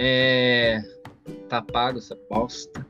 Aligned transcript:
É... 0.00 0.80
Tá 1.48 1.60
pago 1.60 1.98
essa 1.98 2.16
bosta. 2.30 2.86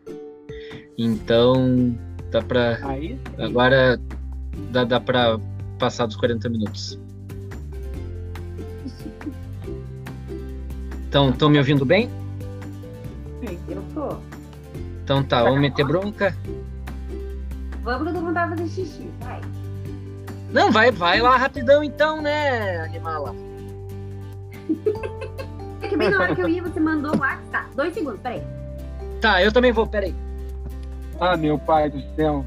Então, 0.99 1.99
dá 2.31 2.43
pra. 2.43 2.79
Aí, 2.87 3.19
Agora 3.39 3.99
dá, 4.71 4.85
dá 4.85 5.01
pra 5.01 5.41
passar 5.79 6.07
dos 6.07 6.17
40 6.17 6.51
minutos. 6.51 7.01
Então, 11.09 11.31
estão 11.31 11.49
me 11.49 11.57
ouvindo 11.57 11.87
bem? 11.87 12.11
Eu 13.69 13.83
tô. 13.95 14.19
Então 15.03 15.23
tá, 15.23 15.43
vamos 15.43 15.61
meter 15.61 15.87
bronca? 15.87 16.37
Vamos 17.83 18.03
que 18.03 18.09
eu 18.09 18.13
tô 18.13 18.21
com 18.21 18.27
vontade 18.27 18.55
de 18.55 18.63
fazer 18.63 18.85
xixi, 18.85 19.11
vai. 19.21 19.41
Não, 20.53 20.71
vai, 20.71 20.91
vai 20.91 21.23
lá 21.23 21.37
rapidão 21.37 21.83
então, 21.83 22.21
né, 22.21 22.81
animala? 22.81 23.35
Que 25.89 25.97
bem 25.97 26.11
na 26.11 26.21
hora 26.21 26.35
que 26.35 26.43
eu 26.43 26.49
ia, 26.49 26.63
você 26.63 26.79
mandou 26.79 27.17
o 27.17 27.19
WhatsApp. 27.19 27.51
Tá, 27.51 27.71
dois 27.75 27.95
segundos, 27.95 28.21
peraí. 28.21 28.43
Tá, 29.23 29.43
eu 29.43 29.51
também 29.51 29.73
vou, 29.73 29.87
peraí. 29.87 30.15
ah, 31.19 31.35
meu 31.35 31.59
pai 31.59 31.89
do 31.89 31.99
céu. 32.15 32.45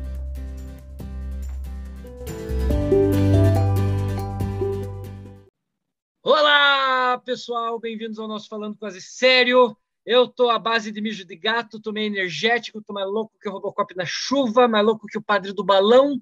Olá, 6.21 7.19
pessoal, 7.25 7.79
bem-vindos 7.79 8.19
ao 8.19 8.27
nosso 8.27 8.47
Falando 8.47 8.77
Quase 8.77 9.01
Sério. 9.01 9.75
Eu 10.05 10.27
tô 10.27 10.51
à 10.51 10.59
base 10.59 10.91
de 10.91 11.01
mijo 11.01 11.25
de 11.25 11.35
gato, 11.35 11.81
tô 11.81 11.91
meio 11.91 12.07
energético, 12.07 12.83
tô 12.83 12.93
mais 12.93 13.07
louco 13.07 13.33
que 13.41 13.49
o 13.49 13.51
Robocop 13.51 13.95
na 13.95 14.05
chuva, 14.05 14.67
mais 14.67 14.85
louco 14.85 15.07
que 15.07 15.17
o 15.17 15.21
padre 15.21 15.51
do 15.51 15.63
balão. 15.63 16.21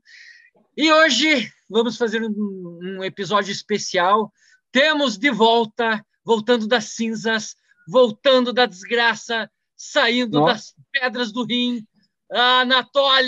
E 0.75 0.89
hoje 0.89 1.51
vamos 1.69 1.97
fazer 1.97 2.23
um, 2.23 2.79
um 2.81 3.03
episódio 3.03 3.51
especial. 3.51 4.31
Temos 4.71 5.17
de 5.17 5.29
volta, 5.29 6.01
voltando 6.29 6.67
das 6.67 6.85
cinzas, 6.93 7.55
voltando 7.87 8.53
da 8.53 8.67
desgraça, 8.67 9.49
saindo 9.75 10.39
Nossa. 10.39 10.53
das 10.53 10.75
pedras 10.91 11.31
do 11.31 11.43
rim, 11.43 11.83
Anatole! 12.31 13.25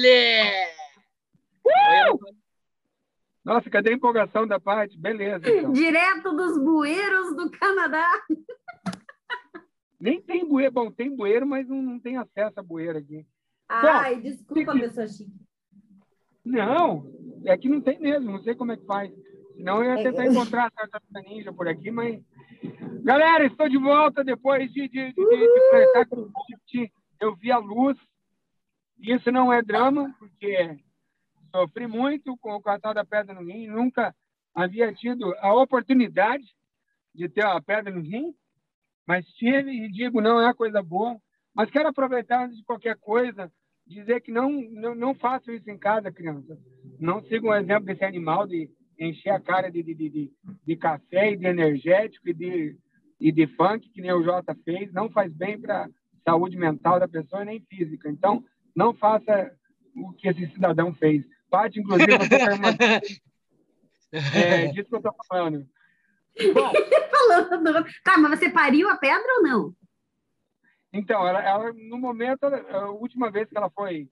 Nossa, 3.43 3.71
cadê 3.71 3.89
a 3.89 3.93
empolgação 3.93 4.45
da 4.45 4.59
parte? 4.59 4.95
Beleza, 4.99 5.49
então. 5.49 5.71
Direto 5.73 6.31
dos 6.31 6.59
bueiros 6.59 7.35
do 7.35 7.49
Canadá. 7.49 8.07
Nem 9.99 10.21
tem 10.21 10.47
bueiro. 10.47 10.71
Bom, 10.71 10.91
tem 10.91 11.15
bueiro, 11.15 11.47
mas 11.47 11.67
não, 11.67 11.81
não 11.81 11.99
tem 11.99 12.17
acesso 12.17 12.59
a 12.59 12.63
bueiro 12.63 12.99
aqui. 12.99 13.25
Ai, 13.67 14.21
desculpa, 14.21 14.73
que- 14.73 14.79
pessoa 14.79 15.07
chique. 15.07 15.31
Não, 16.45 17.11
é 17.45 17.57
que 17.57 17.67
não 17.67 17.81
tem 17.81 17.99
mesmo. 17.99 18.31
Não 18.31 18.43
sei 18.43 18.53
como 18.53 18.73
é 18.73 18.77
que 18.77 18.85
faz. 18.85 19.11
Senão 19.55 19.83
eu 19.83 19.95
ia 19.95 20.03
tentar 20.03 20.25
É, 20.25 20.27
encontrar 20.27 20.65
a 20.67 20.71
tartaruga 20.71 21.21
ninja 21.21 21.53
por 21.53 21.67
aqui, 21.67 21.91
mas... 21.91 22.19
Galera, 23.03 23.45
estou 23.45 23.67
de 23.67 23.77
volta 23.77 24.23
depois 24.23 24.71
de, 24.71 24.87
de, 24.87 25.11
de, 25.11 25.13
de, 25.13 26.05
com 26.07 26.21
o. 26.21 26.91
Eu 27.19 27.35
vi 27.35 27.51
a 27.51 27.57
luz. 27.57 27.97
Isso 28.99 29.31
não 29.31 29.51
é 29.51 29.63
drama, 29.63 30.13
porque 30.19 30.77
sofri 31.49 31.87
muito 31.87 32.37
com 32.37 32.53
o 32.53 32.61
catar 32.61 32.93
da 32.93 33.03
pedra 33.03 33.33
no 33.33 33.43
rim. 33.43 33.67
Nunca 33.67 34.15
havia 34.53 34.93
tido 34.93 35.33
a 35.39 35.53
oportunidade 35.55 36.45
de 37.13 37.27
ter 37.27 37.43
a 37.43 37.59
pedra 37.59 37.91
no 37.91 38.01
rim, 38.01 38.35
mas 39.07 39.25
tive 39.33 39.71
e 39.71 39.91
digo, 39.91 40.21
não 40.21 40.39
é 40.39 40.53
coisa 40.53 40.83
boa. 40.83 41.17
Mas 41.55 41.71
quero 41.71 41.89
aproveitar 41.89 42.45
antes 42.45 42.57
de 42.57 42.63
qualquer 42.63 42.97
coisa, 42.97 43.51
dizer 43.87 44.21
que 44.21 44.31
não, 44.31 44.51
não, 44.71 44.93
não 44.93 45.17
isso 45.47 45.69
em 45.69 45.77
casa, 45.77 46.11
crianças. 46.11 46.59
Não 46.99 47.23
sigam 47.23 47.49
o 47.49 47.55
exemplo 47.55 47.85
desse 47.85 48.05
animal 48.05 48.45
de 48.45 48.69
encher 48.99 49.31
a 49.31 49.39
cara 49.39 49.71
de, 49.71 49.81
de, 49.81 49.95
de, 49.95 50.31
de 50.65 50.75
café 50.75 51.31
e 51.31 51.37
de 51.37 51.47
energético 51.47 52.29
e 52.29 52.33
de, 52.33 52.77
e 53.21 53.31
de 53.31 53.45
funk, 53.55 53.87
que 53.89 54.01
nem 54.01 54.11
o 54.11 54.23
Jota 54.23 54.57
fez. 54.65 54.91
Não 54.91 55.09
faz 55.09 55.31
bem 55.31 55.61
para 55.61 55.85
a 55.85 55.89
saúde 56.25 56.57
mental 56.57 56.99
da 56.99 57.07
pessoa 57.07 57.43
e 57.43 57.45
nem 57.45 57.61
física. 57.61 58.09
Então, 58.09 58.43
não 58.75 58.93
faça 58.95 59.55
o 59.95 60.11
que 60.13 60.27
esse 60.27 60.47
cidadão 60.47 60.93
fez. 60.95 61.23
Paty, 61.49 61.79
inclusive, 61.79 62.17
você 62.17 62.53
uma... 62.53 62.69
é 64.35 64.67
disso 64.67 64.89
que 64.89 64.95
eu 64.95 64.97
estou 64.97 65.15
falando. 65.29 65.67
Bom, 66.53 66.71
Falando. 67.11 67.85
Tá, 68.03 68.17
mas 68.17 68.39
você 68.39 68.49
pariu 68.49 68.89
a 68.89 68.97
pedra 68.97 69.35
ou 69.37 69.43
não? 69.43 69.75
Então, 70.91 71.25
ela, 71.27 71.43
ela, 71.43 71.71
no 71.73 71.99
momento, 71.99 72.45
ela- 72.45 72.85
a 72.85 72.89
última 72.89 73.29
vez 73.29 73.47
que 73.47 73.55
ela 73.57 73.69
foi 73.69 74.09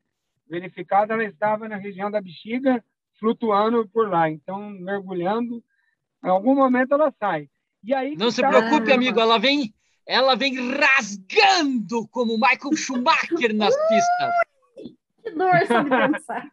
verificada, 0.47 1.13
ela 1.13 1.23
estava 1.23 1.67
na 1.67 1.77
região 1.77 2.11
da 2.11 2.21
bexiga, 2.21 2.83
flutuando 3.19 3.87
por 3.89 4.07
lá. 4.07 4.29
Então, 4.29 4.69
mergulhando, 4.69 5.63
em 6.23 6.29
algum 6.29 6.53
momento 6.53 6.93
ela 6.93 7.11
sai. 7.19 7.49
E 7.83 7.93
aí 7.93 8.15
Não 8.15 8.29
se 8.31 8.41
tá- 8.41 8.49
preocupe, 8.49 8.91
amigo, 8.91 9.19
ela 9.19 9.37
vem, 9.37 9.73
ela 10.05 10.35
vem 10.35 10.55
rasgando 10.71 12.07
como 12.09 12.33
Michael 12.37 12.75
Schumacher 12.75 13.53
nas 13.55 13.75
pistas. 13.87 14.33
Que 15.23 15.31
dor 15.31 15.51
só 15.67 15.81
de 15.83 15.89
pensar. 15.89 16.51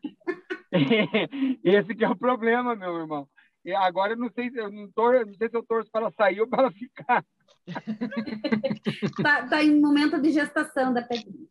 Esse 1.65 1.95
que 1.95 2.05
é 2.05 2.09
o 2.09 2.17
problema, 2.17 2.75
meu 2.77 2.97
irmão. 2.97 3.29
E 3.65 3.73
agora 3.75 4.13
eu 4.13 4.17
não 4.17 4.31
sei 4.31 4.51
se 4.51 4.59
eu 4.59 4.71
não, 4.71 4.91
tor- 4.93 5.27
não 5.27 5.35
sei 5.35 5.49
se 5.49 5.57
eu 5.57 5.63
torço 5.65 5.91
para 5.91 6.03
ela 6.03 6.13
sair 6.13 6.41
ou 6.41 6.47
para 6.49 6.63
ela 6.65 6.73
ficar. 6.73 7.25
Tá, 9.23 9.47
tá 9.49 9.63
em 9.65 9.81
momento 9.81 10.21
de 10.21 10.31
gestação 10.31 10.93
da 10.93 11.03
pedrinha. 11.03 11.47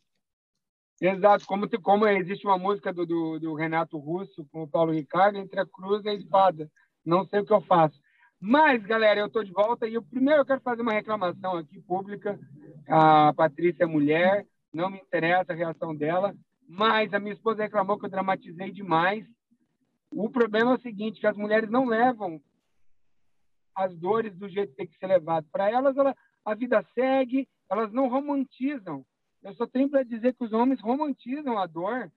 Exato, 1.02 1.46
como, 1.46 1.70
como 1.82 2.08
existe 2.08 2.46
uma 2.48 2.58
música 2.58 2.94
do, 2.94 3.06
do, 3.06 3.38
do 3.40 3.54
Renato 3.54 3.98
Russo 3.98 4.46
com 4.50 4.64
o 4.64 4.68
Paulo 4.68 4.94
Ricardo, 4.94 5.38
entre 5.38 5.60
a 5.60 5.66
cruz 5.66 6.06
e 6.06 6.10
a 6.10 6.14
espada. 6.14 6.72
Não 7.06 7.26
sei 7.26 7.42
o 7.42 7.46
que 7.46 7.52
eu 7.54 7.60
faço. 7.62 8.00
Mas, 8.48 8.86
galera, 8.86 9.20
eu 9.20 9.26
estou 9.26 9.44
de 9.44 9.52
volta 9.52 9.88
e 9.88 9.96
eu, 9.96 10.04
primeiro 10.04 10.42
eu 10.42 10.46
quero 10.46 10.62
fazer 10.62 10.84
uma 10.84 10.94
reclamação 10.94 11.58
aqui 11.58 11.82
pública. 11.82 12.40
A 12.88 13.34
Patrícia 13.34 13.86
é 13.86 13.88
mulher, 13.88 14.46
não 14.72 14.88
me 14.88 15.00
interessa 15.00 15.52
a 15.52 15.56
reação 15.56 15.96
dela, 15.96 16.32
mas 16.70 17.12
a 17.12 17.20
minha 17.20 17.34
esposa 17.34 17.64
reclamou 17.64 17.98
que 17.98 18.06
eu 18.06 18.10
dramatizei 18.10 18.70
demais. 18.70 19.26
O 20.12 20.30
problema 20.30 20.74
é 20.74 20.76
o 20.76 20.80
seguinte, 20.80 21.20
que 21.20 21.26
as 21.26 21.36
mulheres 21.36 21.72
não 21.72 21.88
levam 21.88 22.40
as 23.74 23.98
dores 23.98 24.36
do 24.36 24.48
jeito 24.48 24.70
que 24.70 24.78
tem 24.78 24.88
que 24.88 24.98
ser 25.00 25.08
levado. 25.08 25.48
Para 25.52 25.72
elas, 25.72 25.98
ela, 25.98 26.16
a 26.46 26.54
vida 26.54 26.86
segue, 26.94 27.48
elas 27.68 27.92
não 27.92 28.08
romantizam. 28.08 29.04
Eu 29.42 29.56
só 29.56 29.66
tenho 29.66 29.90
para 29.90 30.04
dizer 30.04 30.36
que 30.36 30.44
os 30.44 30.54
homens 30.54 30.80
romantizam 30.82 31.58
a 31.58 31.66
dor 31.66 32.12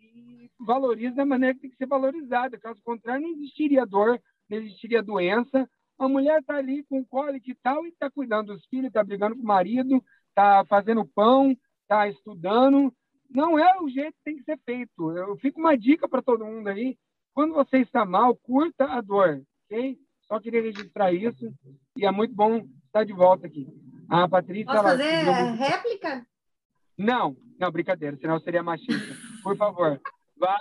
e 0.00 0.50
valorizam 0.58 1.16
da 1.16 1.26
maneira 1.26 1.54
que 1.54 1.60
tem 1.60 1.70
que 1.70 1.76
ser 1.76 1.86
valorizada. 1.86 2.58
Caso 2.58 2.80
contrário, 2.82 3.20
não 3.20 3.34
existiria 3.34 3.84
dor, 3.84 4.18
não 4.48 4.58
existiria 4.58 5.02
doença. 5.02 5.68
A 5.98 6.08
mulher 6.08 6.40
está 6.40 6.56
ali 6.56 6.84
com 6.84 7.04
cólica 7.04 7.50
e 7.50 7.54
tal 7.54 7.84
e 7.86 7.88
está 7.88 8.10
cuidando 8.10 8.52
dos 8.52 8.66
filhos, 8.66 8.88
está 8.88 9.02
brigando 9.02 9.34
com 9.36 9.42
o 9.42 9.46
marido, 9.46 10.02
está 10.28 10.64
fazendo 10.66 11.06
pão, 11.06 11.56
está 11.82 12.08
estudando. 12.08 12.92
Não 13.30 13.58
é 13.58 13.80
o 13.80 13.88
jeito 13.88 14.12
que 14.18 14.24
tem 14.24 14.36
que 14.36 14.44
ser 14.44 14.58
feito. 14.64 15.10
Eu 15.16 15.36
fico 15.38 15.58
uma 15.58 15.76
dica 15.76 16.08
para 16.08 16.22
todo 16.22 16.44
mundo 16.44 16.68
aí. 16.68 16.96
Quando 17.34 17.54
você 17.54 17.78
está 17.78 18.04
mal, 18.04 18.36
curta 18.36 18.84
a 18.84 19.00
dor, 19.00 19.42
ok? 19.64 19.98
Só 20.22 20.40
queria 20.40 20.62
registrar 20.62 21.12
isso 21.12 21.52
e 21.96 22.04
é 22.04 22.10
muito 22.10 22.34
bom 22.34 22.66
estar 22.86 23.04
de 23.04 23.12
volta 23.12 23.46
aqui. 23.46 23.66
A 24.08 24.28
Patrícia... 24.28 24.66
Posso 24.66 24.82
fazer 24.82 25.24
muito- 25.24 25.58
réplica? 25.58 26.26
não, 26.96 27.36
não, 27.58 27.70
brincadeira, 27.70 28.16
senão 28.16 28.38
seria 28.40 28.62
machista. 28.62 29.14
Por 29.42 29.56
favor, 29.56 30.00
vá, 30.36 30.56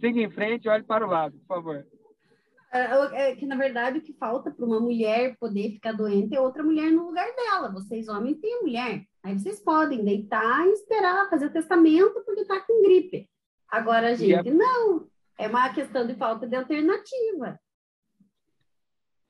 siga 0.00 0.20
em 0.20 0.30
frente 0.30 0.64
e 0.64 0.68
olhe 0.68 0.82
para 0.82 1.06
o 1.06 1.10
lado, 1.10 1.36
por 1.40 1.56
favor. 1.56 1.86
É, 2.72 3.30
é 3.30 3.36
que, 3.36 3.44
na 3.44 3.54
verdade, 3.54 3.98
o 3.98 4.02
que 4.02 4.14
falta 4.14 4.50
para 4.50 4.64
uma 4.64 4.80
mulher 4.80 5.36
poder 5.38 5.72
ficar 5.72 5.92
doente 5.92 6.34
é 6.34 6.40
outra 6.40 6.62
mulher 6.62 6.90
no 6.90 7.06
lugar 7.06 7.28
dela. 7.36 7.70
Vocês, 7.70 8.08
homens, 8.08 8.40
têm 8.40 8.54
a 8.54 8.62
mulher. 8.62 9.04
Aí 9.22 9.38
vocês 9.38 9.60
podem 9.60 10.02
deitar 10.02 10.66
e 10.66 10.72
esperar 10.72 11.28
fazer 11.28 11.46
o 11.46 11.52
testamento 11.52 12.22
porque 12.24 12.40
está 12.40 12.60
com 12.60 12.82
gripe. 12.82 13.28
Agora, 13.68 14.16
gente, 14.16 14.50
não. 14.50 15.06
É 15.38 15.48
uma 15.48 15.72
questão 15.72 16.06
de 16.06 16.14
falta 16.14 16.46
de 16.46 16.56
alternativa. 16.56 17.60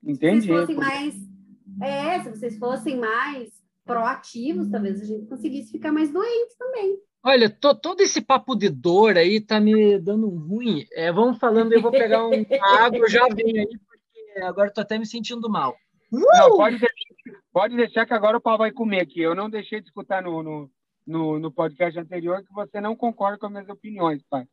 Se 0.05 0.11
Entendi. 0.11 0.47
vocês 0.47 0.61
fossem 0.61 0.77
mais. 0.77 1.15
É, 1.83 2.21
se 2.23 2.31
vocês 2.31 2.59
fossem 2.59 2.97
mais 2.99 3.51
proativos, 3.85 4.69
talvez 4.69 5.01
a 5.01 5.05
gente 5.05 5.27
conseguisse 5.27 5.73
ficar 5.73 5.91
mais 5.91 6.13
doente 6.13 6.57
também. 6.57 6.99
Olha, 7.25 7.49
to- 7.49 7.75
todo 7.75 8.01
esse 8.01 8.21
papo 8.21 8.57
de 8.57 8.69
dor 8.69 9.17
aí 9.17 9.41
tá 9.41 9.61
me 9.61 9.99
dando 9.99 10.29
ruim. 10.29 10.85
É, 10.93 11.13
vamos 11.13 11.39
falando, 11.39 11.73
eu 11.73 11.81
vou 11.81 11.91
pegar 11.91 12.27
um- 12.27 12.33
água, 12.81 13.09
já 13.09 13.27
vem 13.29 13.61
aí, 13.61 13.69
porque 13.79 14.41
agora 14.43 14.73
tô 14.73 14.81
até 14.81 14.99
me 14.99 15.07
sentindo 15.07 15.49
mal. 15.49 15.77
Não, 16.11 16.57
pode, 16.57 16.79
deixar, 16.79 16.95
pode 17.53 17.77
deixar 17.77 18.07
que 18.07 18.13
agora 18.13 18.37
o 18.37 18.41
pau 18.41 18.59
vai 18.59 18.71
comer 18.73 19.01
aqui. 19.01 19.21
Eu 19.21 19.35
não 19.35 19.49
deixei 19.49 19.81
de 19.81 19.87
escutar 19.87 20.21
no, 20.23 20.43
no, 20.43 20.71
no, 21.07 21.39
no 21.39 21.53
podcast 21.53 21.99
anterior 21.99 22.43
que 22.43 22.53
você 22.53 22.81
não 22.81 22.95
concorda 22.97 23.39
com 23.39 23.47
as 23.47 23.53
minhas 23.53 23.69
opiniões, 23.69 24.23
pai. 24.29 24.45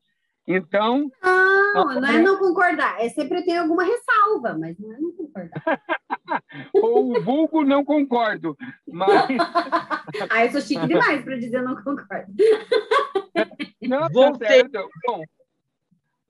Então, 0.51 1.11
Não, 1.23 2.01
não 2.01 2.09
é 2.09 2.21
não 2.23 2.37
concordar. 2.39 2.99
É 2.99 3.07
sempre 3.09 3.43
ter 3.43 3.57
alguma 3.57 3.83
ressalva, 3.83 4.57
mas 4.57 4.75
não 4.79 4.91
é 4.91 4.99
não 4.99 5.11
concordar. 5.11 5.61
o 6.73 7.21
vulgo 7.21 7.63
não 7.63 7.85
concordo, 7.85 8.57
mas 8.87 9.27
Ah, 10.31 10.43
eu 10.45 10.51
sou 10.51 10.61
chique 10.61 10.87
demais 10.87 11.23
para 11.23 11.37
dizer 11.37 11.61
não 11.61 11.75
concordo. 11.75 12.33
Não, 13.81 14.01
tá 14.01 14.09
Voltei. 14.09 14.47
certo. 14.47 14.89
Bom, 15.07 15.23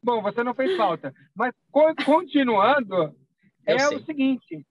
bom, 0.03 0.21
você 0.21 0.43
não 0.43 0.53
fez 0.53 0.75
falta. 0.77 1.13
Mas 1.35 1.53
co- 1.71 1.95
continuando, 2.05 3.15
Eu 3.65 3.75
é 3.75 3.79
sei. 3.79 3.97
o 3.97 4.05
seguinte: 4.05 4.65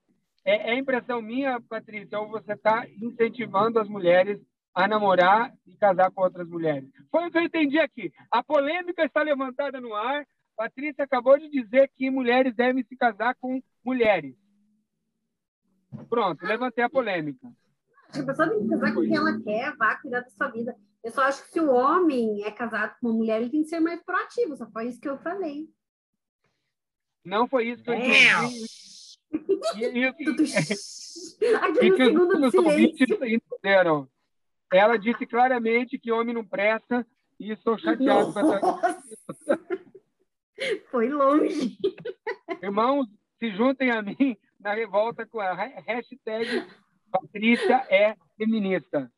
é, 0.45 0.71
é 0.71 0.77
impressão 0.77 1.21
minha, 1.21 1.59
Patrícia, 1.61 2.19
ou 2.19 2.29
você 2.29 2.53
está 2.53 2.87
incentivando 3.01 3.79
as 3.79 3.87
mulheres 3.89 4.39
a 4.73 4.87
namorar 4.87 5.53
e 5.65 5.75
casar 5.75 6.11
com 6.11 6.21
outras 6.21 6.47
mulheres? 6.47 6.89
Foi 7.11 7.27
o 7.27 7.31
que 7.31 7.37
eu 7.37 7.43
entendi 7.43 7.79
aqui. 7.79 8.11
A 8.31 8.43
polêmica 8.43 9.03
está 9.03 9.21
levantada 9.21 9.79
no 9.79 9.93
ar. 9.93 10.25
Patrícia 10.55 11.03
acabou 11.03 11.37
de 11.37 11.49
dizer 11.49 11.89
que 11.95 12.09
mulheres 12.09 12.53
devem 12.55 12.83
se 12.83 12.95
casar 12.95 13.35
com 13.39 13.61
mulheres. 13.83 14.35
Pronto, 16.09 16.45
levantei 16.45 16.83
a 16.83 16.89
polêmica. 16.89 17.47
A 18.09 18.23
pessoa 18.23 18.49
tem 18.49 18.61
que 18.61 18.69
casar 18.69 18.93
com 18.93 19.01
quem 19.01 19.15
ela 19.15 19.41
quer, 19.41 19.75
vá 19.77 19.95
cuidar 19.95 20.21
da 20.21 20.29
sua 20.29 20.47
vida. 20.49 20.75
Eu 21.03 21.11
só 21.11 21.21
acho 21.21 21.43
que 21.43 21.51
se 21.51 21.59
o 21.59 21.71
homem 21.71 22.43
é 22.43 22.51
casado 22.51 22.95
com 22.99 23.07
uma 23.07 23.15
mulher, 23.15 23.41
ele 23.41 23.49
tem 23.49 23.63
que 23.63 23.69
ser 23.69 23.79
mais 23.79 24.01
proativo. 24.03 24.57
Só 24.57 24.69
foi 24.69 24.87
isso 24.87 24.99
que 24.99 25.07
eu 25.07 25.17
falei. 25.19 25.69
Não 27.23 27.47
foi 27.47 27.69
isso 27.69 27.83
que 27.83 27.89
eu 27.89 27.95
entendi. 27.95 28.65
e, 29.75 29.85
e, 29.85 30.05
e, 30.07 30.09
Aqui 31.55 31.89
no 31.89 31.97
segundo 31.97 32.47
os 32.47 32.53
ouvintes 32.53 33.07
entenderam. 33.09 34.09
Ela 34.71 34.97
disse 34.97 35.25
claramente 35.25 35.97
que 35.97 36.11
homem 36.11 36.33
não 36.33 36.45
presta 36.45 37.05
e 37.39 37.51
estou 37.51 37.77
chateado 37.77 38.33
com 38.33 38.53
essa. 38.53 39.59
Foi 40.91 41.09
longe. 41.09 41.77
Irmãos, 42.61 43.07
se 43.39 43.51
juntem 43.51 43.91
a 43.91 44.01
mim 44.01 44.37
na 44.59 44.73
revolta 44.73 45.25
com 45.25 45.39
a 45.39 45.53
hashtag 45.53 46.67
Patrícia 47.09 47.85
é 47.89 48.15
feminista. 48.37 49.11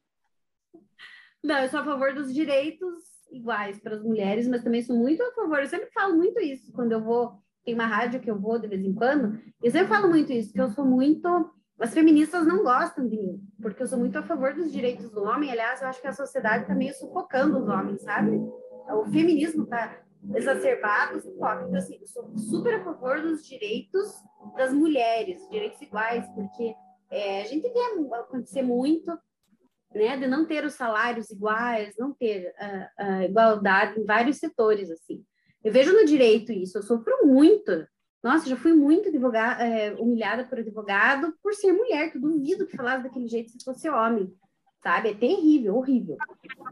Não, 1.43 1.57
eu 1.57 1.69
sou 1.69 1.79
a 1.79 1.83
favor 1.83 2.13
dos 2.13 2.33
direitos 2.33 3.01
iguais 3.31 3.79
para 3.79 3.95
as 3.95 4.03
mulheres, 4.03 4.47
mas 4.47 4.63
também 4.63 4.81
sou 4.81 4.95
muito 4.95 5.21
a 5.23 5.33
favor. 5.33 5.59
Eu 5.59 5.67
sempre 5.67 5.89
falo 5.91 6.15
muito 6.15 6.39
isso 6.39 6.71
quando 6.71 6.91
eu 6.91 7.01
vou. 7.01 7.41
Tem 7.65 7.73
uma 7.73 7.85
rádio 7.85 8.19
que 8.19 8.29
eu 8.29 8.39
vou 8.39 8.59
de 8.59 8.67
vez 8.67 8.83
em 8.83 8.93
quando. 8.93 9.39
Eu 9.61 9.71
sempre 9.71 9.87
falo 9.87 10.07
muito 10.07 10.31
isso, 10.31 10.53
que 10.53 10.61
eu 10.61 10.69
sou 10.69 10.85
muito. 10.85 11.51
As 11.81 11.93
feministas 11.93 12.45
não 12.45 12.63
gostam 12.63 13.07
de 13.07 13.17
mim, 13.17 13.41
porque 13.61 13.81
eu 13.81 13.87
sou 13.87 13.97
muito 13.97 14.17
a 14.17 14.23
favor 14.23 14.53
dos 14.53 14.71
direitos 14.71 15.09
do 15.09 15.23
homem. 15.23 15.51
Aliás, 15.51 15.81
eu 15.81 15.87
acho 15.87 15.99
que 15.99 16.07
a 16.07 16.13
sociedade 16.13 16.63
está 16.63 16.75
meio 16.75 16.93
sufocando 16.93 17.57
os 17.57 17.67
homens, 17.67 18.03
sabe? 18.03 18.37
O 18.37 19.05
feminismo 19.11 19.63
está 19.63 19.99
exacerbado, 20.35 21.19
sufoca. 21.19 21.65
Então, 21.67 21.77
assim, 21.77 21.97
eu 21.99 22.07
sou 22.07 22.37
super 22.37 22.75
a 22.75 22.83
favor 22.83 23.21
dos 23.21 23.43
direitos 23.43 24.13
das 24.55 24.71
mulheres, 24.71 25.41
direitos 25.49 25.81
iguais, 25.81 26.27
porque 26.35 26.75
é, 27.09 27.41
a 27.41 27.45
gente 27.45 27.67
vê 27.67 27.79
acontecer 28.15 28.61
muito 28.61 29.11
né, 29.93 30.17
de 30.17 30.27
não 30.27 30.45
ter 30.45 30.63
os 30.63 30.75
salários 30.75 31.29
iguais, 31.31 31.95
não 31.97 32.13
ter 32.13 32.53
a, 32.57 32.89
a 32.97 33.25
igualdade 33.25 33.99
em 33.99 34.05
vários 34.05 34.37
setores, 34.37 34.89
assim. 34.91 35.23
Eu 35.63 35.71
vejo 35.71 35.93
no 35.93 36.05
direito 36.05 36.51
isso, 36.51 36.77
eu 36.77 36.83
sofro 36.83 37.25
muito. 37.25 37.87
Nossa, 38.23 38.47
já 38.47 38.55
fui 38.55 38.73
muito 38.73 39.09
advogada, 39.09 39.63
é, 39.63 39.93
humilhada 39.95 40.43
por 40.43 40.59
advogado 40.59 41.33
por 41.41 41.53
ser 41.53 41.73
mulher, 41.73 42.11
que 42.11 42.17
eu 42.17 42.21
duvido 42.21 42.67
que 42.67 42.77
falasse 42.77 43.03
daquele 43.03 43.27
jeito 43.27 43.49
se 43.49 43.63
fosse 43.63 43.89
homem, 43.89 44.31
sabe? 44.83 45.09
É 45.09 45.13
terrível, 45.13 45.75
horrível. 45.75 46.17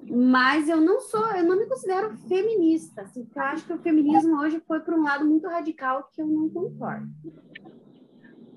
Mas 0.04 0.70
eu 0.70 0.80
não 0.80 1.02
sou, 1.02 1.26
eu 1.36 1.44
não 1.44 1.58
me 1.58 1.66
considero 1.66 2.16
feminista, 2.28 3.02
assim, 3.02 3.28
eu 3.36 3.42
acho 3.42 3.66
que 3.66 3.74
o 3.74 3.80
feminismo 3.80 4.40
hoje 4.40 4.62
foi 4.68 4.80
para 4.80 4.96
um 4.96 5.04
lado 5.04 5.26
muito 5.26 5.48
radical 5.48 6.08
que 6.14 6.22
eu 6.22 6.28
não 6.28 6.50
concordo. 6.50 7.08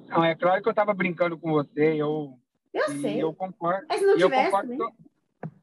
Não, 0.08 0.22
é 0.22 0.34
claro 0.34 0.62
que 0.62 0.68
eu 0.68 0.72
estava 0.72 0.92
brincando 0.92 1.38
com 1.38 1.50
você, 1.50 1.94
eu 1.94 2.38
eu 2.72 2.88
sei. 3.00 3.22
Eu 3.22 3.34
concordo. 3.34 3.86
Mas 3.88 4.00
se 4.00 4.06
não 4.06 4.16
tivesse, 4.16 4.50
também. 4.50 4.78
Né? 4.78 4.84
não 4.84 4.92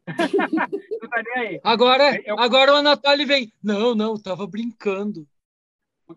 tá. 1.09 1.59
Agora, 1.63 2.21
eu... 2.23 2.39
agora 2.39 2.73
o 2.73 2.75
Anatoly 2.75 3.25
vem. 3.25 3.51
Não, 3.63 3.95
não, 3.95 4.17
tava 4.17 4.45
brincando. 4.45 5.27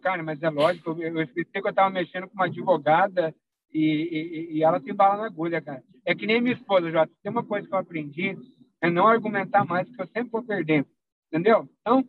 Cara, 0.01 0.23
mas 0.23 0.43
é 0.43 0.49
lógico, 0.49 0.91
eu 1.01 1.23
expliquei 1.23 1.61
que 1.61 1.67
eu 1.67 1.71
estava 1.71 1.91
mexendo 1.91 2.29
com 2.29 2.35
uma 2.35 2.47
advogada 2.47 3.35
e, 3.73 3.81
e, 3.81 4.57
e, 4.57 4.63
ela 4.63 4.81
tem 4.81 4.95
bala 4.95 5.17
na 5.17 5.27
agulha, 5.27 5.61
cara. 5.61 5.83
É 6.05 6.15
que 6.15 6.27
nem 6.27 6.41
minha 6.41 6.55
esposa, 6.55 6.91
já 6.91 7.07
tem 7.23 7.31
uma 7.31 7.45
coisa 7.45 7.67
que 7.67 7.75
eu 7.75 7.79
aprendi, 7.79 8.37
é 8.81 8.91
não 8.91 9.07
argumentar 9.07 9.65
mais, 9.65 9.87
porque 9.89 10.03
eu 10.03 10.09
sempre 10.09 10.31
vou 10.31 10.43
perdendo, 10.43 10.87
entendeu? 11.29 11.69
Então, 11.81 12.05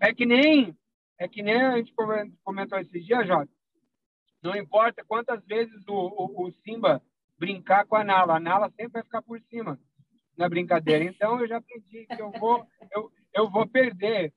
é 0.00 0.14
que 0.14 0.24
nem, 0.24 0.76
é 1.18 1.28
que 1.28 1.42
nem 1.42 1.56
a 1.56 1.76
gente 1.76 1.92
comentou 2.42 2.78
esses 2.78 3.04
dias, 3.04 3.26
Jota. 3.26 3.50
Não 4.42 4.54
importa 4.56 5.04
quantas 5.04 5.44
vezes 5.44 5.86
o, 5.88 5.92
o, 5.92 6.46
o 6.46 6.52
Simba 6.64 7.02
brincar 7.38 7.84
com 7.86 7.96
a 7.96 8.04
Nala. 8.04 8.36
A 8.36 8.40
Nala 8.40 8.70
sempre 8.70 8.92
vai 8.92 9.02
ficar 9.02 9.22
por 9.22 9.40
cima 9.40 9.78
na 10.36 10.48
brincadeira. 10.48 11.04
Então 11.04 11.40
eu 11.40 11.48
já 11.48 11.56
aprendi 11.56 12.06
que 12.06 12.20
eu 12.20 12.30
vou, 12.32 12.64
eu, 12.92 13.10
eu 13.34 13.50
vou 13.50 13.66
perder. 13.66 14.32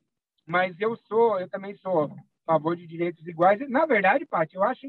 Mas 0.48 0.80
eu 0.80 0.96
sou, 0.96 1.40
eu 1.40 1.48
também 1.48 1.76
sou 1.76 2.12
favor 2.50 2.76
de 2.76 2.88
direitos 2.88 3.26
iguais. 3.28 3.60
Na 3.70 3.86
verdade, 3.86 4.26
Paty, 4.26 4.56
eu 4.56 4.64
acho 4.64 4.88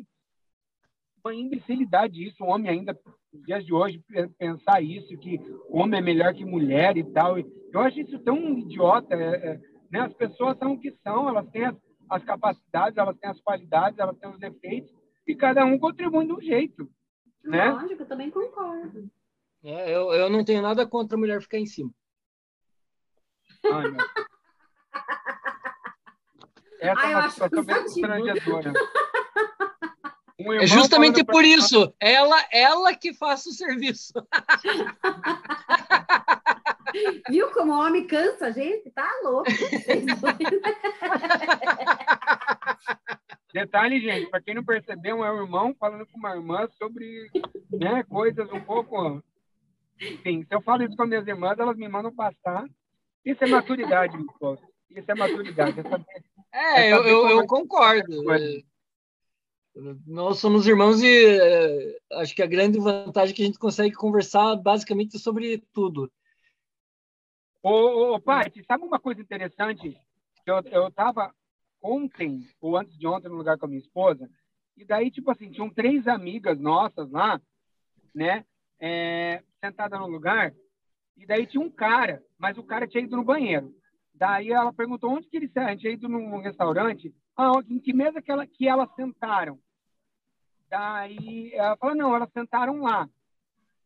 uma 1.23 1.35
imbecilidade 1.35 2.27
isso, 2.27 2.43
o 2.43 2.47
homem 2.47 2.71
ainda, 2.71 2.99
nos 3.31 3.45
dias 3.45 3.67
de 3.67 3.75
hoje, 3.75 4.03
pensar 4.39 4.81
isso, 4.81 5.19
que 5.19 5.39
o 5.69 5.79
homem 5.79 6.01
é 6.01 6.03
melhor 6.03 6.33
que 6.33 6.43
mulher 6.43 6.97
e 6.97 7.05
tal. 7.05 7.39
Eu 7.39 7.81
acho 7.81 8.01
isso 8.01 8.19
tão 8.21 8.59
idiota. 8.59 9.15
É, 9.15 9.51
é, 9.51 9.61
né? 9.91 10.01
As 10.01 10.15
pessoas 10.15 10.57
são 10.57 10.73
o 10.73 10.81
que 10.81 10.91
são, 11.03 11.29
elas 11.29 11.47
têm 11.51 11.67
as, 11.67 11.77
as 12.09 12.25
capacidades, 12.25 12.97
elas 12.97 13.19
têm 13.19 13.29
as 13.29 13.41
qualidades, 13.43 13.99
elas 13.99 14.17
têm 14.17 14.31
os 14.31 14.39
defeitos, 14.39 14.91
e 15.27 15.37
cada 15.37 15.63
um 15.67 15.79
contribui 15.79 16.25
de 16.25 16.33
um 16.33 16.41
jeito. 16.41 16.91
Né? 17.45 17.71
Lógico, 17.73 18.03
eu 18.03 18.09
também 18.09 18.31
concordo. 18.31 19.11
É, 19.63 19.95
eu, 19.95 20.11
eu 20.15 20.31
não 20.31 20.43
tenho 20.43 20.63
nada 20.63 20.87
contra 20.87 21.19
a 21.19 21.21
mulher 21.21 21.43
ficar 21.43 21.59
em 21.59 21.67
cima. 21.67 21.91
Ai. 23.67 23.93
Essa 26.81 27.01
Ai, 27.01 27.13
é 27.13 27.17
uma 27.17 27.31
situação 27.31 27.65
bem 27.65 27.77
constrangedora. 27.77 28.73
Um 30.41 30.53
é 30.55 30.67
justamente 30.67 31.23
por 31.23 31.45
isso. 31.45 31.95
Ela, 32.01 32.43
ela 32.51 32.95
que 32.95 33.13
faça 33.13 33.51
o 33.51 33.53
serviço. 33.53 34.15
Viu 37.29 37.51
como 37.51 37.75
o 37.75 37.79
homem 37.79 38.07
cansa 38.07 38.47
a 38.47 38.51
gente? 38.51 38.91
Tá 38.91 39.07
louco. 39.23 39.51
Detalhe, 43.53 44.01
gente, 44.01 44.31
para 44.31 44.41
quem 44.41 44.55
não 44.55 44.65
percebeu, 44.65 45.23
é 45.25 45.31
um 45.31 45.43
irmão 45.43 45.77
falando 45.79 46.07
com 46.07 46.17
uma 46.19 46.35
irmã 46.35 46.67
sobre 46.79 47.29
né, 47.71 48.03
coisas 48.05 48.51
um 48.51 48.61
pouco. 48.61 49.23
Enfim, 50.01 50.43
se 50.45 50.55
eu 50.55 50.63
falo 50.63 50.85
isso 50.85 50.97
com 50.97 51.05
minhas 51.05 51.27
irmãs, 51.27 51.59
elas 51.59 51.77
me 51.77 51.87
mandam 51.89 52.15
passar. 52.15 52.65
Isso 53.25 53.45
é 53.45 53.47
maturidade, 53.47 54.17
meu 54.17 54.33
povo. 54.39 54.63
Isso 54.89 55.11
é 55.11 55.15
maturidade. 55.15 55.81
É, 55.81 55.83
saber, 55.83 56.25
é, 56.53 56.89
é 56.89 56.93
eu, 56.93 57.05
eu, 57.05 57.29
eu 57.29 57.47
concordo. 57.47 58.33
É, 58.33 58.63
nós 60.07 60.39
somos 60.39 60.67
irmãos 60.67 61.01
e 61.03 61.39
é, 61.41 61.99
acho 62.15 62.35
que 62.35 62.43
a 62.43 62.47
grande 62.47 62.79
vantagem 62.79 63.33
é 63.33 63.37
que 63.37 63.43
a 63.43 63.47
gente 63.47 63.59
consegue 63.59 63.95
conversar 63.95 64.57
basicamente 64.57 65.19
sobre 65.19 65.59
tudo. 65.73 66.11
Ô, 67.63 68.15
ô 68.15 68.21
pai, 68.21 68.51
sabe 68.67 68.85
uma 68.85 68.99
coisa 68.99 69.21
interessante? 69.21 69.97
Eu 70.47 70.89
estava 70.89 71.33
ontem, 71.83 72.49
ou 72.61 72.77
antes 72.77 72.99
de 72.99 73.07
ontem, 73.07 73.29
no 73.29 73.37
lugar 73.37 73.59
com 73.59 73.67
a 73.67 73.69
minha 73.69 73.81
esposa, 73.81 74.29
e 74.77 74.85
daí, 74.85 75.11
tipo 75.11 75.31
assim, 75.31 75.51
tinham 75.51 75.71
três 75.71 76.09
amigas 76.09 76.59
nossas 76.59 77.11
lá, 77.11 77.41
né, 78.15 78.45
é, 78.79 79.43
sentada 79.63 79.99
no 79.99 80.07
lugar, 80.07 80.55
e 81.17 81.27
daí 81.27 81.47
tinha 81.47 81.63
um 81.63 81.71
cara, 81.71 82.23
mas 82.39 82.57
o 82.57 82.63
cara 82.63 82.89
tinha 82.89 83.05
ido 83.05 83.17
no 83.17 83.25
banheiro. 83.25 83.75
Daí 84.21 84.53
ela 84.53 84.71
perguntou 84.71 85.13
onde 85.13 85.27
que 85.27 85.39
ele 85.39 85.51
A 85.57 85.71
gente 85.71 85.81
tinha 85.81 85.95
ido 85.95 86.07
num 86.07 86.43
restaurante. 86.43 87.11
Ah, 87.35 87.53
em 87.67 87.81
que 87.81 87.95
mesa 87.95 88.21
que, 88.21 88.31
ela, 88.31 88.47
que 88.47 88.69
elas 88.69 88.95
sentaram? 88.95 89.59
Daí 90.69 91.51
ela 91.55 91.75
falou, 91.79 91.97
não, 91.97 92.15
elas 92.15 92.31
sentaram 92.31 92.83
lá. 92.83 93.09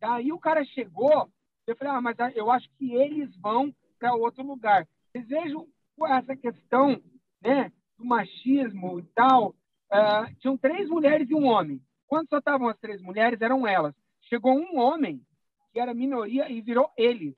Daí 0.01 0.33
o 0.33 0.39
cara 0.41 0.65
chegou, 0.65 1.31
eu 1.69 1.77
falei, 1.77 1.95
ah, 1.95 2.01
mas 2.01 2.17
eu 2.35 2.51
acho 2.51 2.69
que 2.77 2.93
eles 2.93 3.33
vão 3.37 3.73
para 3.97 4.13
outro 4.17 4.45
lugar. 4.45 4.89
Vocês 5.13 5.29
vejam 5.29 5.69
essa 6.09 6.35
questão, 6.35 7.01
né? 7.41 7.71
do 7.97 8.05
machismo 8.05 8.99
e 8.99 9.05
tal, 9.15 9.51
uh, 9.51 10.35
tinham 10.41 10.59
três 10.59 10.89
mulheres 10.89 11.31
e 11.31 11.35
um 11.35 11.47
homem. 11.47 11.81
Quando 12.09 12.29
só 12.29 12.39
estavam 12.39 12.69
as 12.69 12.79
três 12.81 13.01
mulheres, 13.01 13.41
eram 13.41 13.69
elas. 13.69 13.95
Chegou 14.23 14.53
um 14.53 14.81
homem, 14.81 15.25
que 15.73 15.79
era 15.79 15.95
minoria, 15.95 16.51
e 16.51 16.61
virou 16.61 16.91
eles. 16.97 17.37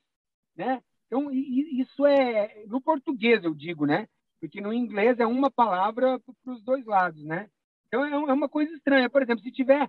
Né? 0.57 0.83
Então, 1.07 1.31
isso 1.33 2.05
é. 2.07 2.65
No 2.67 2.81
português, 2.81 3.45
eu 3.45 3.55
digo, 3.55 3.87
né? 3.87 4.09
Porque 4.41 4.61
no 4.61 4.73
inglês 4.73 5.19
é 5.19 5.27
uma 5.27 5.51
palavra 5.51 6.21
para 6.21 6.53
os 6.53 6.63
dois 6.63 6.85
lados, 6.85 7.23
né? 7.25 7.49
Então, 7.87 8.05
é, 8.05 8.11
é 8.11 8.33
uma 8.33 8.49
coisa 8.49 8.73
estranha. 8.75 9.09
Por 9.09 9.23
exemplo, 9.23 9.43
se 9.43 9.53
tiver 9.53 9.89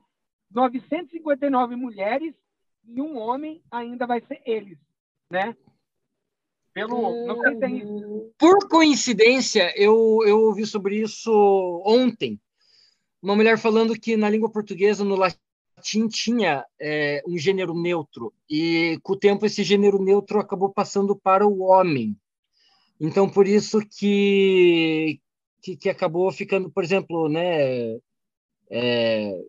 959 0.52 1.76
mulheres 1.76 2.34
e 2.88 3.02
um 3.02 3.18
homem, 3.18 3.62
ainda 3.70 4.06
vai 4.06 4.22
ser 4.22 4.42
eles, 4.46 4.78
né? 5.30 5.56
Pelo, 6.74 7.26
não 7.26 7.42
sei 7.42 7.58
se 7.58 7.66
é 7.66 7.70
isso. 7.70 8.34
Por 8.38 8.70
coincidência, 8.70 9.74
eu, 9.76 10.20
eu 10.26 10.40
ouvi 10.42 10.66
sobre 10.66 11.02
isso 11.02 11.32
ontem. 11.84 12.40
Uma 13.22 13.36
mulher 13.36 13.58
falando 13.58 14.00
que 14.00 14.16
na 14.16 14.30
língua 14.30 14.52
portuguesa, 14.52 15.04
no 15.04 15.16
latim, 15.16 15.40
tinha 16.10 16.66
é, 16.80 17.24
um 17.28 17.38
gênero 17.38 17.74
neutro. 17.74 18.34
E 18.50 19.00
com 19.04 19.14
o 19.14 19.18
tempo, 19.18 19.46
esse 19.46 19.64
gênero 19.64 20.02
neutro 20.02 20.40
acabou 20.40 20.70
passando 20.70 21.16
para 21.16 21.46
o 21.48 21.62
homem. 21.62 22.16
Então, 23.00 23.30
por 23.30 23.48
isso 23.48 23.80
que, 23.80 25.22
que, 25.62 25.78
que 25.78 25.90
acabou 25.90 26.32
ficando, 26.32 26.70
por 26.70 26.84
exemplo, 26.84 27.30
né, 27.30 28.00
é, 28.70 29.46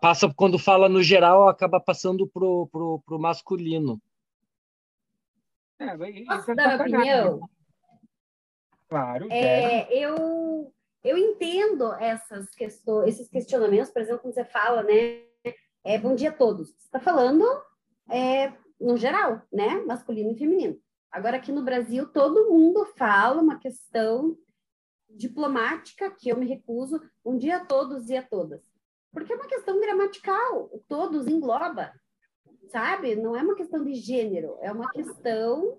passa 0.00 0.32
quando 0.34 0.58
fala 0.58 0.88
no 0.88 1.02
geral, 1.02 1.48
acaba 1.48 1.80
passando 1.80 2.26
pro, 2.26 2.66
pro, 2.68 3.00
pro 3.06 3.18
masculino. 3.18 4.00
É, 5.78 6.24
Posso 6.24 6.54
dar 6.54 6.80
opinião? 6.80 7.40
Claro. 8.88 9.26
É, 9.30 9.92
eu, 9.92 10.72
eu 11.06 11.16
entendo 11.16 11.92
essas 11.94 12.52
questões, 12.54 13.14
esses 13.14 13.28
questionamentos, 13.28 13.90
por 13.90 14.02
exemplo, 14.02 14.22
quando 14.22 14.34
você 14.34 14.44
fala, 14.44 14.82
né? 14.82 15.22
É, 15.84 15.96
bom 15.96 16.16
dia 16.16 16.30
a 16.30 16.32
todos. 16.32 16.70
Você 16.70 16.86
está 16.86 16.98
falando 16.98 17.44
é, 18.10 18.52
no 18.80 18.96
geral, 18.96 19.40
né? 19.52 19.76
Masculino 19.86 20.32
e 20.32 20.36
feminino. 20.36 20.76
Agora, 21.12 21.36
aqui 21.36 21.52
no 21.52 21.62
Brasil, 21.62 22.08
todo 22.08 22.50
mundo 22.50 22.84
fala 22.96 23.40
uma 23.40 23.56
questão 23.56 24.36
diplomática 25.08 26.10
que 26.10 26.28
eu 26.28 26.36
me 26.36 26.44
recuso. 26.44 27.00
Bom 27.24 27.38
dia 27.38 27.58
a 27.58 27.64
todos 27.64 28.10
e 28.10 28.16
a 28.16 28.22
todas. 28.22 28.60
Porque 29.12 29.32
é 29.32 29.36
uma 29.36 29.46
questão 29.46 29.80
gramatical. 29.80 30.68
Todos 30.88 31.28
engloba, 31.28 31.92
sabe? 32.68 33.14
Não 33.14 33.36
é 33.36 33.42
uma 33.42 33.54
questão 33.54 33.84
de 33.84 33.94
gênero, 33.94 34.58
é 34.60 34.72
uma 34.72 34.90
questão 34.90 35.78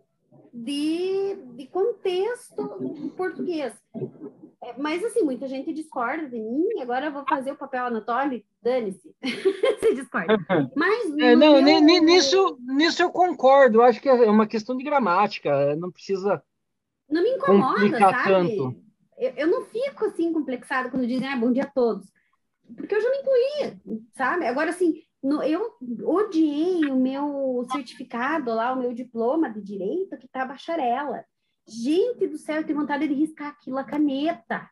de, 0.54 1.36
de 1.54 1.68
contexto 1.68 3.12
português. 3.18 3.74
É, 4.64 4.74
mas, 4.78 5.04
assim, 5.04 5.22
muita 5.22 5.48
gente 5.48 5.72
discorda 5.72 6.28
de 6.28 6.40
mim, 6.40 6.82
agora 6.82 7.06
eu 7.08 7.12
vou 7.12 7.24
fazer 7.30 7.52
o 7.52 7.58
papel 7.58 7.86
Anatoly, 7.86 8.44
dane-se, 8.62 9.16
se 9.80 9.94
discorda. 9.94 10.36
Mas, 10.76 11.06
é, 11.20 11.36
não, 11.36 11.62
meu... 11.62 11.82
nisso, 11.82 12.58
nisso 12.62 13.04
eu 13.04 13.12
concordo, 13.12 13.78
eu 13.78 13.84
acho 13.84 14.02
que 14.02 14.10
é 14.10 14.14
uma 14.30 14.48
questão 14.48 14.76
de 14.76 14.84
gramática, 14.84 15.76
não 15.76 15.92
precisa 15.92 16.44
Não 17.08 17.22
me 17.22 17.30
incomoda, 17.30 18.00
sabe? 18.00 18.24
Tanto. 18.24 18.84
Eu, 19.18 19.34
eu 19.38 19.48
não 19.48 19.66
fico, 19.66 20.06
assim, 20.06 20.34
complexada 20.34 20.90
quando 20.90 21.08
dizem, 21.08 21.28
ah, 21.28 21.38
bom 21.38 21.52
dia 21.52 21.64
a 21.64 21.72
todos, 21.72 22.12
porque 22.76 22.96
eu 22.96 23.02
já 23.02 23.10
me 23.12 23.18
incluía, 23.18 23.80
sabe? 24.16 24.48
Agora, 24.48 24.72
assim, 24.72 25.04
no, 25.22 25.44
eu 25.44 25.72
odiei 26.04 26.86
o 26.86 26.96
meu 26.96 27.66
certificado 27.72 28.54
lá, 28.54 28.74
o 28.74 28.80
meu 28.80 28.94
diploma 28.94 29.50
de 29.50 29.62
direito, 29.62 30.18
que 30.18 30.28
tá 30.28 30.46
bacharela. 30.46 31.24
Gente 31.68 32.28
do 32.28 32.38
céu, 32.38 32.58
eu 32.58 32.66
tenho 32.66 32.80
vontade 32.80 33.08
de 33.08 33.14
riscar 33.14 33.50
aquilo 33.50 33.78
a 33.78 33.84
caneta, 33.84 34.70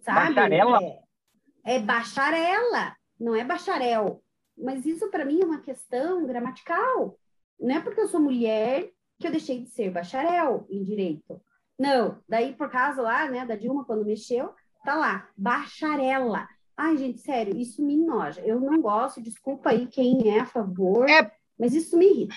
sabe? 0.00 0.34
Bacharela? 0.34 0.78
É, 0.82 1.76
é 1.76 1.78
bacharela, 1.78 2.96
não 3.18 3.34
é 3.34 3.44
bacharel. 3.44 4.22
Mas 4.56 4.84
isso 4.84 5.08
para 5.08 5.24
mim 5.24 5.40
é 5.40 5.44
uma 5.44 5.60
questão 5.60 6.26
gramatical. 6.26 7.16
Não 7.60 7.76
é 7.76 7.80
porque 7.80 8.00
eu 8.00 8.08
sou 8.08 8.20
mulher 8.20 8.90
que 9.18 9.26
eu 9.26 9.30
deixei 9.30 9.60
de 9.60 9.70
ser 9.70 9.90
bacharel 9.90 10.66
em 10.68 10.82
direito. 10.82 11.40
Não, 11.78 12.20
daí 12.28 12.52
por 12.54 12.68
causa 12.70 13.00
lá, 13.00 13.28
né, 13.28 13.46
da 13.46 13.54
Dilma 13.54 13.84
quando 13.84 14.04
mexeu, 14.04 14.52
tá 14.84 14.94
lá, 14.94 15.28
bacharela. 15.36 16.48
Ai, 16.76 16.96
gente, 16.96 17.20
sério, 17.20 17.56
isso 17.56 17.84
me 17.84 17.96
noja. 17.96 18.40
Eu 18.40 18.60
não 18.60 18.80
gosto, 18.80 19.22
desculpa 19.22 19.70
aí 19.70 19.86
quem 19.86 20.28
é 20.28 20.40
a 20.40 20.46
favor, 20.46 21.08
é, 21.08 21.32
mas 21.58 21.74
isso 21.74 21.96
me 21.96 22.06
irrita. 22.06 22.34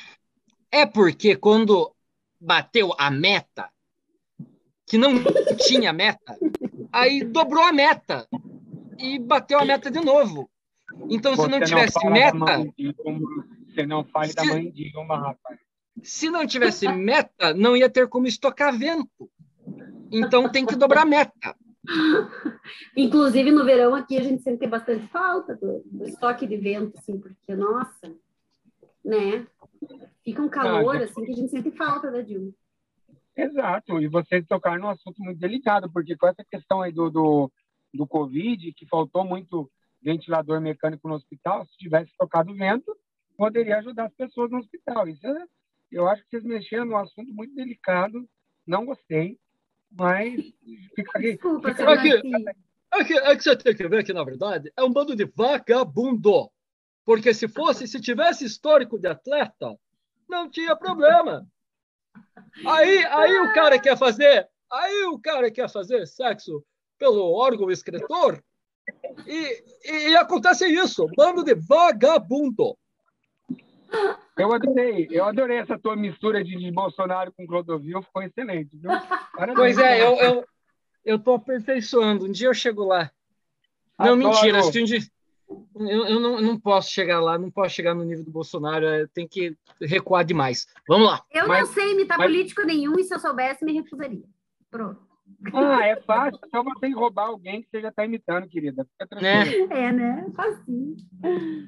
É 0.72 0.86
porque 0.86 1.36
quando 1.36 1.96
bateu 2.40 2.94
a 2.98 3.10
meta, 3.10 3.72
que 4.86 4.98
não 4.98 5.14
tinha 5.58 5.92
meta, 5.92 6.38
aí 6.92 7.24
dobrou 7.24 7.64
a 7.64 7.74
meta 7.74 8.28
e 8.98 9.20
bateu 9.20 9.60
a 9.60 9.66
meta 9.66 9.90
de 9.90 10.00
novo. 10.00 10.50
Então, 11.10 11.36
se 11.36 11.48
não 11.48 11.60
tivesse 11.60 12.04
não 12.04 12.12
meta. 12.12 12.66
Você 13.68 13.86
não 13.86 14.04
fale 14.06 14.30
se, 14.30 14.36
da 14.36 14.46
mãe 14.46 14.72
de 14.72 14.92
uma, 14.96 15.18
rapaz. 15.18 15.60
Se 16.04 16.30
não 16.30 16.46
tivesse 16.46 16.88
meta, 16.88 17.54
não 17.54 17.76
ia 17.76 17.90
ter 17.90 18.08
como 18.08 18.28
estocar 18.28 18.78
vento. 18.78 19.30
Então 20.12 20.50
tem 20.50 20.66
que 20.66 20.76
dobrar 20.76 21.02
a 21.02 21.06
meta. 21.06 21.56
Inclusive, 22.96 23.52
no 23.52 23.66
verão 23.66 23.94
aqui 23.94 24.18
a 24.18 24.24
gente 24.24 24.42
sempre 24.42 24.60
tem 24.60 24.70
bastante 24.70 25.08
falta 25.08 25.56
do, 25.56 25.82
do 25.86 26.08
estoque 26.08 26.48
de 26.48 26.58
vento, 26.58 26.98
assim, 26.98 27.20
porque, 27.20 27.56
nossa, 27.56 28.14
né? 29.04 29.46
Fica 30.24 30.42
um 30.42 30.50
calor, 30.50 30.98
ah, 30.98 31.04
assim, 31.04 31.24
que 31.24 31.32
a 31.32 31.36
gente 31.36 31.52
sente 31.52 31.72
falta 31.72 32.12
da 32.12 32.22
Dilma. 32.22 32.52
Exato, 33.36 34.02
e 34.02 34.08
vocês 34.08 34.46
tocaram 34.48 34.82
num 34.82 34.90
assunto 34.90 35.22
muito 35.22 35.40
delicado, 35.40 35.92
porque 35.92 36.16
com 36.16 36.28
essa 36.28 36.44
questão 36.44 36.82
aí 36.82 36.92
do, 36.92 37.10
do, 37.10 37.52
do 37.94 38.08
Covid, 38.08 38.72
que 38.74 38.88
faltou 38.88 39.26
muito 39.26 39.70
ventilador 40.02 40.62
mecânico 40.62 41.08
no 41.08 41.16
hospital, 41.16 41.66
se 41.66 41.78
tivesse 41.78 42.12
tocado 42.18 42.56
vento, 42.56 42.96
poderia 43.36 43.78
ajudar 43.80 44.06
as 44.06 44.14
pessoas 44.14 44.50
no 44.52 44.60
hospital. 44.60 45.08
Isso 45.08 45.26
é, 45.28 45.46
eu 45.92 46.08
acho 46.08 46.24
que 46.24 46.30
vocês 46.30 46.44
mexeram 46.44 46.86
num 46.86 46.98
assunto 46.98 47.34
muito 47.34 47.54
delicado, 47.56 48.26
não 48.66 48.86
gostei. 48.86 49.38
Mas 49.92 50.42
fica 50.96 51.12
aqui. 51.18 51.32
Desculpa, 51.34 51.70
fica 51.70 51.94
aqui, 51.94 52.12
aqui, 52.92 53.18
é 53.18 53.36
que 53.36 53.44
você 53.44 53.56
tem 53.56 53.76
que 53.76 53.88
ver 53.88 54.04
que, 54.04 54.14
na 54.14 54.24
verdade, 54.24 54.72
é 54.76 54.84
um 54.84 54.92
bando 54.92 55.16
de 55.16 55.26
vagabundo. 55.26 56.50
Porque 57.06 57.34
se 57.34 57.48
fosse, 57.48 57.88
se 57.88 58.02
tivesse 58.02 58.46
histórico 58.46 59.00
de 59.00 59.08
atleta, 59.08 59.78
não 60.28 60.50
tinha 60.50 60.76
problema. 60.76 61.48
Aí, 62.66 63.06
aí 63.06 63.40
o 63.40 63.54
cara 63.54 63.80
quer 63.80 63.98
fazer, 63.98 64.48
aí 64.72 65.06
o 65.06 65.20
cara 65.20 65.52
quer 65.52 65.70
fazer 65.70 66.06
sexo 66.08 66.64
pelo 66.98 67.34
órgão 67.34 67.70
escritor 67.70 68.42
e, 69.26 69.64
e, 69.84 70.10
e 70.10 70.16
acontece 70.16 70.68
isso, 70.68 71.08
bando 71.16 71.44
de 71.44 71.56
vagabundo. 71.56 72.78
Eu 74.38 74.54
adorei, 74.54 75.08
eu 75.10 75.26
adorei 75.26 75.58
essa 75.58 75.80
tua 75.80 75.96
mistura 75.96 76.44
de, 76.44 76.58
de 76.58 76.72
Bolsonaro 76.72 77.32
com 77.34 77.48
Clodovil, 77.48 78.02
ficou 78.02 78.24
excelente. 78.24 78.78
Viu? 78.78 78.92
Pois 79.56 79.78
é, 79.78 80.02
eu, 80.02 80.16
eu, 80.18 80.46
eu 81.04 81.20
tô 81.20 81.36
aperfeiçoando, 81.36 82.26
um 82.26 82.32
dia 82.32 82.48
eu 82.48 82.54
chego 82.54 82.84
lá. 82.84 83.12
Não, 83.98 84.14
Adoro. 84.14 84.18
mentira, 84.18 84.60
acho 84.60 84.72
que 84.72 84.82
um 84.82 84.86
dia. 84.86 85.00
Eu, 85.76 86.08
eu 86.08 86.20
não, 86.20 86.42
não 86.42 86.60
posso 86.60 86.90
chegar 86.90 87.20
lá, 87.20 87.38
não 87.38 87.52
posso 87.52 87.76
chegar 87.76 87.94
no 87.94 88.04
nível 88.04 88.24
do 88.24 88.32
Bolsonaro, 88.32 88.86
é, 88.86 89.06
tem 89.08 89.28
que 89.28 89.56
recuar 89.82 90.24
demais. 90.24 90.68
Vamos 90.88 91.08
lá. 91.08 91.24
Eu 91.32 91.48
mas, 91.48 91.68
não 91.68 91.74
sei 91.74 91.92
imitar 91.92 92.18
mas... 92.18 92.28
político 92.28 92.64
nenhum 92.64 92.98
e 92.98 93.04
se 93.04 93.14
eu 93.14 93.20
soubesse, 93.20 93.64
me 93.64 93.74
recusaria. 93.74 94.24
Pronto. 94.72 95.06
Ah, 95.54 95.86
é 95.86 95.96
fácil. 96.02 96.40
Só 96.50 96.64
você 96.64 96.90
roubar 96.90 97.28
alguém 97.28 97.62
que 97.62 97.70
você 97.70 97.82
já 97.82 97.90
está 97.90 98.06
imitando, 98.06 98.48
querida. 98.48 98.88
É. 99.00 99.86
é, 99.86 99.92
né? 99.92 100.26
Facinho. 100.36 100.96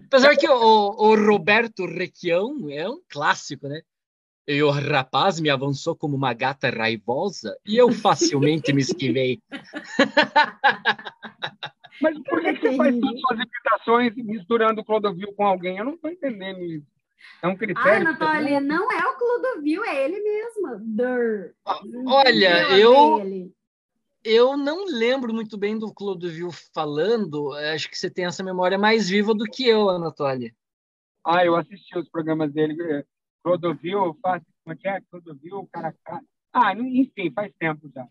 Apesar 0.05 0.35
que 0.35 0.47
o, 0.47 0.53
o 0.53 1.15
Roberto 1.15 1.85
Requião 1.85 2.69
é 2.69 2.87
um 2.87 3.01
clássico, 3.09 3.67
né? 3.67 3.81
E 4.47 4.63
o 4.63 4.69
rapaz 4.69 5.41
me 5.41 5.49
avançou 5.49 5.95
como 5.95 6.15
uma 6.15 6.33
gata 6.33 6.69
raivosa 6.69 7.57
e 7.65 7.75
eu 7.75 7.91
facilmente 7.91 8.71
me 8.71 8.81
esquivei. 8.81 9.41
Mas 12.01 12.17
por 12.23 12.41
que, 12.41 12.53
que 12.53 12.69
você 12.69 12.77
faz 12.77 12.95
suas 12.95 13.39
imitações 13.39 14.15
misturando 14.15 14.81
o 14.81 14.85
Clodovil 14.85 15.33
com 15.33 15.45
alguém? 15.45 15.77
Eu 15.77 15.85
não 15.85 15.93
estou 15.93 16.11
entendendo 16.11 16.61
isso. 16.61 16.85
É 17.41 17.47
um 17.47 17.55
critério. 17.55 18.07
Ah, 18.07 18.11
Natália, 18.11 18.59
não 18.59 18.91
é 18.91 19.07
o 19.07 19.17
Clodovil, 19.17 19.83
é 19.83 20.05
ele 20.05 20.19
mesmo. 20.19 20.79
Dur. 20.79 21.53
Olha, 22.05 22.77
eu 22.77 23.51
eu 24.23 24.57
não 24.57 24.85
lembro 24.85 25.33
muito 25.33 25.57
bem 25.57 25.79
do 25.79 25.93
Clodovil 25.93 26.49
falando. 26.73 27.53
Acho 27.73 27.89
que 27.89 27.97
você 27.97 28.09
tem 28.09 28.25
essa 28.25 28.43
memória 28.43 28.77
mais 28.77 29.09
viva 29.09 29.33
do 29.33 29.45
que 29.45 29.67
eu, 29.67 29.89
Anatólia. 29.89 30.53
Ah, 31.25 31.45
eu 31.45 31.55
assisti 31.55 31.97
os 31.97 32.09
programas 32.09 32.51
dele. 32.51 32.75
Clodovil, 33.43 34.17
faz, 34.21 34.43
como 34.63 34.77
é, 34.83 34.97
é 34.97 35.01
Clodovil, 35.09 35.69
Caracá. 35.71 36.21
Ah, 36.51 36.73
enfim, 36.73 37.31
faz 37.33 37.53
tempo 37.57 37.89
já. 37.93 38.05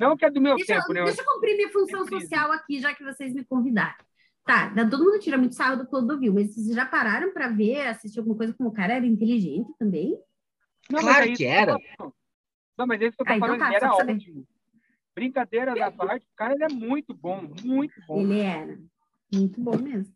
Não 0.00 0.16
que 0.16 0.24
é 0.24 0.30
do 0.30 0.40
meu 0.40 0.56
deixa, 0.56 0.74
tempo, 0.74 0.94
né? 0.94 1.04
Deixa 1.04 1.20
eu 1.20 1.26
cumprir 1.26 1.56
minha 1.56 1.68
função 1.68 2.06
social 2.08 2.50
aqui, 2.52 2.80
já 2.80 2.94
que 2.94 3.04
vocês 3.04 3.34
me 3.34 3.44
convidaram. 3.44 4.02
Tá, 4.46 4.72
todo 4.90 5.04
mundo 5.04 5.20
tira 5.20 5.36
muito 5.36 5.54
sarro 5.54 5.76
do 5.76 5.86
Clodovil, 5.86 6.32
mas 6.32 6.54
vocês 6.54 6.74
já 6.74 6.86
pararam 6.86 7.32
para 7.32 7.48
ver, 7.48 7.86
assistir 7.86 8.18
alguma 8.18 8.34
coisa 8.34 8.54
como 8.54 8.70
o 8.70 8.72
cara 8.72 8.94
era 8.94 9.06
inteligente 9.06 9.70
também? 9.78 10.18
Não, 10.90 11.00
claro 11.00 11.30
é 11.30 11.36
que 11.36 11.44
era. 11.44 11.76
Não, 12.78 12.86
mas 12.86 13.02
esse 13.02 13.14
que 13.14 13.22
eu 13.22 13.26
tô 13.26 13.32
ah, 13.32 13.36
então 13.36 13.48
falando 13.48 13.62
então 13.62 13.70
tá, 13.70 13.76
era 13.76 14.12
ótimo. 14.12 14.46
Brincadeira 15.14 15.74
da 15.74 15.90
parte, 15.92 16.24
o 16.24 16.34
cara 16.34 16.54
ele 16.54 16.64
é 16.64 16.68
muito 16.68 17.12
bom, 17.12 17.42
muito 17.62 17.94
bom. 18.08 18.20
Ele 18.20 18.40
era. 18.40 18.80
Muito 19.32 19.60
bom 19.60 19.76
mesmo. 19.76 20.14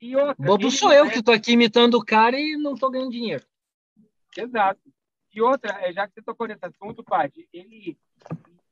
E 0.00 0.14
outra, 0.14 0.36
Bobo 0.38 0.70
sou 0.70 0.92
eu 0.92 1.06
é... 1.06 1.10
que 1.10 1.18
estou 1.18 1.34
aqui 1.34 1.52
imitando 1.52 1.94
o 1.94 2.04
cara 2.04 2.38
e 2.38 2.56
não 2.56 2.74
estou 2.74 2.90
ganhando 2.90 3.10
dinheiro. 3.10 3.44
Exato. 4.36 4.80
E 5.34 5.42
outra, 5.42 5.72
é, 5.84 5.92
já 5.92 6.06
que 6.06 6.14
você 6.14 6.22
tocou 6.22 6.46
nesse 6.46 6.64
assunto, 6.64 7.02
Paty, 7.02 7.48
ele, 7.52 7.98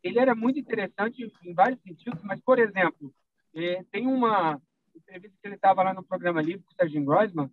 ele 0.07 0.19
era 0.19 0.35
muito 0.35 0.59
interessante 0.59 1.31
em 1.45 1.55
vários 1.55 1.81
sentidos, 1.83 2.21
mas, 2.23 2.41
por 2.41 2.59
exemplo, 2.59 3.13
é, 3.55 3.83
tem 3.91 4.07
uma 4.07 4.61
entrevista 4.95 5.37
que 5.41 5.49
ele 5.49 5.55
estava 5.57 5.83
lá 5.83 5.93
no 5.93 6.03
programa 6.03 6.43
Livre 6.43 6.63
com 6.63 6.73
o 6.73 6.77
Serginho 6.77 7.05
Grossman, 7.05 7.51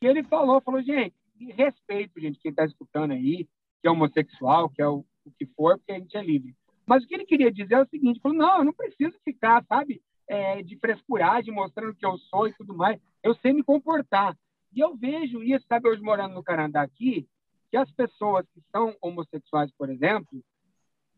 que 0.00 0.06
ele 0.06 0.22
falou, 0.22 0.60
falou, 0.60 0.82
gente, 0.82 1.14
respeito, 1.54 2.20
gente, 2.20 2.38
quem 2.38 2.50
está 2.50 2.64
escutando 2.64 3.12
aí, 3.12 3.46
que 3.80 3.88
é 3.88 3.90
homossexual, 3.90 4.68
que 4.70 4.82
é 4.82 4.88
o, 4.88 5.04
o 5.24 5.30
que 5.38 5.46
for, 5.46 5.78
porque 5.78 5.92
a 5.92 5.98
gente 5.98 6.16
é 6.16 6.22
livre. 6.22 6.54
Mas 6.86 7.02
o 7.02 7.06
que 7.06 7.14
ele 7.14 7.26
queria 7.26 7.50
dizer 7.50 7.74
é 7.74 7.82
o 7.82 7.88
seguinte: 7.88 8.20
falou, 8.20 8.38
não, 8.38 8.58
eu 8.58 8.64
não 8.64 8.72
preciso 8.72 9.18
ficar, 9.24 9.64
sabe, 9.64 10.00
é, 10.28 10.62
de 10.62 10.76
frescuragem, 10.78 11.52
mostrando 11.52 11.94
que 11.94 12.06
eu 12.06 12.16
sou 12.18 12.46
e 12.46 12.54
tudo 12.54 12.74
mais. 12.74 13.00
Eu 13.22 13.34
sei 13.34 13.52
me 13.52 13.62
comportar. 13.62 14.36
E 14.72 14.80
eu 14.80 14.94
vejo 14.96 15.42
isso, 15.42 15.66
sabe, 15.66 15.88
hoje 15.88 16.02
morando 16.02 16.34
no 16.34 16.42
Canadá 16.42 16.82
aqui, 16.82 17.26
que 17.70 17.76
as 17.76 17.90
pessoas 17.90 18.46
que 18.54 18.60
são 18.70 18.94
homossexuais, 19.00 19.70
por 19.72 19.90
exemplo, 19.90 20.44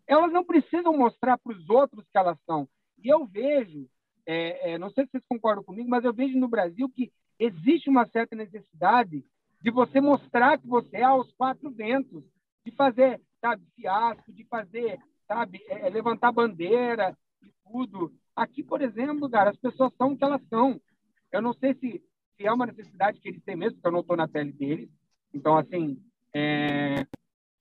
elas 0.08 0.32
não 0.32 0.44
precisam 0.44 0.96
mostrar 0.96 1.38
para 1.38 1.52
os 1.52 1.68
outros 1.68 2.04
que 2.10 2.18
elas 2.18 2.38
são. 2.46 2.68
E 3.02 3.08
eu 3.08 3.26
vejo 3.26 3.88
é, 4.30 4.72
é, 4.72 4.78
não 4.78 4.90
sei 4.90 5.06
se 5.06 5.12
vocês 5.12 5.24
concordam 5.26 5.64
comigo, 5.64 5.88
mas 5.88 6.04
eu 6.04 6.12
vejo 6.12 6.38
no 6.38 6.48
Brasil 6.48 6.86
que 6.90 7.10
existe 7.38 7.88
uma 7.88 8.06
certa 8.08 8.36
necessidade 8.36 9.24
de 9.62 9.70
você 9.70 10.02
mostrar 10.02 10.58
que 10.58 10.66
você 10.66 10.98
é 10.98 11.04
aos 11.04 11.32
quatro 11.32 11.70
ventos, 11.70 12.22
de 12.62 12.70
fazer, 12.72 13.22
sabe, 13.40 13.64
fiasco, 13.74 14.30
de 14.30 14.44
fazer, 14.44 14.98
sabe, 15.26 15.62
é, 15.68 15.86
é 15.86 15.88
levantar 15.88 16.30
bandeira 16.30 17.16
e 17.42 17.50
tudo. 17.64 18.12
Aqui, 18.36 18.62
por 18.62 18.82
exemplo, 18.82 19.30
cara, 19.30 19.48
as 19.48 19.56
pessoas 19.56 19.94
são 19.96 20.12
o 20.12 20.18
que 20.18 20.24
elas 20.24 20.42
são. 20.50 20.78
Eu 21.32 21.40
não 21.40 21.54
sei 21.54 21.72
se, 21.76 22.04
se 22.36 22.46
é 22.46 22.52
uma 22.52 22.66
necessidade 22.66 23.20
que 23.20 23.30
eles 23.30 23.42
têm 23.44 23.56
mesmo, 23.56 23.76
porque 23.76 23.88
eu 23.88 23.92
não 23.92 24.00
estou 24.00 24.16
na 24.16 24.28
pele 24.28 24.52
deles. 24.52 24.90
Então, 25.32 25.56
assim, 25.56 25.98
é, 26.34 27.06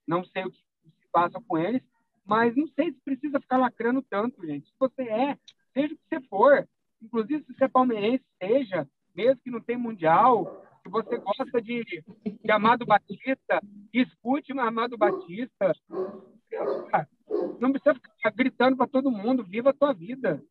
não 0.05 0.25
sei 0.25 0.43
o 0.43 0.51
que 0.51 0.59
se 0.59 1.07
passa 1.13 1.39
com 1.47 1.57
eles, 1.57 1.81
mas 2.27 2.55
não 2.55 2.67
sei 2.67 2.91
se 2.91 2.99
precisa 3.03 3.39
ficar 3.39 3.57
lacrando 3.57 4.01
tanto, 4.01 4.45
gente. 4.45 4.67
Se 4.67 4.75
você 4.77 5.03
é, 5.03 5.37
seja 5.73 5.93
o 5.93 5.97
que 5.97 6.03
você 6.09 6.21
for, 6.27 6.67
inclusive 7.01 7.43
se 7.45 7.53
você 7.53 7.63
é 7.63 7.67
palmeirense, 7.69 8.23
seja, 8.41 8.87
mesmo 9.15 9.41
que 9.41 9.49
não 9.49 9.61
tem 9.61 9.77
mundial, 9.77 10.63
se 10.83 10.89
você 10.89 11.17
gosta 11.17 11.61
de, 11.61 12.03
de 12.43 12.51
Amado 12.51 12.85
Batista, 12.85 13.61
escute 13.93 14.53
o 14.53 14.59
Amado 14.59 14.97
Batista. 14.97 15.73
Não 17.59 17.71
precisa 17.71 17.95
ficar 17.95 18.31
gritando 18.31 18.75
para 18.75 18.87
todo 18.87 19.11
mundo, 19.11 19.43
viva 19.43 19.69
a 19.69 19.73
tua 19.73 19.93
vida. 19.93 20.43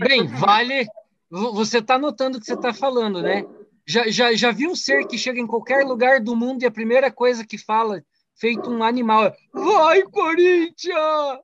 Bem, 0.00 0.26
vale. 0.26 0.86
Você 1.30 1.78
está 1.78 1.98
notando 1.98 2.38
o 2.38 2.40
que 2.40 2.46
você 2.46 2.54
está 2.54 2.72
falando, 2.72 3.22
né? 3.22 3.44
Já, 3.86 4.08
já, 4.08 4.32
já 4.34 4.50
viu 4.50 4.70
um 4.70 4.76
ser 4.76 5.06
que 5.06 5.18
chega 5.18 5.40
em 5.40 5.46
qualquer 5.46 5.84
lugar 5.84 6.20
do 6.20 6.34
mundo 6.34 6.62
e 6.62 6.66
a 6.66 6.70
primeira 6.70 7.10
coisa 7.10 7.46
que 7.46 7.58
fala, 7.58 8.02
feito 8.38 8.70
um 8.70 8.82
animal, 8.82 9.26
é 9.26 9.36
Vai, 9.52 10.02
Corinthians! 10.02 11.40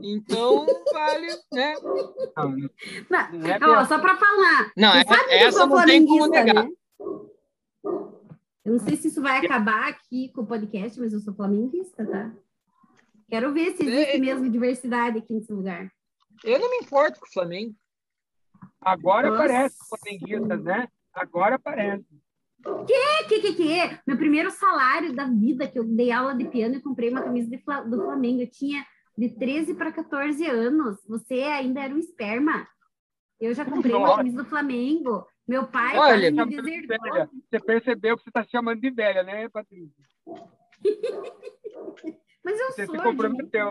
Então, 0.00 0.66
vale, 0.92 1.26
né? 1.52 1.74
Não, 2.36 2.50
não 3.60 3.74
é 3.74 3.80
ó, 3.80 3.84
só 3.84 3.98
para 3.98 4.16
falar. 4.16 4.72
Não, 4.76 4.94
é, 4.94 5.02
essa 5.42 5.66
não 5.66 5.84
tem 5.84 6.06
como 6.06 6.26
negar. 6.26 6.64
Né? 6.64 6.70
Eu 8.64 8.72
não 8.72 8.78
sei 8.78 8.96
se 8.96 9.08
isso 9.08 9.20
vai 9.20 9.44
acabar 9.44 9.88
aqui 9.88 10.30
com 10.32 10.42
o 10.42 10.46
podcast, 10.46 10.98
mas 11.00 11.12
eu 11.12 11.20
sou 11.20 11.34
flamenguista, 11.34 12.06
tá? 12.06 12.32
Quero 13.28 13.52
ver 13.52 13.76
se 13.76 13.84
existe 13.84 14.16
é... 14.16 14.18
mesmo 14.18 14.50
diversidade 14.50 15.18
aqui 15.18 15.32
nesse 15.32 15.52
lugar. 15.52 15.90
Eu 16.44 16.58
não 16.58 16.70
me 16.70 16.78
importo 16.78 17.20
com 17.20 17.26
o 17.26 17.32
Flamengo. 17.32 17.74
Agora 18.80 19.28
Nossa. 19.28 19.44
aparece 19.44 19.76
flamenguistas, 19.88 20.64
né? 20.64 20.88
Agora 21.12 21.56
aparece. 21.56 22.04
Que, 22.86 23.24
que, 23.28 23.40
que, 23.40 23.54
que? 23.54 24.00
Meu 24.06 24.16
primeiro 24.16 24.50
salário 24.50 25.14
da 25.14 25.26
vida 25.26 25.66
que 25.66 25.78
eu 25.78 25.84
dei 25.84 26.10
aula 26.12 26.34
de 26.34 26.46
piano 26.46 26.74
e 26.74 26.82
comprei 26.82 27.10
uma 27.10 27.22
camisa 27.22 27.50
do 27.86 27.96
Flamengo. 27.96 28.42
Eu 28.42 28.50
tinha 28.50 28.84
de 29.16 29.30
13 29.30 29.74
para 29.74 29.92
14 29.92 30.46
anos. 30.46 30.98
Você 31.08 31.34
ainda 31.42 31.80
era 31.80 31.94
um 31.94 31.98
esperma. 31.98 32.66
Eu 33.40 33.54
já 33.54 33.64
comprei 33.64 33.92
Nossa. 33.92 34.04
uma 34.04 34.16
camisa 34.18 34.42
do 34.42 34.48
Flamengo. 34.48 35.26
Meu 35.48 35.66
pai 35.66 35.96
Olha, 35.96 36.30
me 36.30 36.44
desertou. 36.46 37.28
Você 37.50 37.60
percebeu 37.60 38.16
que 38.16 38.22
você 38.22 38.30
está 38.30 38.44
chamando 38.44 38.80
de 38.80 38.90
velha, 38.90 39.22
né, 39.22 39.48
Patrícia? 39.48 40.04
Mas 42.44 42.58
eu 42.58 42.66
você 42.66 42.86
sou. 42.86 42.94
Você 42.94 42.98
se 42.98 43.02
comprometeu. 43.02 43.70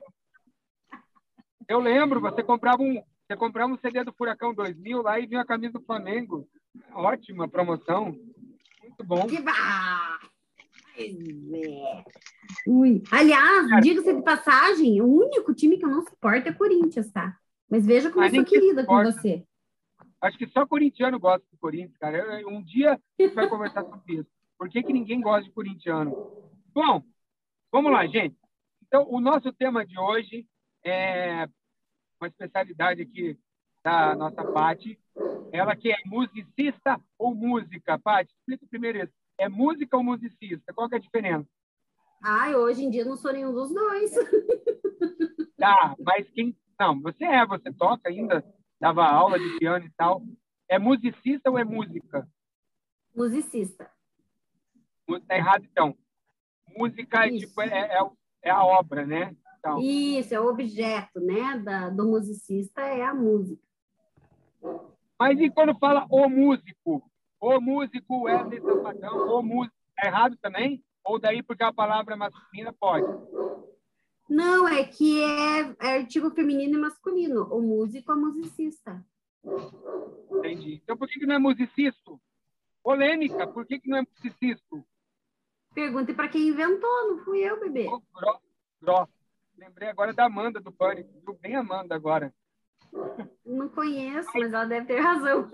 Eu 1.68 1.80
lembro, 1.80 2.20
você 2.20 2.44
comprava 2.44 2.82
um, 2.82 2.96
você 3.30 3.38
comprava 3.38 3.72
um 3.72 3.78
CD 3.78 4.04
do 4.04 4.12
Furacão 4.12 4.54
2000 4.54 5.02
lá 5.04 5.20
e 5.20 5.28
vinha 5.28 5.42
a 5.42 5.46
camisa 5.46 5.74
do 5.74 5.86
Flamengo. 5.86 6.50
Ótima 6.94 7.48
promoção. 7.48 8.16
Muito 9.00 9.04
bom. 9.06 9.26
Que 9.28 9.38
é. 10.98 12.04
Ui. 12.68 13.02
Aliás, 13.10 13.82
diga-se 13.82 14.14
de 14.14 14.22
passagem, 14.22 15.02
o 15.02 15.08
único 15.08 15.54
time 15.54 15.78
que 15.78 15.86
eu 15.86 15.90
não 15.90 16.02
suporto 16.02 16.48
é 16.48 16.54
Corinthians, 16.54 17.10
tá? 17.12 17.38
Mas 17.70 17.86
veja 17.86 18.12
como 18.12 18.26
eu 18.26 18.30
sou 18.36 18.44
querida 18.44 18.86
com 18.86 19.04
você. 19.04 19.46
Acho 20.22 20.38
que 20.38 20.48
só 20.48 20.66
corintiano 20.66 21.18
gosta 21.20 21.46
de 21.50 21.58
Corinthians, 21.58 21.96
cara. 21.98 22.46
Um 22.48 22.62
dia 22.62 22.94
a 22.94 23.24
gente 23.24 23.34
vai 23.34 23.48
conversar 23.48 23.86
sobre 23.86 24.16
isso. 24.16 24.30
Por 24.58 24.68
que, 24.68 24.84
que 24.84 24.92
ninguém 24.92 25.22
gosta 25.22 25.44
de 25.44 25.52
corintiano? 25.52 26.12
Bom, 26.74 27.02
vamos 27.72 27.92
lá, 27.92 28.06
gente. 28.06 28.36
Então, 28.86 29.08
o 29.10 29.22
nosso 29.22 29.54
tema 29.54 29.86
de 29.86 29.98
hoje 29.98 30.46
é 30.84 31.48
uma 32.20 32.28
especialidade 32.28 33.02
aqui 33.02 33.40
da 33.82 34.14
nossa 34.16 34.44
Pati. 34.44 35.00
Ela 35.52 35.76
que 35.76 35.92
é 35.92 35.98
musicista 36.06 37.00
ou 37.18 37.34
música? 37.34 38.00
Pati, 38.00 38.32
explica 38.32 38.66
primeiro 38.70 39.04
isso. 39.04 39.14
É 39.38 39.48
música 39.50 39.98
ou 39.98 40.04
musicista? 40.04 40.74
Qual 40.74 40.90
é 40.92 40.96
a 40.96 41.00
diferença? 41.00 41.48
Ah, 42.24 42.50
hoje 42.58 42.84
em 42.84 42.90
dia 42.90 43.06
não 43.06 43.16
sou 43.16 43.32
nenhum 43.32 43.54
dos 43.54 43.74
dois. 43.74 44.12
Tá, 45.60 45.94
mas 46.00 46.30
quem... 46.30 46.58
Não, 46.80 47.02
você 47.02 47.26
é, 47.26 47.46
você 47.46 47.70
toca 47.74 48.08
ainda, 48.08 48.42
dava 48.80 49.06
aula 49.06 49.38
de 49.38 49.60
piano 49.60 49.86
e 49.86 49.92
tal. 49.92 50.24
É 50.70 50.80
musicista 50.80 51.52
ou 51.52 51.58
é 51.58 51.66
música? 51.66 52.26
Musicista. 53.14 53.92
Tá 55.28 55.36
errado, 55.36 55.66
então. 55.70 55.98
Música 56.78 57.26
é, 57.26 57.32
tipo, 57.32 57.62
é, 57.62 57.68
é, 57.68 58.10
é, 58.44 58.50
a 58.50 58.64
obra, 58.64 59.06
né? 59.06 59.36
Então. 59.58 59.80
Isso, 59.82 60.34
é 60.34 60.40
o 60.40 60.48
objeto, 60.48 61.20
né? 61.20 61.58
Da, 61.58 61.90
do 61.90 62.08
musicista 62.08 62.82
é 62.82 63.04
a 63.04 63.14
música. 63.14 63.62
Mas 65.20 65.38
e 65.40 65.50
quando 65.50 65.78
fala 65.78 66.08
o 66.10 66.30
músico? 66.30 67.04
O 67.42 67.60
músico 67.60 68.30
é 68.30 68.38
Safadão, 68.62 69.38
o 69.38 69.44
músico, 69.44 69.76
é 70.00 70.08
errado 70.08 70.38
também? 70.42 70.84
Ou 71.04 71.20
daí 71.20 71.44
porque 71.44 71.64
a 71.64 71.74
palavra 71.74 72.16
masculina 72.16 72.74
pode? 72.74 73.08
Não, 74.30 74.68
é 74.68 74.84
que 74.84 75.22
é, 75.22 75.76
é 75.82 75.98
artigo 75.98 76.30
feminino 76.32 76.78
e 76.78 76.82
masculino. 76.82 77.44
O 77.52 77.62
músico 77.62 78.12
é 78.12 78.16
musicista. 78.16 79.04
Entendi. 80.32 80.82
Então 80.84 80.96
por 80.96 81.08
que, 81.08 81.20
que 81.20 81.26
não 81.26 81.36
é 81.36 81.40
musicista? 81.40 82.12
Polêmica, 82.82 83.48
por 83.48 83.66
que, 83.66 83.80
que 83.80 83.90
não 83.90 83.98
é 83.98 84.02
musicista? 84.02 84.84
Pergunte 85.74 86.14
para 86.14 86.30
quem 86.30 86.48
inventou, 86.48 87.08
não 87.08 87.24
fui 87.24 87.40
eu, 87.40 87.60
bebê. 87.60 87.88
Oh, 87.88 88.02
grosso, 88.14 88.42
grosso. 88.82 89.14
Lembrei 89.58 89.90
agora 89.90 90.14
da 90.14 90.26
Amanda 90.26 90.60
do 90.62 90.72
Pânico, 90.72 91.12
viu? 91.26 91.38
Bem 91.42 91.56
Amanda 91.56 91.94
agora. 91.94 92.34
Não 93.46 93.70
conheço, 93.70 94.30
mas 94.36 94.54
ela 94.54 94.66
deve 94.66 94.88
ter 94.88 95.00
razão. 95.00 95.50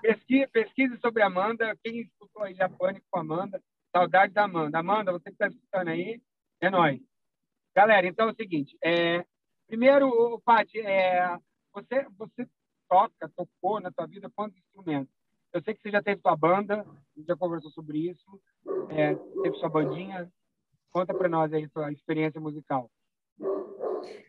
Pesquise, 0.00 0.46
pesquise 0.48 0.98
sobre 0.98 1.22
Amanda. 1.22 1.76
Quem 1.82 2.00
escutou 2.00 2.42
aí 2.42 2.54
já 2.54 2.68
Pânico 2.68 3.06
com 3.10 3.20
Amanda, 3.20 3.62
saudade 3.94 4.32
da 4.32 4.44
Amanda. 4.44 4.78
Amanda, 4.78 5.12
você 5.12 5.24
que 5.24 5.30
está 5.30 5.46
escutando 5.48 5.88
aí, 5.88 6.20
é 6.60 6.70
nós. 6.70 7.00
Galera, 7.74 8.06
então 8.06 8.28
é 8.28 8.32
o 8.32 8.34
seguinte, 8.34 8.76
é, 8.82 9.24
primeiro, 9.66 10.40
Paty, 10.44 10.80
é, 10.80 11.38
você, 11.72 12.06
você 12.18 12.48
toca, 12.88 13.30
tocou 13.36 13.80
na 13.80 13.92
tua 13.92 14.06
vida 14.06 14.28
quantos 14.34 14.58
instrumentos? 14.58 15.14
Eu 15.52 15.62
sei 15.62 15.74
que 15.74 15.80
você 15.80 15.90
já 15.90 16.02
teve 16.02 16.20
sua 16.20 16.36
banda, 16.36 16.84
já 17.26 17.36
conversou 17.36 17.70
sobre 17.70 18.10
isso, 18.10 18.40
é, 18.90 19.14
teve 19.14 19.56
sua 19.56 19.68
bandinha. 19.68 20.30
Conta 20.92 21.14
para 21.14 21.28
nós 21.28 21.52
aí 21.52 21.68
sua 21.68 21.92
experiência 21.92 22.40
musical. 22.40 22.90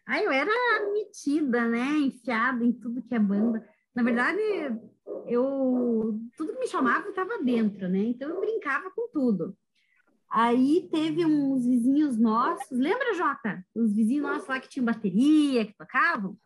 Ah, 0.05 0.21
eu 0.21 0.31
era 0.31 0.51
metida, 0.93 1.67
né? 1.67 1.97
Enfiada 1.97 2.63
em 2.63 2.71
tudo 2.71 3.01
que 3.01 3.15
é 3.15 3.19
banda. 3.19 3.65
Na 3.95 4.03
verdade, 4.03 4.39
eu 5.27 6.19
tudo 6.37 6.53
que 6.53 6.59
me 6.59 6.67
chamava 6.67 7.09
estava 7.09 7.43
dentro, 7.43 7.87
né? 7.87 7.99
Então 7.99 8.29
eu 8.29 8.39
brincava 8.39 8.89
com 8.91 9.09
tudo. 9.11 9.55
Aí 10.29 10.87
teve 10.91 11.25
uns 11.25 11.65
vizinhos 11.65 12.17
nossos, 12.17 12.71
lembra, 12.71 13.13
Jota? 13.13 13.65
Os 13.75 13.93
vizinhos 13.93 14.23
nossos 14.23 14.47
lá 14.47 14.59
que 14.59 14.69
tinham 14.69 14.85
bateria, 14.85 15.65
que 15.65 15.75
tocavam? 15.77 16.37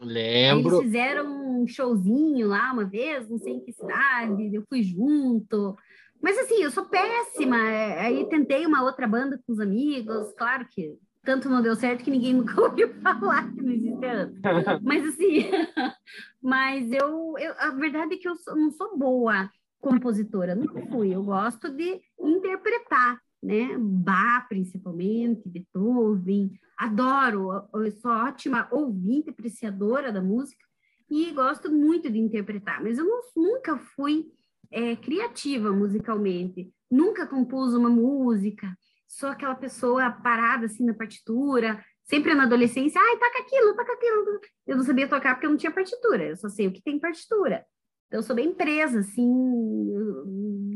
Lembro. 0.00 0.68
Aí 0.68 0.74
eles 0.74 0.86
fizeram 0.86 1.62
um 1.62 1.66
showzinho 1.66 2.46
lá 2.48 2.72
uma 2.72 2.84
vez, 2.84 3.28
não 3.28 3.38
sei 3.38 3.54
em 3.54 3.60
que 3.60 3.72
cidade, 3.72 4.54
eu 4.54 4.62
fui 4.68 4.82
junto. 4.82 5.76
Mas 6.22 6.38
assim, 6.38 6.62
eu 6.62 6.70
sou 6.70 6.84
péssima. 6.84 7.56
Aí 7.98 8.28
tentei 8.28 8.64
uma 8.64 8.82
outra 8.84 9.08
banda 9.08 9.40
com 9.44 9.52
os 9.52 9.60
amigos, 9.60 10.32
claro 10.36 10.66
que 10.70 10.96
tanto 11.26 11.50
não 11.50 11.60
deu 11.60 11.74
certo 11.74 12.04
que 12.04 12.10
ninguém 12.10 12.32
nunca 12.34 12.58
ouviu 12.58 12.88
falar 13.02 13.52
que 13.52 13.60
não 13.60 13.72
existe 13.72 14.06
antes. 14.06 14.40
Mas 14.82 15.04
assim, 15.08 15.50
mas 16.40 16.92
eu, 16.92 17.34
eu, 17.38 17.54
a 17.58 17.70
verdade 17.70 18.14
é 18.14 18.16
que 18.16 18.28
eu 18.28 18.34
não 18.54 18.70
sou 18.70 18.96
boa 18.96 19.50
compositora, 19.80 20.54
nunca 20.54 20.80
fui. 20.86 21.14
Eu 21.14 21.22
gosto 21.24 21.68
de 21.68 22.00
interpretar, 22.18 23.20
né? 23.42 23.76
Bach, 23.78 24.48
principalmente, 24.48 25.48
Beethoven. 25.48 26.52
Adoro, 26.78 27.68
eu 27.74 27.90
sou 27.92 28.10
ótima 28.10 28.68
ouvinte, 28.70 29.30
apreciadora 29.30 30.12
da 30.12 30.22
música 30.22 30.64
e 31.10 31.30
gosto 31.32 31.70
muito 31.70 32.10
de 32.10 32.18
interpretar, 32.18 32.82
mas 32.82 32.98
eu 32.98 33.04
não, 33.04 33.20
nunca 33.36 33.76
fui 33.76 34.26
é, 34.70 34.96
criativa 34.96 35.72
musicalmente. 35.72 36.72
Nunca 36.90 37.26
compus 37.26 37.74
uma 37.74 37.88
música, 37.88 38.76
sou 39.06 39.28
aquela 39.28 39.54
pessoa 39.54 40.10
parada 40.10 40.66
assim 40.66 40.84
na 40.84 40.94
partitura, 40.94 41.82
sempre 42.04 42.34
na 42.34 42.44
adolescência, 42.44 43.00
ai, 43.00 43.18
toca 43.18 43.38
aquilo, 43.40 43.76
toca 43.76 43.92
aquilo. 43.92 44.40
Eu 44.66 44.76
não 44.76 44.84
sabia 44.84 45.08
tocar 45.08 45.34
porque 45.34 45.46
eu 45.46 45.50
não 45.50 45.56
tinha 45.56 45.72
partitura, 45.72 46.24
eu 46.24 46.36
só 46.36 46.48
sei 46.48 46.66
o 46.66 46.72
que 46.72 46.82
tem 46.82 46.98
partitura. 46.98 47.64
Então, 48.06 48.20
eu 48.20 48.22
sou 48.22 48.36
bem 48.36 48.54
presa, 48.54 49.00
assim, 49.00 49.28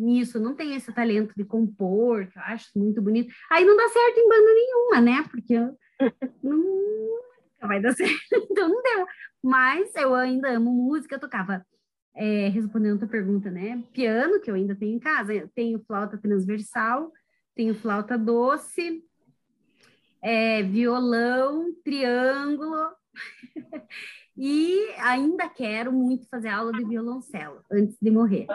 nisso. 0.00 0.40
não 0.40 0.54
tenho 0.54 0.74
esse 0.74 0.92
talento 0.92 1.32
de 1.36 1.44
compor, 1.44 2.26
que 2.26 2.36
eu 2.36 2.42
acho 2.42 2.66
muito 2.76 3.00
bonito. 3.00 3.32
Aí 3.50 3.64
não 3.64 3.76
dá 3.76 3.88
certo 3.88 4.18
em 4.18 4.28
banda 4.28 4.52
nenhuma, 4.52 5.00
né? 5.00 5.28
Porque 5.30 5.54
não 6.42 7.68
vai 7.68 7.80
dar 7.80 7.92
certo. 7.94 8.18
Então, 8.50 8.68
não 8.68 8.82
deu. 8.82 9.06
Mas 9.42 9.94
eu 9.94 10.14
ainda 10.14 10.50
amo 10.50 10.72
música, 10.72 11.14
eu 11.14 11.20
tocava, 11.20 11.64
é, 12.16 12.48
respondendo 12.48 12.96
a 12.96 12.98
tua 13.00 13.08
pergunta, 13.08 13.48
né? 13.50 13.82
Piano, 13.92 14.40
que 14.40 14.50
eu 14.50 14.56
ainda 14.56 14.74
tenho 14.74 14.96
em 14.96 15.00
casa, 15.00 15.32
eu 15.32 15.48
tenho 15.54 15.82
flauta 15.86 16.18
transversal, 16.18 17.12
tenho 17.54 17.74
flauta 17.74 18.16
doce, 18.16 19.02
é, 20.22 20.62
violão, 20.62 21.74
triângulo. 21.84 22.90
e 24.36 24.88
ainda 24.98 25.48
quero 25.48 25.92
muito 25.92 26.28
fazer 26.28 26.48
aula 26.48 26.72
de 26.72 26.84
violoncelo 26.84 27.62
antes 27.70 27.96
de 28.00 28.10
morrer. 28.10 28.46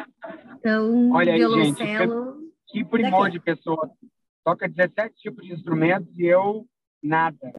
Então, 0.58 1.12
Olha 1.12 1.34
aí, 1.34 1.39
violoncelo. 1.39 2.41
Gente, 2.41 2.53
que, 2.67 2.84
que 2.84 2.86
primor 2.86 3.29
de 3.29 3.39
pessoa. 3.39 3.91
Toca 4.43 4.69
17 4.69 5.15
tipos 5.15 5.43
de 5.43 5.53
instrumentos 5.53 6.17
e 6.19 6.25
eu 6.25 6.67
nada. 7.01 7.53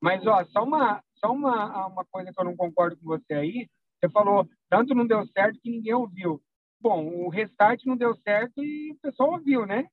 Mas, 0.00 0.24
ó, 0.26 0.44
só 0.44 0.62
uma, 0.62 1.02
só 1.14 1.32
uma, 1.32 1.88
uma 1.88 2.04
coisa 2.04 2.32
que 2.32 2.40
eu 2.40 2.44
não 2.44 2.56
concordo 2.56 2.96
com 2.96 3.06
você 3.06 3.34
aí. 3.34 3.68
Você 3.98 4.08
falou, 4.10 4.48
tanto 4.70 4.94
não 4.94 5.06
deu 5.06 5.26
certo 5.26 5.58
que 5.60 5.70
ninguém 5.70 5.94
ouviu. 5.94 6.40
Bom, 6.80 7.24
o 7.24 7.28
restart 7.28 7.84
não 7.84 7.96
deu 7.96 8.14
certo 8.16 8.62
e 8.62 8.92
o 8.92 8.98
pessoal 9.02 9.32
ouviu, 9.32 9.66
né? 9.66 9.88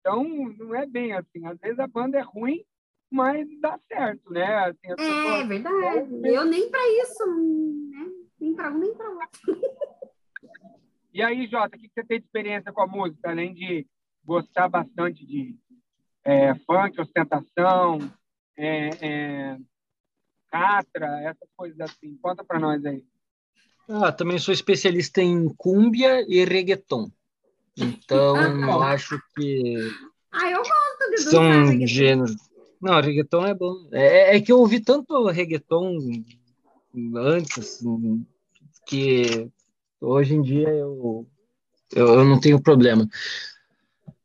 Então, 0.00 0.24
não 0.58 0.74
é 0.74 0.86
bem 0.86 1.12
assim. 1.12 1.46
Às 1.46 1.58
vezes 1.58 1.78
a 1.78 1.86
banda 1.86 2.18
é 2.18 2.22
ruim, 2.22 2.64
mas 3.10 3.46
dá 3.60 3.78
certo, 3.86 4.32
né? 4.32 4.66
Assim, 4.66 4.88
é 4.88 5.44
verdade. 5.44 6.08
Eu 6.24 6.44
nem 6.46 6.70
para 6.70 7.02
isso, 7.02 7.26
né? 7.26 8.10
Nem 8.40 8.54
para 8.54 8.72
um, 8.72 8.78
nem 8.78 8.94
para 8.94 9.10
outro. 9.10 9.30
E 11.12 11.22
aí, 11.22 11.48
Jota, 11.48 11.76
o 11.76 11.80
que 11.80 11.90
você 11.92 12.04
tem 12.04 12.20
de 12.20 12.26
experiência 12.26 12.72
com 12.72 12.82
a 12.82 12.86
música, 12.86 13.30
além 13.30 13.52
de 13.52 13.84
gostar 14.24 14.68
bastante 14.68 15.26
de 15.26 15.56
é, 16.22 16.54
funk, 16.54 17.00
ostentação, 17.00 17.98
é, 18.56 18.90
é, 19.00 19.58
catra, 20.48 21.20
essas 21.22 21.48
coisas 21.56 21.80
assim? 21.80 22.16
Conta 22.22 22.44
para 22.44 22.60
nós 22.60 22.86
aí. 22.86 23.04
Ah, 23.88 24.12
também 24.12 24.38
sou 24.38 24.54
especialista 24.54 25.20
em 25.20 25.52
cúmbia 25.54 26.24
e 26.28 26.44
reggaeton. 26.44 27.10
Então, 27.80 28.36
eu 28.60 28.82
acho 28.82 29.20
que. 29.34 29.90
Ah, 30.32 30.50
eu 30.50 30.58
gosto 30.58 31.10
de 31.10 31.18
São 31.18 31.86
gêneros 31.86 32.50
não, 32.80 32.98
reggaeton 33.00 33.46
é 33.46 33.54
bom. 33.54 33.88
É, 33.92 34.36
é, 34.36 34.40
que 34.40 34.50
eu 34.50 34.58
ouvi 34.58 34.80
tanto 34.80 35.26
reggaeton 35.26 35.98
antes 37.14 37.78
que 38.86 39.50
hoje 40.00 40.34
em 40.34 40.40
dia 40.40 40.68
eu, 40.70 41.26
eu, 41.94 42.06
eu, 42.06 42.24
não 42.24 42.40
tenho 42.40 42.60
problema. 42.60 43.06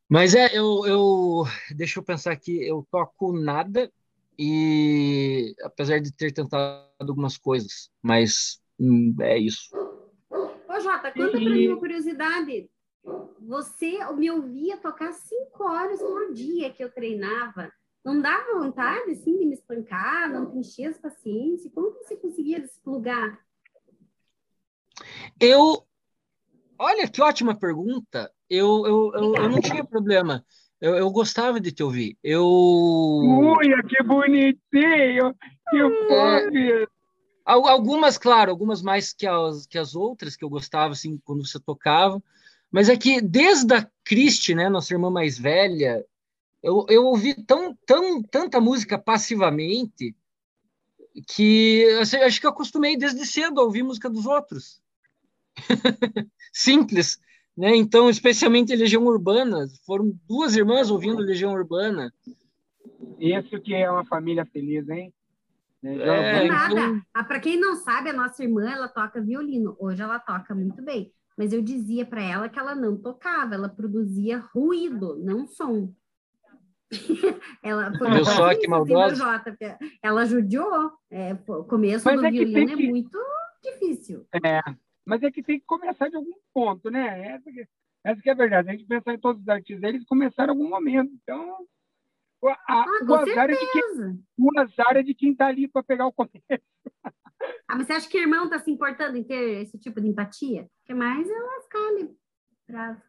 Mas 0.07 0.33
é, 0.33 0.57
eu, 0.57 0.85
eu 0.85 1.43
deixa 1.75 1.99
eu 1.99 2.03
pensar 2.03 2.31
aqui, 2.31 2.65
eu 2.65 2.87
toco 2.89 3.33
nada 3.33 3.91
e 4.39 5.53
apesar 5.61 5.99
de 5.99 6.13
ter 6.13 6.31
tentado 6.31 6.85
algumas 6.99 7.37
coisas, 7.37 7.89
mas 8.01 8.61
hum, 8.79 9.13
é 9.19 9.37
isso. 9.37 9.69
Ô 10.31 10.79
Jota, 10.79 11.11
conta 11.11 11.31
para 11.31 11.39
mim 11.39 11.67
uma 11.67 11.77
curiosidade. 11.77 12.69
Você 13.39 13.99
me 14.13 14.31
ouvia 14.31 14.77
tocar 14.77 15.13
cinco 15.13 15.63
horas 15.63 15.99
por 15.99 16.33
dia 16.33 16.71
que 16.71 16.83
eu 16.83 16.91
treinava 16.91 17.71
não 18.05 18.21
dava 18.21 18.59
vontade, 18.59 19.09
assim, 19.09 19.35
de 19.39 19.45
me 19.47 19.55
espancar, 19.55 20.31
não 20.31 20.45
te 20.51 20.59
enchia 20.59 20.91
as 20.91 20.97
paciência? 20.99 21.71
Como 21.73 21.91
que 21.91 22.03
você 22.03 22.15
conseguia 22.15 22.61
desplugar? 22.61 23.39
Eu... 25.39 25.83
Olha, 26.77 27.07
que 27.07 27.19
ótima 27.19 27.57
pergunta. 27.57 28.31
Eu, 28.47 28.85
eu, 28.85 29.11
eu, 29.15 29.35
eu 29.35 29.49
não 29.49 29.59
tinha 29.59 29.83
problema. 29.83 30.45
Eu, 30.79 30.93
eu, 30.93 31.09
gostava 31.09 31.59
de 31.59 31.71
te 31.71 31.81
ouvir. 31.81 32.15
Eu... 32.23 32.45
Uia, 32.45 33.81
que 33.81 34.03
bonitinho! 34.03 35.35
Que 35.71 35.77
é, 36.13 36.87
Algumas, 37.43 38.19
claro, 38.19 38.51
algumas 38.51 38.83
mais 38.83 39.13
que 39.13 39.25
as, 39.25 39.65
que 39.65 39.79
as 39.79 39.95
outras, 39.95 40.35
que 40.35 40.45
eu 40.45 40.49
gostava, 40.49 40.93
assim, 40.93 41.19
quando 41.25 41.45
você 41.45 41.59
tocava. 41.59 42.21
Mas 42.75 42.89
é 42.89 42.97
que 42.97 43.21
desde 43.21 43.73
a 43.73 43.89
Cristi, 44.03 44.53
né, 44.53 44.67
nossa 44.67 44.93
irmã 44.93 45.09
mais 45.09 45.39
velha, 45.39 46.05
eu, 46.61 46.85
eu 46.89 47.05
ouvi 47.05 47.33
tão, 47.33 47.73
tão, 47.85 48.21
tanta 48.21 48.59
música 48.59 48.99
passivamente 48.99 50.13
que 51.25 51.85
assim, 52.01 52.17
acho 52.17 52.38
que 52.38 52.45
eu 52.45 52.49
acostumei 52.49 52.97
desde 52.97 53.25
cedo 53.25 53.61
a 53.61 53.63
ouvir 53.63 53.81
música 53.81 54.09
dos 54.09 54.25
outros. 54.25 54.81
Simples. 56.51 57.17
Né? 57.55 57.77
Então, 57.77 58.09
especialmente 58.09 58.75
Legião 58.75 59.05
Urbana, 59.05 59.69
foram 59.85 60.11
duas 60.27 60.57
irmãs 60.57 60.91
ouvindo 60.91 61.21
Legião 61.21 61.53
Urbana. 61.53 62.13
Isso 63.17 63.57
que 63.61 63.73
é 63.73 63.89
uma 63.89 64.03
família 64.03 64.45
feliz, 64.45 64.89
hein? 64.89 65.13
É, 65.81 66.45
então... 66.45 67.01
ah, 67.13 67.23
Para 67.23 67.39
quem 67.39 67.57
não 67.57 67.77
sabe, 67.77 68.09
a 68.09 68.13
nossa 68.13 68.43
irmã 68.43 68.69
ela 68.69 68.89
toca 68.89 69.21
violino. 69.21 69.77
Hoje 69.79 70.01
ela 70.01 70.19
toca 70.19 70.53
muito 70.53 70.81
bem. 70.81 71.13
Mas 71.38 71.52
eu 71.52 71.62
dizia 71.62 72.06
para 72.06 72.21
ela 72.21 72.50
que 72.50 72.58
ela 72.58 72.74
não 72.74 72.98
tocava, 72.98 73.56
ela 73.56 73.67
produzia 73.67 74.38
ruído, 74.38 75.17
não 75.17 75.45
som. 75.45 75.93
ela 77.62 77.91
foi 77.98 78.10
Viu 78.12 78.26
só 78.26 78.56
que 78.56 78.67
maldosa? 78.67 79.15
Jota, 79.15 79.58
ela 80.02 80.26
judiou. 80.26 80.91
É, 81.12 81.34
o 81.34 81.63
começo 81.63 82.06
mas 82.06 82.19
do 82.19 82.26
é 82.26 82.32
violino 82.32 82.71
é 82.71 82.76
que... 82.76 82.86
é 82.86 82.89
muito 82.89 83.19
difícil. 83.62 84.26
É, 84.34 84.62
mas 85.06 85.21
é 85.24 85.32
que 85.32 85.43
tem 85.43 85.60
que 85.60 85.65
começar 85.65 86.10
de 86.10 86.15
algum 86.15 86.34
ponto, 86.54 86.89
né? 86.89 87.34
Essa 87.34 87.52
que, 87.52 87.67
essa 88.04 88.21
que 88.21 88.30
é 88.30 88.32
a 88.32 88.36
verdade. 88.36 88.69
A 88.69 88.71
gente 88.71 88.86
pensar 88.86 89.13
em 89.13 89.19
todos 89.19 89.41
os 89.41 89.50
artistas, 89.50 89.84
eles 89.84 90.06
começaram 90.06 90.54
em 90.54 90.58
algum 90.58 90.69
momento. 90.69 91.12
Então, 91.21 91.67
a, 92.45 92.58
ah, 92.67 92.86
o, 93.08 93.13
azar 93.15 93.50
é 93.50 93.54
de 93.56 93.71
quem, 93.71 94.24
o 94.38 94.60
azar 94.60 94.98
é 94.98 95.04
de 95.04 95.13
quem 95.13 95.32
está 95.32 95.48
ali 95.48 95.67
para 95.67 95.84
pegar 95.84 96.08
o 96.08 96.13
começo. 96.13 96.39
Ah, 97.67 97.75
mas 97.75 97.88
você 97.88 97.93
acha 97.93 98.10
que 98.10 98.17
o 98.17 98.21
irmão 98.21 98.45
está 98.45 98.60
se 98.60 98.71
importando 98.71 99.17
em 99.17 99.23
ter 99.23 99.62
esse 99.63 99.77
tipo 99.79 99.99
de 99.99 100.08
empatia? 100.08 100.67
Que 100.86 100.93
mais 100.93 101.27
ela 101.29 101.58
escolhe 101.60 102.15
bravo. 102.67 103.01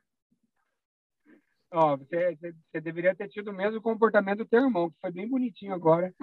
Ó, 1.72 1.96
você, 1.96 2.36
você, 2.36 2.52
você, 2.52 2.80
deveria 2.80 3.14
ter 3.14 3.28
tido 3.28 3.50
o 3.50 3.54
mesmo 3.54 3.82
comportamento 3.82 4.38
do 4.38 4.46
teu 4.46 4.62
irmão, 4.62 4.88
que 4.88 4.96
foi 5.00 5.10
bem 5.10 5.28
bonitinho 5.28 5.74
agora. 5.74 6.14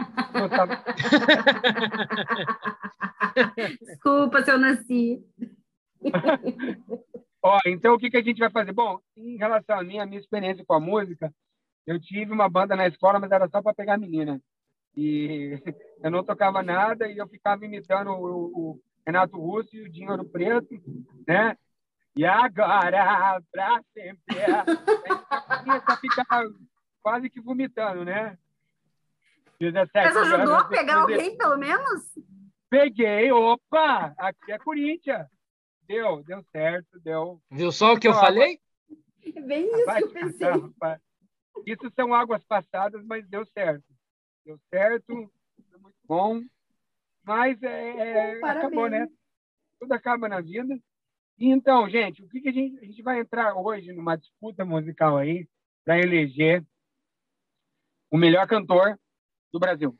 Desculpa 3.81 4.41
se 4.43 4.51
eu 4.51 4.57
nasci. 4.57 5.23
Ó, 7.43 7.59
então 7.67 7.93
o 7.93 7.99
que, 7.99 8.09
que 8.09 8.17
a 8.17 8.23
gente 8.23 8.39
vai 8.39 8.49
fazer? 8.49 8.71
Bom, 8.71 8.99
em 9.17 9.35
relação 9.37 9.77
a 9.77 9.83
mim, 9.83 9.99
a 9.99 10.05
minha 10.05 10.19
experiência 10.19 10.63
com 10.65 10.73
a 10.73 10.79
música, 10.79 11.31
eu 11.85 11.99
tive 11.99 12.31
uma 12.31 12.49
banda 12.49 12.75
na 12.75 12.87
escola, 12.87 13.19
mas 13.19 13.29
era 13.31 13.49
só 13.49 13.61
para 13.61 13.75
pegar 13.75 13.97
menina. 13.97 14.41
E 14.95 15.59
eu 16.01 16.11
não 16.11 16.23
tocava 16.23 16.61
nada 16.61 17.07
e 17.07 17.17
eu 17.17 17.27
ficava 17.27 17.65
imitando 17.65 18.11
o, 18.11 18.45
o 18.73 18.81
Renato 19.05 19.37
Russo 19.37 19.75
e 19.75 19.81
o 19.81 19.89
Dinheiro 19.89 20.23
Preto, 20.25 20.75
né? 21.27 21.57
E 22.15 22.25
agora, 22.25 23.41
para 23.51 23.81
sempre. 23.91 24.35
Começa 25.63 25.93
a 25.93 25.97
ficar 25.97 26.45
quase 27.01 27.29
que 27.29 27.41
vomitando, 27.41 28.05
né? 28.05 28.37
17 29.59 29.91
Mas 29.93 30.17
ajudou 30.17 30.55
a 30.55 30.65
pegar 30.65 31.01
alguém, 31.01 31.37
pelo 31.37 31.57
menos? 31.57 32.03
Peguei, 32.69 33.31
opa! 33.31 34.13
Aqui 34.17 34.51
é 34.51 34.57
Corinthians. 34.59 35.27
Deu, 35.87 36.23
deu 36.23 36.43
certo, 36.51 36.99
deu. 36.99 37.41
Viu 37.51 37.71
só 37.71 37.93
o 37.93 37.99
que 37.99 38.07
eu 38.07 38.13
falei? 38.13 38.59
É 39.35 39.41
bem 39.41 39.65
isso 39.65 39.95
que 39.95 40.03
eu 40.03 40.11
pensei. 40.11 40.49
Isso 41.65 41.91
são 41.95 42.13
águas 42.13 42.43
passadas, 42.43 43.03
mas 43.05 43.27
deu 43.27 43.45
certo. 43.45 43.83
Deu 44.45 44.59
certo, 44.69 45.31
foi 45.69 45.79
muito 45.79 45.97
bom. 46.05 46.41
Mas 47.23 47.61
é, 47.63 48.37
é 48.37 48.43
acabou, 48.43 48.89
né? 48.89 49.07
Tudo 49.79 49.93
acaba 49.93 50.27
na 50.27 50.41
vida. 50.41 50.77
Então, 51.39 51.89
gente, 51.89 52.23
o 52.23 52.29
que, 52.29 52.41
que 52.41 52.49
a, 52.49 52.51
gente, 52.51 52.77
a 52.79 52.85
gente 52.85 53.01
vai 53.01 53.19
entrar 53.19 53.55
hoje 53.55 53.91
numa 53.91 54.15
disputa 54.15 54.63
musical 54.63 55.17
aí 55.17 55.47
para 55.83 55.99
eleger 55.99 56.63
o 58.11 58.17
melhor 58.17 58.47
cantor 58.47 58.99
do 59.51 59.59
Brasil, 59.59 59.97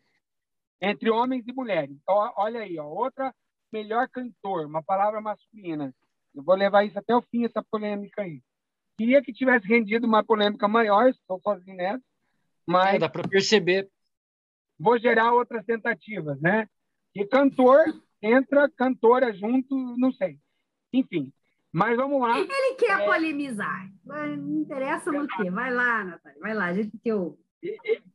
entre 0.82 1.10
homens 1.10 1.48
e 1.48 1.54
mulheres. 1.54 1.96
Então, 2.02 2.34
olha 2.38 2.62
aí, 2.62 2.78
ó, 2.78 2.86
outra 2.86 3.34
melhor 3.72 4.08
cantor, 4.08 4.68
uma 4.68 4.84
palavra 4.84 5.20
masculina. 5.20 5.94
Eu 6.34 6.44
vou 6.44 6.56
levar 6.56 6.84
isso 6.84 6.98
até 6.98 7.16
o 7.16 7.22
fim, 7.24 7.46
essa 7.46 7.64
polêmica 7.64 8.22
aí. 8.22 8.42
Queria 8.98 9.22
que 9.22 9.34
tivesse 9.34 9.68
rendido 9.68 10.06
uma 10.06 10.24
polêmica 10.24 10.68
maior, 10.68 11.10
estou 11.10 11.40
sozinho 11.42 11.78
nessa, 11.78 12.04
mas... 12.66 12.96
É, 12.96 13.00
dá 13.00 13.10
para 13.10 13.28
perceber. 13.28 13.90
Vou 14.80 14.98
gerar 15.00 15.34
outras 15.34 15.66
tentativas, 15.66 16.40
né? 16.42 16.68
E 17.16 17.26
cantor 17.26 17.86
entra, 18.22 18.70
cantora 18.70 19.34
junto, 19.34 19.76
não 19.98 20.12
sei. 20.12 20.40
Enfim, 20.92 21.32
mas 21.72 21.98
vamos 21.98 22.22
lá. 22.22 22.40
Ele 22.40 22.76
quer 22.76 23.02
é... 23.02 23.06
polemizar. 23.06 23.92
Não 24.06 24.62
interessa 24.62 25.12
no 25.12 25.28
quê? 25.28 25.50
Vai 25.50 25.74
lá, 25.74 26.04
Natália, 26.04 26.40
vai 26.40 26.54
lá, 26.54 26.66
a 26.66 26.74
gente 26.74 26.98
que 26.98 27.10
eu. 27.10 27.38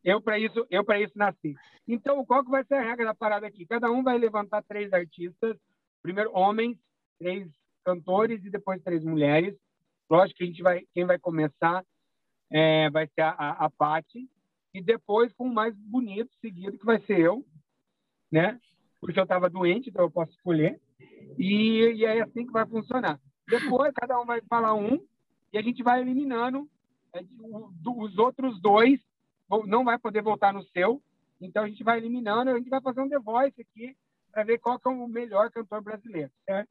Eu 0.05 0.21
para 0.21 0.39
isso, 0.39 0.67
eu 0.71 0.85
para 0.85 1.01
isso 1.01 1.17
nasci. 1.17 1.55
Então, 1.87 2.25
qual 2.25 2.45
que 2.45 2.51
vai 2.51 2.63
ser 2.65 2.75
a 2.75 2.83
regra 2.83 3.07
da 3.07 3.15
parada 3.15 3.47
aqui? 3.47 3.67
Cada 3.67 3.91
um 3.91 4.03
vai 4.03 4.19
levantar 4.19 4.63
três 4.63 4.93
artistas, 4.93 5.57
primeiro 6.03 6.31
homens, 6.35 6.77
três 7.19 7.49
cantores 7.85 8.45
e 8.45 8.51
depois 8.51 8.83
três 8.83 9.03
mulheres. 9.03 9.57
Lógico 10.11 10.39
que 10.39 10.45
a 10.45 10.47
gente 10.47 10.63
vai, 10.63 10.85
quem 10.95 11.07
vai 11.07 11.19
começar 11.19 11.83
é, 12.51 12.91
vai 12.91 13.07
ser 13.09 13.23
a, 13.23 13.31
a, 13.31 13.67
a 13.67 13.71
e 14.75 14.83
depois 14.83 15.33
com 15.33 15.45
o 15.45 15.55
mais 15.55 15.75
bonito 15.77 16.31
seguido 16.41 16.79
que 16.79 16.85
vai 16.85 17.01
ser 17.01 17.21
eu, 17.21 17.45
né? 18.31 18.61
porque 19.01 19.19
eu 19.19 19.25
estava 19.25 19.49
doente, 19.49 19.91
então 19.91 20.05
eu 20.05 20.11
posso 20.11 20.33
escolher. 20.33 20.81
E, 21.39 21.95
e 21.97 22.05
é 22.05 22.21
assim 22.21 22.47
que 22.47 22.53
vai 22.53 22.67
funcionar. 22.67 23.21
Depois, 23.47 23.93
cada 23.95 24.21
um 24.21 24.27
vai 24.27 24.41
falar 24.43 24.75
um 24.75 25.01
e 25.53 25.59
a 25.59 25.63
gente 25.63 25.83
vai 25.83 26.01
eliminando 26.01 26.69
os 27.87 28.19
outros 28.19 28.61
dois. 28.61 29.01
Não 29.67 29.85
vai 29.85 29.99
poder 29.99 30.23
voltar 30.23 30.53
no 30.53 30.63
seu. 30.65 31.03
Então, 31.41 31.65
a 31.65 31.69
gente 31.69 31.85
vai 31.85 31.99
eliminando. 31.99 32.51
A 32.51 32.59
gente 32.59 32.69
vai 32.69 32.81
fazer 32.81 33.01
um 33.01 33.09
The 33.09 33.19
Voice 33.19 33.61
aqui 33.61 33.97
para 34.33 34.45
ver 34.45 34.59
qual 34.59 34.81
é 34.85 34.89
o 34.89 35.09
melhor 35.09 35.51
cantor 35.51 35.81
brasileiro, 35.81 36.31
certo? 36.45 36.69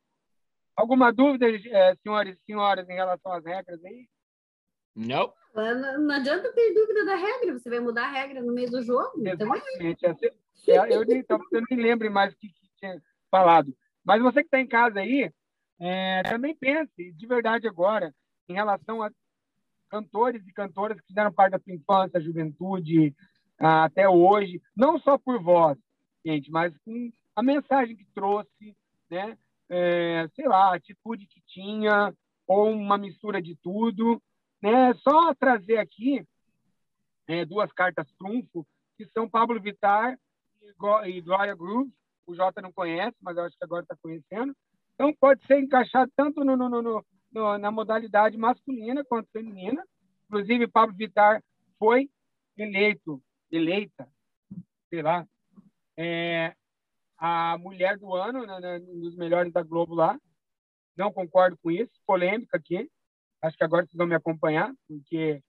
Alguma 0.75 1.11
dúvida, 1.11 1.49
é, 1.49 1.95
senhores 1.95 2.37
e 2.37 2.45
senhoras, 2.45 2.87
em 2.87 2.93
relação 2.93 3.31
às 3.31 3.43
regras 3.43 3.83
aí? 3.83 4.07
Não. 4.97 5.31
Não, 5.53 6.01
não 6.01 6.15
adianta 6.15 6.51
ter 6.53 6.73
dúvida 6.73 7.05
da 7.05 7.15
regra, 7.15 7.53
você 7.57 7.69
vai 7.69 7.79
mudar 7.79 8.05
a 8.05 8.11
regra 8.11 8.41
no 8.41 8.53
meio 8.53 8.69
do 8.69 8.81
jogo. 8.81 9.11
Então 9.17 9.53
é 9.53 9.57
Exatamente. 9.57 10.05
É, 10.05 10.95
eu, 10.95 11.05
nem, 11.05 11.23
eu 11.51 11.63
nem 11.69 11.79
lembro 11.79 12.11
mais 12.11 12.33
o 12.33 12.37
que, 12.37 12.47
que 12.47 12.69
tinha 12.77 13.01
falado. 13.29 13.75
Mas 14.03 14.21
você 14.21 14.41
que 14.41 14.47
está 14.47 14.59
em 14.59 14.67
casa 14.67 14.99
aí, 14.99 15.31
é, 15.79 16.23
também 16.23 16.55
pense 16.55 17.11
de 17.11 17.27
verdade 17.27 17.67
agora 17.67 18.13
em 18.49 18.53
relação 18.53 19.03
a 19.03 19.11
cantores 19.89 20.45
e 20.47 20.53
cantoras 20.53 20.99
que 20.99 21.07
fizeram 21.07 21.31
parte 21.31 21.51
da 21.51 21.59
sua 21.59 21.73
infância, 21.73 22.21
juventude, 22.21 23.15
até 23.57 24.07
hoje, 24.09 24.61
não 24.75 24.99
só 24.99 25.17
por 25.17 25.41
voz, 25.41 25.77
gente, 26.25 26.51
mas 26.51 26.75
com 26.79 27.11
a 27.35 27.43
mensagem 27.43 27.95
que 27.95 28.05
trouxe, 28.13 28.75
né? 29.09 29.37
É, 29.69 30.27
sei 30.35 30.47
lá, 30.47 30.71
a 30.71 30.75
atitude 30.75 31.27
que 31.27 31.41
tinha, 31.45 32.13
ou 32.47 32.71
uma 32.71 32.97
mistura 32.97 33.41
de 33.41 33.55
tudo. 33.61 34.21
Né? 34.61 34.93
Só 34.95 35.33
trazer 35.35 35.77
aqui 35.77 36.25
é, 37.27 37.45
duas 37.45 37.71
cartas 37.71 38.11
trunfo, 38.17 38.65
que 38.97 39.05
são 39.07 39.29
Pablo 39.29 39.61
Vittar 39.61 40.17
e 41.05 41.21
Gloria 41.21 41.55
Groove. 41.55 41.91
O 42.25 42.35
Jota 42.35 42.61
não 42.61 42.73
conhece, 42.73 43.15
mas 43.21 43.37
eu 43.37 43.43
acho 43.43 43.57
que 43.57 43.63
agora 43.63 43.83
está 43.83 43.95
conhecendo. 44.01 44.55
Então, 44.95 45.13
pode 45.13 45.45
ser 45.45 45.59
encaixado 45.59 46.11
tanto 46.15 46.43
no, 46.43 46.57
no, 46.57 46.67
no, 46.69 47.05
no, 47.31 47.57
na 47.57 47.71
modalidade 47.71 48.37
masculina 48.37 49.05
quanto 49.05 49.29
feminina. 49.31 49.83
Inclusive, 50.25 50.67
Pablo 50.67 50.95
Vittar 50.95 51.41
foi 51.77 52.09
eleito, 52.57 53.21
eleita, 53.51 54.09
sei 54.89 55.01
lá, 55.01 55.25
é, 55.95 56.53
a 57.17 57.57
mulher 57.57 57.97
do 57.97 58.13
ano, 58.13 58.45
né, 58.45 58.59
né, 58.59 58.77
um 58.79 58.99
dos 59.01 59.15
melhores 59.15 59.53
da 59.53 59.63
Globo 59.63 59.93
lá. 59.95 60.19
Não 60.95 61.13
concordo 61.13 61.57
com 61.61 61.69
isso, 61.69 61.91
polêmica 62.05 62.57
aqui. 62.57 62.89
Acho 63.41 63.57
que 63.57 63.63
agora 63.63 63.85
vocês 63.85 63.97
vão 63.97 64.07
me 64.07 64.15
acompanhar, 64.15 64.73
porque 64.87 65.41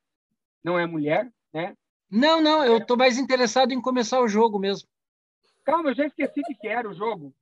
não 0.62 0.79
é 0.79 0.87
mulher, 0.87 1.31
né? 1.53 1.74
Não, 2.11 2.40
não, 2.40 2.64
eu 2.64 2.79
estou 2.79 2.96
mais 2.96 3.18
interessado 3.18 3.72
em 3.72 3.81
começar 3.81 4.20
o 4.20 4.29
jogo 4.29 4.59
mesmo. 4.59 4.88
Calma, 5.64 5.90
eu 5.90 5.94
já 5.94 6.07
esqueci 6.07 6.40
de 6.42 6.55
que 6.55 6.66
era 6.66 6.88
o 6.88 6.94
jogo. 6.94 7.35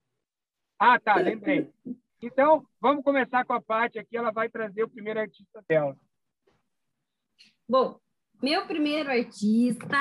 Ah, 0.78 0.98
tá, 0.98 1.16
lembrei. 1.16 1.72
Então, 2.20 2.66
vamos 2.80 3.04
começar 3.04 3.44
com 3.44 3.52
a 3.52 3.61
parte 3.61 3.98
aqui, 3.98 4.16
ela 4.16 4.32
vai 4.32 4.48
trazer 4.48 4.82
o 4.82 4.88
primeiro 4.88 5.20
artista 5.20 5.64
dela. 5.68 5.96
Bom, 7.68 7.98
meu 8.42 8.66
primeiro 8.66 9.11
artista 9.11 9.98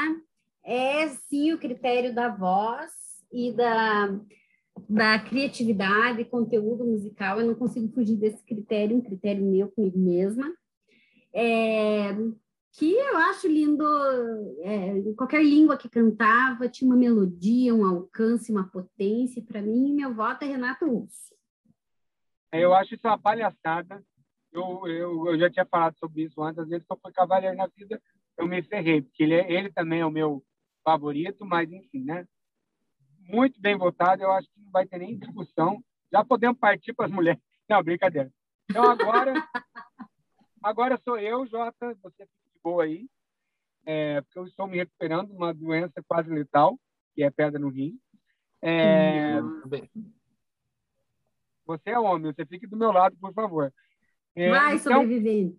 é 0.63 1.07
sim 1.09 1.53
o 1.53 1.59
critério 1.59 2.13
da 2.13 2.29
voz 2.29 2.91
e 3.31 3.51
da, 3.53 4.07
da 4.89 5.19
criatividade 5.19 6.25
conteúdo 6.25 6.85
musical. 6.85 7.39
Eu 7.39 7.47
não 7.47 7.55
consigo 7.55 7.87
fugir 7.93 8.17
desse 8.17 8.43
critério, 8.43 8.97
um 8.97 9.01
critério 9.01 9.43
meu 9.43 9.69
comigo 9.69 9.97
mesma. 9.97 10.53
É, 11.33 12.13
que 12.77 12.93
eu 12.93 13.17
acho 13.17 13.47
lindo, 13.47 13.85
é, 14.61 15.13
qualquer 15.17 15.43
língua 15.43 15.77
que 15.77 15.89
cantava, 15.89 16.67
tinha 16.67 16.89
uma 16.89 16.97
melodia, 16.97 17.73
um 17.73 17.85
alcance, 17.85 18.51
uma 18.51 18.69
potência. 18.69 19.41
Para 19.41 19.61
mim, 19.61 19.93
meu 19.93 20.13
voto 20.13 20.43
é 20.43 20.47
Renato 20.47 20.85
Russo. 20.85 21.33
É, 22.51 22.63
eu 22.63 22.73
acho 22.73 22.95
isso 22.95 23.07
uma 23.07 23.17
palhaçada. 23.17 24.03
Eu, 24.51 24.87
eu, 24.87 25.27
eu 25.27 25.39
já 25.39 25.49
tinha 25.49 25.65
falado 25.65 25.97
sobre 25.97 26.23
isso 26.23 26.41
antes, 26.41 26.59
às 26.59 26.69
vezes, 26.69 26.85
só 26.87 26.97
foi 26.97 27.11
cavaleiro 27.11 27.57
na 27.57 27.67
vida, 27.67 28.01
eu 28.37 28.47
me 28.47 28.61
ferrei, 28.63 29.01
porque 29.01 29.23
ele, 29.23 29.33
é, 29.33 29.51
ele 29.51 29.69
também 29.69 29.99
é 29.99 30.05
o 30.05 30.11
meu 30.11 30.41
favorito, 30.81 31.45
mas 31.45 31.69
enfim, 31.69 32.05
né? 32.05 32.25
Muito 33.27 33.59
bem 33.59 33.77
votado, 33.77 34.21
eu 34.21 34.31
acho 34.31 34.47
que 34.47 34.59
não 34.61 34.71
vai 34.71 34.85
ter 34.85 34.97
nem 34.97 35.17
discussão. 35.17 35.83
Já 36.11 36.23
podemos 36.23 36.57
partir 36.57 36.93
para 36.93 37.05
as 37.05 37.11
mulheres. 37.11 37.41
Não, 37.69 37.83
brincadeira. 37.83 38.31
Então, 38.69 38.83
agora, 38.83 39.33
agora 40.61 41.01
sou 41.03 41.17
eu, 41.17 41.45
Jota, 41.47 41.95
você 42.01 42.25
fica 42.25 42.49
de 42.53 42.59
boa 42.63 42.83
aí, 42.83 43.07
é, 43.85 44.21
porque 44.21 44.39
eu 44.39 44.45
estou 44.45 44.67
me 44.67 44.77
recuperando 44.77 45.29
de 45.29 45.35
uma 45.35 45.53
doença 45.53 46.03
quase 46.07 46.29
letal, 46.29 46.79
que 47.13 47.23
é 47.23 47.31
pedra 47.31 47.59
no 47.59 47.69
rim. 47.69 47.99
É, 48.61 49.39
você 51.65 51.89
é 51.91 51.99
homem, 51.99 52.31
você 52.31 52.45
fique 52.45 52.67
do 52.67 52.77
meu 52.77 52.91
lado, 52.91 53.17
por 53.17 53.33
favor. 53.33 53.73
É, 54.35 54.49
vai, 54.49 54.75
então, 54.75 55.01
sobrevivente. 55.01 55.57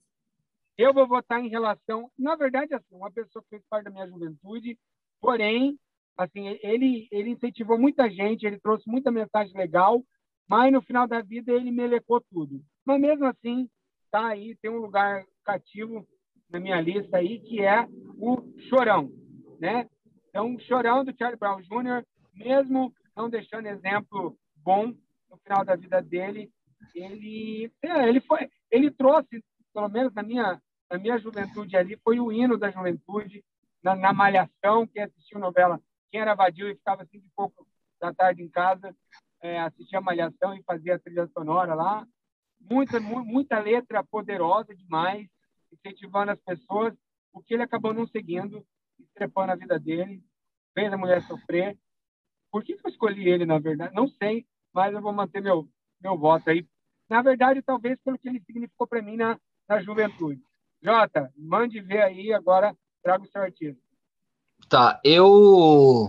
Eu 0.76 0.92
vou 0.92 1.06
votar 1.06 1.40
em 1.40 1.48
relação, 1.48 2.10
na 2.18 2.36
verdade, 2.36 2.74
assim, 2.74 2.94
uma 2.94 3.10
pessoa 3.10 3.42
que 3.42 3.48
fez 3.50 3.62
parte 3.68 3.84
da 3.84 3.90
minha 3.90 4.06
juventude, 4.06 4.78
porém, 5.20 5.78
assim, 6.16 6.58
ele, 6.62 7.08
ele 7.10 7.30
incentivou 7.30 7.78
muita 7.78 8.08
gente, 8.10 8.46
ele 8.46 8.58
trouxe 8.58 8.88
muita 8.88 9.10
mensagem 9.10 9.54
legal, 9.56 10.02
mas 10.48 10.72
no 10.72 10.80
final 10.80 11.06
da 11.06 11.20
vida 11.20 11.52
ele 11.52 11.70
melecou 11.70 12.20
tudo. 12.20 12.62
Mas 12.84 13.00
mesmo 13.00 13.26
assim, 13.26 13.68
tá 14.10 14.28
aí, 14.28 14.56
tem 14.56 14.70
um 14.70 14.78
lugar 14.78 15.24
cativo 15.44 16.06
na 16.48 16.60
minha 16.60 16.80
lista 16.80 17.18
aí, 17.18 17.40
que 17.40 17.60
é 17.60 17.86
o 18.18 18.42
Chorão, 18.68 19.10
né? 19.58 19.88
Então, 20.28 20.58
Chorão 20.60 21.04
do 21.04 21.16
Charlie 21.16 21.38
Brown 21.38 21.60
Jr., 21.60 22.04
mesmo 22.34 22.92
não 23.16 23.28
deixando 23.28 23.66
exemplo 23.66 24.38
bom 24.56 24.94
no 25.30 25.36
final 25.38 25.64
da 25.64 25.74
vida 25.74 26.00
dele, 26.00 26.50
ele, 26.94 27.70
é, 27.82 28.08
ele 28.08 28.20
foi, 28.20 28.48
ele 28.70 28.90
trouxe, 28.90 29.42
pelo 29.72 29.88
menos 29.88 30.12
na 30.14 30.22
minha, 30.22 30.60
na 30.90 30.98
minha 30.98 31.18
juventude 31.18 31.76
ali, 31.76 31.98
foi 32.04 32.20
o 32.20 32.30
hino 32.30 32.56
da 32.56 32.70
juventude, 32.70 33.44
na, 33.82 33.94
na 33.94 34.12
Malhação, 34.12 34.86
que 34.86 35.00
assistiu 35.00 35.38
novela 35.38 35.80
quem 36.10 36.20
era 36.20 36.34
vadio 36.34 36.68
e 36.68 36.74
ficava 36.76 37.02
assim 37.02 37.20
de 37.20 37.28
pouco 37.34 37.66
da 38.00 38.12
tarde 38.12 38.42
em 38.42 38.48
casa, 38.48 38.94
é, 39.40 39.60
assistia 39.60 39.98
a 39.98 40.02
Malhação 40.02 40.54
e 40.54 40.62
fazia 40.62 40.96
a 40.96 40.98
trilha 40.98 41.26
sonora 41.28 41.74
lá. 41.74 42.06
Muita, 42.60 42.98
muita 43.00 43.58
letra 43.58 44.02
poderosa 44.02 44.74
demais, 44.74 45.28
incentivando 45.72 46.32
as 46.32 46.40
pessoas, 46.40 46.94
o 47.32 47.42
que 47.42 47.54
ele 47.54 47.62
acabou 47.62 47.92
não 47.92 48.06
seguindo, 48.06 48.66
estrepando 48.98 49.52
a 49.52 49.56
vida 49.56 49.78
dele, 49.78 50.22
fez 50.74 50.92
a 50.92 50.96
mulher 50.96 51.22
sofrer. 51.22 51.78
Por 52.50 52.64
que, 52.64 52.72
eu 52.72 52.90
escolhi 52.90 53.28
ele, 53.28 53.44
na 53.44 53.58
verdade? 53.58 53.94
Não 53.94 54.08
sei, 54.08 54.46
mas 54.72 54.94
eu 54.94 55.00
vou 55.00 55.12
manter 55.12 55.42
meu, 55.42 55.68
meu 56.00 56.16
voto 56.16 56.50
aí. 56.50 56.66
Na 57.08 57.22
verdade, 57.22 57.62
talvez 57.62 58.00
pelo 58.00 58.18
que 58.18 58.28
ele 58.28 58.40
significou 58.40 58.86
para 58.86 59.02
mim 59.02 59.16
na, 59.16 59.38
na 59.68 59.80
juventude. 59.80 60.42
Jota, 60.82 61.32
mande 61.36 61.80
ver 61.80 62.02
aí, 62.02 62.32
agora 62.32 62.76
traga 63.02 63.24
o 63.24 63.28
seu 63.28 63.42
artista. 63.42 63.85
Tá, 64.68 65.00
eu 65.04 66.08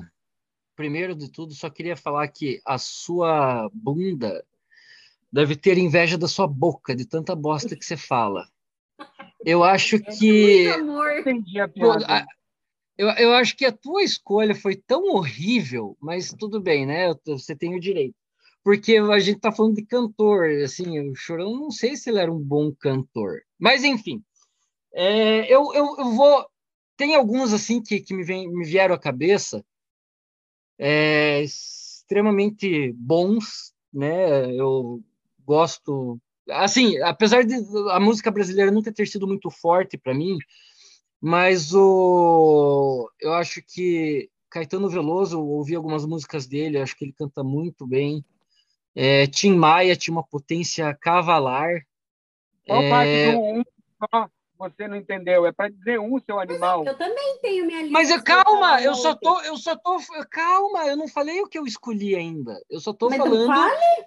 primeiro 0.75 1.15
de 1.15 1.31
tudo 1.31 1.53
só 1.53 1.69
queria 1.69 1.95
falar 1.95 2.27
que 2.27 2.61
a 2.65 2.77
sua 2.77 3.69
bunda 3.73 4.43
deve 5.31 5.55
ter 5.55 5.77
inveja 5.77 6.17
da 6.17 6.27
sua 6.27 6.47
boca, 6.47 6.95
de 6.95 7.05
tanta 7.05 7.35
bosta 7.35 7.75
que 7.75 7.85
você 7.85 7.97
fala. 7.97 8.47
Eu 9.45 9.63
acho 9.63 9.97
é 9.97 9.99
que. 9.99 10.69
Entendi 11.19 11.59
a 11.59 11.67
piada. 11.67 12.25
Eu, 12.97 13.09
eu 13.09 13.33
acho 13.35 13.55
que 13.55 13.65
a 13.65 13.71
tua 13.71 14.03
escolha 14.03 14.55
foi 14.55 14.75
tão 14.75 15.03
horrível, 15.15 15.95
mas 16.01 16.33
tudo 16.33 16.59
bem, 16.59 16.85
né? 16.85 17.13
Você 17.25 17.55
tem 17.55 17.75
o 17.75 17.79
direito. 17.79 18.15
Porque 18.63 18.97
a 18.97 19.19
gente 19.19 19.39
tá 19.39 19.51
falando 19.51 19.75
de 19.75 19.85
cantor, 19.85 20.49
assim, 20.63 20.99
o 20.99 21.15
Chorão, 21.15 21.55
não 21.55 21.71
sei 21.71 21.95
se 21.95 22.09
ele 22.09 22.19
era 22.19 22.31
um 22.31 22.39
bom 22.39 22.71
cantor. 22.71 23.41
Mas, 23.57 23.83
enfim, 23.83 24.21
é, 24.93 25.41
eu, 25.53 25.73
eu, 25.73 25.95
eu 25.99 26.11
vou 26.11 26.45
tem 26.97 27.15
alguns 27.15 27.53
assim 27.53 27.81
que, 27.81 27.99
que 27.99 28.13
me, 28.13 28.23
vem, 28.23 28.51
me 28.51 28.65
vieram 28.65 28.95
à 28.95 28.99
cabeça, 28.99 29.63
é, 30.77 31.41
extremamente 31.43 32.91
bons, 32.93 33.73
né? 33.93 34.51
Eu 34.53 35.01
gosto, 35.45 36.19
assim, 36.49 36.97
apesar 37.01 37.45
de 37.45 37.55
a 37.91 37.99
música 37.99 38.31
brasileira 38.31 38.71
nunca 38.71 38.91
ter 38.91 39.07
sido 39.07 39.27
muito 39.27 39.49
forte 39.49 39.97
para 39.97 40.13
mim, 40.13 40.37
mas 41.21 41.73
o, 41.73 43.09
eu 43.19 43.33
acho 43.33 43.61
que 43.61 44.29
Caetano 44.49 44.89
Veloso, 44.89 45.39
ouvi 45.39 45.75
algumas 45.75 46.05
músicas 46.05 46.47
dele, 46.47 46.79
acho 46.79 46.95
que 46.97 47.05
ele 47.05 47.13
canta 47.13 47.43
muito 47.43 47.85
bem. 47.85 48.25
É, 48.95 49.27
Tim 49.27 49.55
Maia 49.55 49.95
tinha 49.95 50.15
uma 50.15 50.23
potência 50.23 50.93
cavalar. 50.95 51.85
Qual 52.65 52.81
é... 52.81 52.89
parte 52.89 53.31
do 53.31 53.39
um, 53.39 53.63
você 54.57 54.87
não 54.87 54.95
entendeu. 54.95 55.45
É 55.45 55.51
para 55.51 55.69
dizer 55.69 55.99
um 55.99 56.19
seu 56.19 56.39
animal. 56.39 56.85
eu 56.85 56.97
também 56.97 57.39
tenho 57.41 57.65
minha 57.65 57.81
lista. 57.81 57.93
Mas 57.93 58.21
calma, 58.21 58.81
eu 58.81 58.95
só 58.95 59.15
tô, 59.15 59.41
eu 59.41 59.57
só 59.57 59.75
tô, 59.75 59.97
calma, 60.29 60.85
eu 60.87 60.97
não 60.97 61.07
falei 61.07 61.41
o 61.41 61.47
que 61.47 61.57
eu 61.57 61.65
escolhi 61.65 62.15
ainda. 62.15 62.59
Eu 62.69 62.79
só 62.79 62.93
tô 62.93 63.09
Mas 63.09 63.17
falando. 63.17 63.39
Não, 63.39 63.47
fale? 63.47 64.05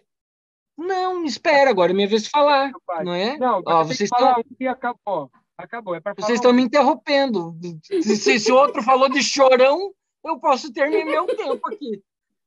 não, 0.76 1.24
espera, 1.24 1.70
agora 1.70 1.92
é 1.92 1.94
minha 1.94 2.08
vez 2.08 2.24
de 2.24 2.30
falar, 2.30 2.72
não 3.04 3.14
é? 3.14 3.36
Não, 3.38 3.62
Ó, 3.66 3.84
vocês 3.84 4.02
estão 4.02 4.42
um 4.60 4.68
acabou. 4.70 5.30
Acabou, 5.56 5.94
é 5.94 6.00
Vocês 6.16 6.38
estão 6.38 6.52
um... 6.52 6.54
me 6.54 6.62
interrompendo. 6.62 7.54
Se, 7.82 8.16
se, 8.16 8.40
se 8.40 8.52
o 8.52 8.56
outro 8.56 8.82
falou 8.82 9.10
de 9.10 9.22
chorão, 9.22 9.92
eu 10.24 10.38
posso 10.38 10.72
ter 10.72 10.88
meu 11.04 11.26
tempo 11.26 11.60
aqui. 11.68 12.02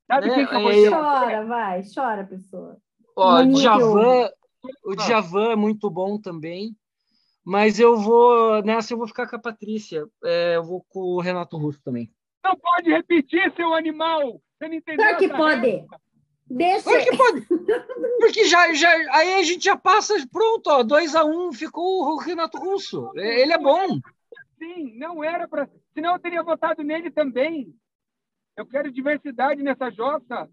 Sabe 0.07 0.27
Né? 0.27 0.35
quem 0.35 0.47
que 0.47 0.55
eu 0.55 0.63
ter? 0.63 0.89
Chora, 0.89 1.45
vai, 1.45 1.81
chora, 1.93 2.23
pessoa. 2.25 2.77
Ó. 3.15 3.43
Djavan, 3.43 4.29
o 4.83 4.95
Djavan 4.95 5.51
é 5.51 5.55
muito 5.55 5.89
bom 5.89 6.19
também. 6.19 6.75
Mas 7.43 7.79
eu 7.79 7.97
vou. 7.97 8.61
Nessa 8.63 8.93
eu 8.93 8.97
vou 8.97 9.07
ficar 9.07 9.27
com 9.27 9.35
a 9.35 9.39
Patrícia. 9.39 10.05
É, 10.23 10.55
eu 10.55 10.63
vou 10.63 10.85
com 10.89 10.99
o 10.99 11.21
Renato 11.21 11.57
Russo 11.57 11.81
também. 11.83 12.11
Não 12.43 12.55
pode 12.57 12.89
repetir, 12.89 13.53
seu 13.55 13.73
animal! 13.73 14.41
Você 14.57 14.67
não 14.67 14.75
entendeu? 14.75 15.05
Claro 15.05 15.17
que 15.17 15.29
pode. 15.29 15.85
Deixa. 16.49 16.83
Claro 16.83 17.03
que 17.03 17.17
pode. 17.17 17.47
Porque 18.19 18.45
já, 18.45 18.73
já, 18.73 18.89
aí 19.11 19.33
a 19.33 19.43
gente 19.43 19.63
já 19.63 19.77
passa, 19.77 20.13
pronto, 20.31 20.67
ó, 20.67 20.83
2 20.83 21.15
a 21.15 21.25
1 21.25 21.47
um, 21.47 21.53
ficou 21.53 22.03
o 22.05 22.17
Renato 22.17 22.57
Russo. 22.57 23.11
É, 23.15 23.41
Ele 23.41 23.53
é 23.53 23.57
bom. 23.57 23.99
Sim, 24.57 24.97
não 24.97 25.23
era 25.23 25.47
para. 25.47 25.69
Senão 25.93 26.13
eu 26.13 26.19
teria 26.19 26.43
votado 26.43 26.83
nele 26.83 27.11
também. 27.11 27.73
Eu 28.55 28.65
quero 28.65 28.91
diversidade 28.91 29.63
nessa 29.63 29.89
jossa. 29.89 30.49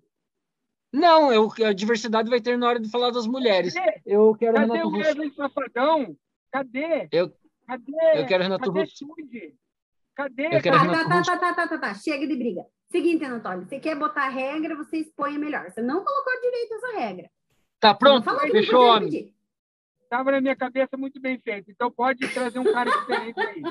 Não, 0.93 1.33
eu, 1.33 1.49
a 1.65 1.73
diversidade 1.73 2.29
vai 2.29 2.41
ter 2.41 2.59
na 2.59 2.69
hora 2.69 2.81
de 2.81 2.91
falar 2.91 3.11
das 3.11 3.27
mulheres. 3.27 3.75
Eu 4.05 4.35
quero 4.35 4.55
cadê 4.55 4.73
Renato 4.73 4.89
o 4.89 4.91
Russo. 4.91 5.09
Wesley 5.09 5.35
Safadão? 5.35 6.17
Cadê? 6.51 7.09
Eu- 7.13 7.33
Cadê? 7.67 7.93
Eu 8.21 8.27
quero 8.27 8.43
Renato 8.43 8.65
Cadê 8.65 8.81
Russo. 8.81 9.07
Tude? 9.07 9.55
Cadê? 10.15 10.47
Eu 10.47 10.61
quero 10.61 10.77
Tá, 10.77 10.83
Renato 10.83 11.03
tá, 11.05 11.09
tá, 11.09 11.19
Russo. 11.19 11.31
tá, 11.31 11.39
tá, 11.39 11.55
tá, 11.55 11.69
tá, 11.69 11.79
tá. 11.79 11.95
Chega 11.95 12.27
de 12.27 12.37
briga. 12.37 12.65
Seguinte, 12.91 13.25
Anatólio, 13.25 13.67
você 13.69 13.79
quer 13.79 13.97
botar 13.97 14.29
regra, 14.29 14.75
você 14.75 14.99
expõe 14.99 15.39
melhor. 15.39 15.71
Você 15.71 15.81
não 15.81 16.05
colocou 16.05 16.41
direito 16.41 16.75
essa 16.75 16.99
regra. 16.99 17.31
Tá 17.79 17.95
pronto? 17.95 18.29
Fechou, 18.51 18.83
homem. 18.85 19.33
Estava 20.03 20.33
na 20.33 20.41
minha 20.41 20.57
cabeça 20.57 20.97
muito 20.97 21.21
bem 21.21 21.39
feito. 21.39 21.71
Então 21.71 21.89
pode 21.91 22.27
trazer 22.35 22.59
um 22.59 22.65
cara 22.65 22.91
diferente 22.91 23.39
aí. 23.41 23.63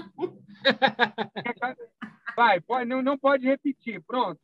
Vai, 2.37 2.61
pode, 2.61 2.85
não, 2.87 3.01
não 3.01 3.17
pode 3.17 3.45
repetir. 3.45 4.01
Pronto. 4.03 4.39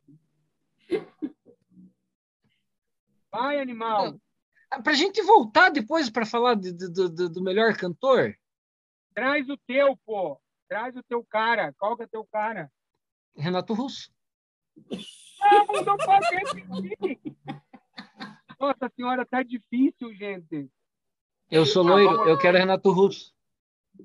Vai, 3.32 3.58
animal. 3.58 4.14
Para 4.68 4.92
a 4.92 4.96
gente 4.96 5.22
voltar 5.22 5.70
depois 5.70 6.10
para 6.10 6.26
falar 6.26 6.54
de- 6.56 6.72
de- 6.72 6.88
do- 6.88 7.28
do- 7.28 7.42
melhor 7.42 7.76
cantor, 7.76 8.36
Traz 9.14 9.48
o 9.48 9.56
teu, 9.66 9.96
pô. 10.04 10.38
Traz 10.68 10.94
o 10.94 11.02
teu 11.02 11.24
cara. 11.24 11.72
Qual 11.78 11.96
que 11.96 12.02
é 12.02 12.06
teu 12.06 12.22
cara? 12.26 12.70
Renato 13.34 13.72
Russo. 13.72 14.12
Não, 14.76 15.82
não 15.84 15.96
pode 15.96 16.26
repetir. 16.36 17.18
Nossa 18.60 18.92
senhora, 18.94 19.24
tá 19.24 19.42
difícil, 19.42 20.14
gente. 20.14 20.70
Eu 21.50 21.64
sou 21.64 21.82
loiro, 21.82 22.28
eu 22.28 22.36
quero 22.38 22.58
Renato 22.58 22.90
Russo. 22.90 23.34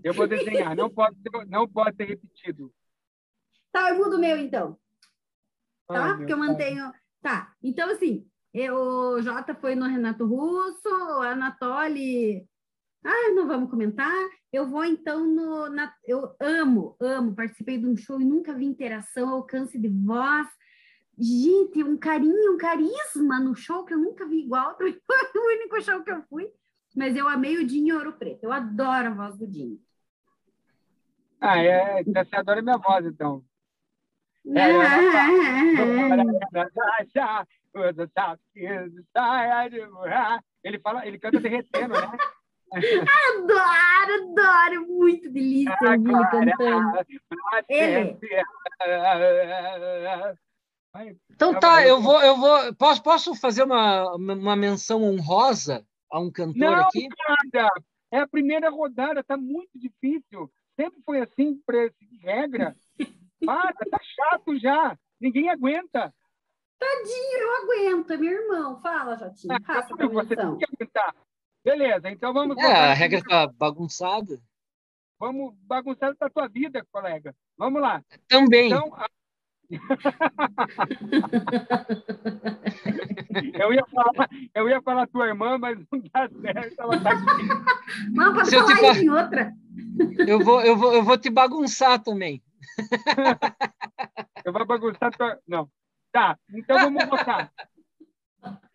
Eu 0.01 0.13
vou 0.13 0.27
desenhar. 0.29 0.75
Não 0.77 0.89
pode, 0.89 1.17
ser- 1.21 1.45
não 1.47 1.67
pode 1.67 1.95
ser 1.97 2.05
repetido. 2.05 2.73
Tá, 3.69 3.89
eu 3.89 3.97
mudo 3.97 4.15
o 4.15 4.19
meu 4.19 4.37
então. 4.37 4.79
Tá? 5.87 6.05
Ai, 6.11 6.17
Porque 6.17 6.31
eu 6.31 6.37
mantenho. 6.37 6.93
Tá, 7.21 7.53
então 7.61 7.89
assim, 7.89 8.30
eu, 8.53 8.75
o 8.75 9.21
Jota 9.21 9.55
foi 9.55 9.75
no 9.75 9.85
Renato 9.85 10.25
Russo, 10.25 10.89
o 10.89 11.21
Anatoly. 11.21 12.45
Ah, 13.03 13.31
não 13.33 13.47
vamos 13.47 13.69
comentar. 13.69 14.13
Eu 14.51 14.67
vou 14.67 14.83
então 14.85 15.25
no. 15.25 15.69
na- 15.69 15.93
eu 16.05 16.35
amo, 16.39 16.95
amo. 16.99 17.33
Participei 17.35 17.77
de 17.77 17.85
um 17.87 17.95
show 17.95 18.19
e 18.21 18.25
nunca 18.25 18.53
vi 18.53 18.65
interação, 18.65 19.29
alcance 19.29 19.77
de 19.79 19.87
voz. 19.87 20.47
Gente, 21.17 21.83
um 21.83 21.97
carinho, 21.97 22.53
um 22.53 22.57
carisma 22.57 23.39
no 23.39 23.55
show 23.55 23.85
que 23.85 23.93
eu 23.93 23.99
nunca 23.99 24.27
vi 24.27 24.41
igual. 24.43 24.75
Foi 24.77 24.91
o 24.91 25.47
único 25.55 25.81
show 25.81 26.03
que 26.03 26.11
eu 26.11 26.21
fui. 26.29 26.49
Mas 26.95 27.15
eu 27.15 27.27
amei 27.27 27.57
o 27.57 27.65
Dinho 27.65 27.95
Ouro 27.95 28.13
Preto. 28.13 28.43
Eu 28.43 28.51
adoro 28.51 29.07
a 29.07 29.11
voz 29.11 29.37
do 29.37 29.47
Dinho. 29.47 29.79
Ah, 31.39 31.57
é. 31.57 32.03
Você 32.03 32.35
adora 32.35 32.61
minha 32.61 32.77
voz, 32.77 33.05
então. 33.05 33.43
Ele 40.63 40.79
fala, 40.79 41.05
ele 41.07 41.17
canta 41.19 41.39
derretendo, 41.39 41.93
né? 41.93 42.17
Adoro, 42.73 44.31
adoro. 44.31 44.87
Muito 44.87 45.29
delícia 45.29 45.75
ouvir 45.81 46.13
ele 46.13 46.27
cantando. 46.29 47.05
Ele. 47.67 48.17
Vai, 50.93 51.15
Então 51.31 51.53
Tá 51.53 51.59
tá, 51.59 51.75
bom. 51.75 51.87
eu 51.87 52.01
vou, 52.01 52.21
eu 52.21 52.35
vou. 52.37 52.75
Posso, 52.75 53.03
posso 53.03 53.35
fazer 53.35 53.63
uma, 53.63 54.13
uma 54.15 54.55
menção 54.55 55.03
honrosa 55.03 55.85
a 56.09 56.19
um 56.19 56.31
cantor 56.31 56.55
Não, 56.57 56.73
aqui? 56.75 57.07
cara, 57.51 57.71
é 58.11 58.19
a 58.19 58.27
primeira 58.27 58.69
rodada, 58.69 59.23
tá 59.23 59.37
muito 59.37 59.71
difícil. 59.75 60.51
Sempre 60.79 61.01
foi 61.05 61.21
assim, 61.21 61.61
regra. 62.21 62.75
Para, 63.45 63.73
tá 63.91 63.99
chato 64.03 64.57
já. 64.59 64.97
Ninguém 65.19 65.49
aguenta. 65.49 66.13
Tadinho, 66.81 67.37
eu 67.37 67.51
aguento. 67.63 68.11
É 68.11 68.17
meu 68.17 68.31
irmão. 68.31 68.81
Fala, 68.81 69.15
Jotinho. 69.15 69.55
Faça 69.63 69.93
a 69.93 69.93
Então 69.93 70.09
você 70.09 70.35
tem 70.35 70.57
que 70.57 70.65
aguentar. 70.65 71.15
Beleza, 71.63 72.09
então 72.09 72.33
vamos 72.33 72.57
É, 72.57 72.73
a 72.73 72.93
regra 72.93 73.21
tá 73.21 73.45
bagunçada. 73.45 74.41
Vamos 75.19 75.53
bagunçar 75.61 76.15
a 76.19 76.29
tua 76.29 76.47
vida, 76.47 76.83
colega. 76.91 77.35
Vamos 77.55 77.79
lá. 77.79 78.01
Também. 78.27 78.65
Então, 78.71 78.91
a- 78.95 79.07
eu, 83.53 83.71
ia 83.73 83.85
falar, 83.85 84.29
eu 84.55 84.67
ia 84.69 84.81
falar 84.81 85.07
tua 85.07 85.27
irmã, 85.27 85.59
mas 85.59 85.77
não 85.91 85.99
dá 86.11 86.27
certo. 86.41 86.81
Ela 86.81 86.99
tá 86.99 87.11
aqui. 87.11 88.09
Não, 88.11 88.33
pode 88.33 88.49
Se 88.49 88.57
falar 88.57 88.97
em 88.97 89.09
outra. 89.09 89.53
Eu 90.27 90.39
vou, 90.39 90.61
eu 90.61 90.75
vou, 90.75 90.93
eu 90.93 91.03
vou 91.03 91.17
te 91.17 91.29
bagunçar 91.29 92.01
também. 92.01 92.41
Eu 94.43 94.51
vou 94.51 94.65
bagunçar 94.65 95.11
tua. 95.15 95.39
Não. 95.47 95.69
Tá, 96.11 96.37
então 96.53 96.77
vamos 96.77 97.05
votar. 97.05 97.51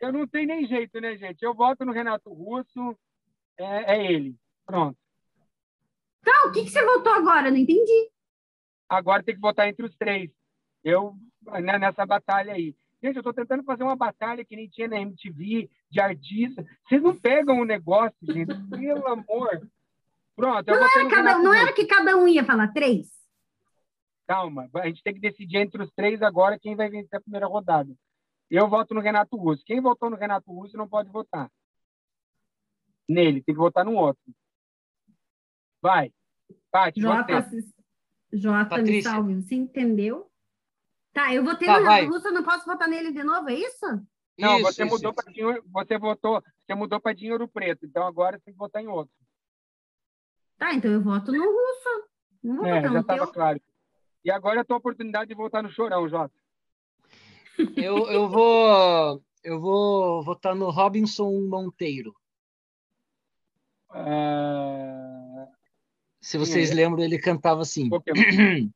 Eu 0.00 0.12
não 0.12 0.26
tenho 0.26 0.46
nem 0.46 0.66
jeito, 0.66 1.00
né, 1.00 1.16
gente? 1.16 1.42
Eu 1.42 1.54
voto 1.54 1.84
no 1.84 1.92
Renato 1.92 2.32
Russo. 2.32 2.96
É, 3.58 3.96
é 3.96 4.12
ele. 4.12 4.36
Pronto. 4.64 4.96
Tá, 6.22 6.44
o 6.46 6.52
que, 6.52 6.64
que 6.64 6.70
você 6.70 6.84
voltou 6.84 7.12
agora? 7.12 7.50
Não 7.50 7.56
entendi. 7.56 8.10
Agora 8.88 9.22
tem 9.22 9.34
que 9.34 9.40
votar 9.40 9.68
entre 9.68 9.84
os 9.84 9.94
três. 9.96 10.30
Eu, 10.82 11.14
né, 11.62 11.78
nessa 11.78 12.06
batalha 12.06 12.52
aí. 12.52 12.74
Gente, 13.02 13.16
eu 13.16 13.20
estou 13.20 13.34
tentando 13.34 13.62
fazer 13.64 13.82
uma 13.82 13.96
batalha 13.96 14.44
que 14.44 14.56
nem 14.56 14.68
tinha 14.68 14.88
na 14.88 15.00
MTV, 15.00 15.68
de 15.90 16.00
artista. 16.00 16.64
Vocês 16.84 17.02
não 17.02 17.14
pegam 17.14 17.60
o 17.60 17.64
negócio, 17.64 18.16
gente. 18.22 18.54
Pelo 18.70 19.06
amor. 19.06 19.68
Pronto, 20.34 20.68
eu 20.68 20.78
votei 20.78 21.02
no 21.02 21.10
Cada, 21.10 21.38
não 21.38 21.54
era 21.54 21.72
que 21.72 21.86
cada 21.86 22.16
um 22.16 22.28
ia 22.28 22.44
falar 22.44 22.68
três? 22.68 23.15
Calma, 24.26 24.68
a 24.74 24.86
gente 24.88 25.02
tem 25.02 25.14
que 25.14 25.20
decidir 25.20 25.58
entre 25.58 25.82
os 25.82 25.90
três 25.92 26.20
agora 26.20 26.58
quem 26.58 26.74
vai 26.74 26.88
vencer 26.90 27.16
a 27.18 27.20
primeira 27.20 27.46
rodada. 27.46 27.94
Eu 28.50 28.68
voto 28.68 28.92
no 28.94 29.00
Renato 29.00 29.36
Russo. 29.36 29.62
Quem 29.64 29.80
votou 29.80 30.10
no 30.10 30.16
Renato 30.16 30.52
Russo 30.52 30.76
não 30.76 30.88
pode 30.88 31.10
votar. 31.10 31.50
Nele, 33.08 33.42
tem 33.42 33.54
que 33.54 33.60
votar 33.60 33.84
no 33.84 33.94
outro. 33.94 34.22
Vai. 35.80 36.12
Paty, 36.70 37.00
Jota, 37.00 37.40
você. 37.42 37.62
se- 37.62 37.74
Jota 38.32 38.82
me 38.82 39.02
salve. 39.02 39.34
Você 39.42 39.54
entendeu? 39.54 40.30
Tá, 41.12 41.32
eu 41.32 41.44
votei 41.44 41.66
Tá, 41.68 41.78
no. 41.80 41.86
Renato 41.88 42.12
Russo, 42.12 42.28
eu 42.28 42.32
não 42.32 42.42
posso 42.42 42.64
votar 42.66 42.88
nele 42.88 43.12
de 43.12 43.22
novo, 43.22 43.48
é 43.48 43.54
isso? 43.54 43.86
Não, 44.38 44.56
Isso, 44.58 44.64
você 44.64 44.84
isso, 44.84 44.92
mudou 44.94 45.12
isso. 45.12 45.22
para 45.22 45.32
dinheiro, 45.32 45.64
você 45.70 45.96
votou, 45.98 46.42
você 46.66 46.74
mudou 46.74 47.00
para 47.00 47.14
dinheiro 47.14 47.48
preto. 47.48 47.86
Então 47.86 48.06
agora 48.06 48.36
você 48.36 48.44
tem 48.44 48.52
que 48.54 48.58
votar 48.58 48.82
em 48.82 48.88
outro. 48.88 49.14
Tá, 50.58 50.74
então 50.74 50.90
eu 50.90 51.00
voto 51.00 51.32
no 51.32 51.42
Russo. 51.44 52.08
Não 52.42 52.56
vou 52.56 52.66
É, 52.66 52.74
votar 52.76 52.82
já 52.82 52.90
no 52.90 53.00
estava 53.00 53.24
teu. 53.24 53.32
claro. 53.32 53.60
E 54.26 54.30
agora 54.32 54.58
é 54.58 54.62
a 54.62 54.64
tua 54.64 54.78
oportunidade 54.78 55.28
de 55.28 55.36
votar 55.36 55.62
no 55.62 55.70
Chorão, 55.70 56.08
Jota. 56.08 56.34
Eu, 57.76 58.10
eu 58.10 58.28
vou. 58.28 59.22
Eu 59.44 59.60
vou 59.60 60.20
votar 60.24 60.52
no 60.52 60.68
Robinson 60.68 61.30
Monteiro. 61.48 62.12
Ah, 63.88 65.46
Se 66.20 66.36
vocês 66.36 66.72
é? 66.72 66.74
lembram, 66.74 67.04
ele 67.04 67.20
cantava 67.20 67.62
assim: 67.62 67.88
Pokémon. 67.88 68.18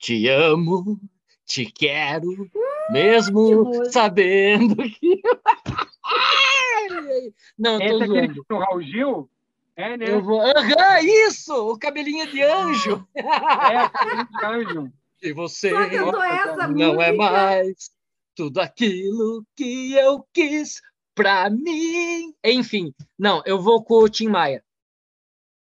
Te 0.00 0.26
amo, 0.26 0.98
te 1.44 1.64
quero, 1.64 2.50
que 2.50 2.58
mesmo 2.90 3.62
nojo. 3.62 3.84
sabendo 3.92 4.74
que. 4.74 5.22
Não, 7.56 7.80
eu 7.80 7.80
Esse 7.80 8.08
tô 8.08 8.16
é 8.16 8.18
aquele 8.18 8.34
que 8.34 8.40
no 8.50 8.58
Raul 8.58 8.82
Gil? 8.82 9.30
É, 9.76 9.96
né? 9.96 10.04
Eu 10.08 10.22
vou. 10.22 10.40
Aham, 10.40 11.00
isso! 11.00 11.54
O 11.54 11.78
cabelinho 11.78 12.26
de 12.26 12.42
anjo. 12.42 13.06
É, 13.16 13.76
aquele 13.78 14.24
de 14.24 14.44
anjo. 14.44 14.92
E 15.22 15.32
você 15.32 15.70
não 15.70 17.00
é 17.00 17.12
música. 17.12 17.32
mais 17.32 17.90
tudo 18.34 18.60
aquilo 18.60 19.46
que 19.56 19.94
eu 19.94 20.26
quis 20.32 20.80
pra 21.14 21.48
mim. 21.48 22.34
Enfim, 22.44 22.92
não, 23.18 23.42
eu 23.46 23.60
vou 23.60 23.84
com 23.84 23.94
o 23.94 24.08
Tim 24.08 24.28
Maia. 24.28 24.64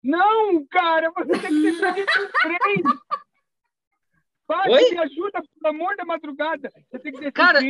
Não, 0.02 0.64
cara, 0.66 1.10
você 1.10 1.38
tem 1.38 1.50
que 1.50 1.70
os 1.70 1.78
três. 2.42 2.82
Vai, 4.46 4.70
Oi? 4.70 4.90
me 4.90 4.98
ajuda, 4.98 5.42
pelo 5.60 5.74
amor 5.74 5.96
da 5.96 6.04
madrugada. 6.04 6.70
Você 6.90 6.98
tem 6.98 7.12
que 7.12 7.18
decidir. 7.18 7.32
Cara, 7.32 7.60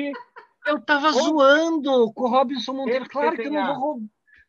Eu 0.67 0.81
tava 0.81 1.13
Como? 1.13 1.25
zoando 1.25 2.13
com 2.13 2.25
o 2.25 2.29
Robinson 2.29 2.73
Monteiro. 2.73 3.09
Claro 3.09 3.37
que 3.37 3.43
eu 3.43 3.53
não 3.53 3.81
vou. 3.81 4.01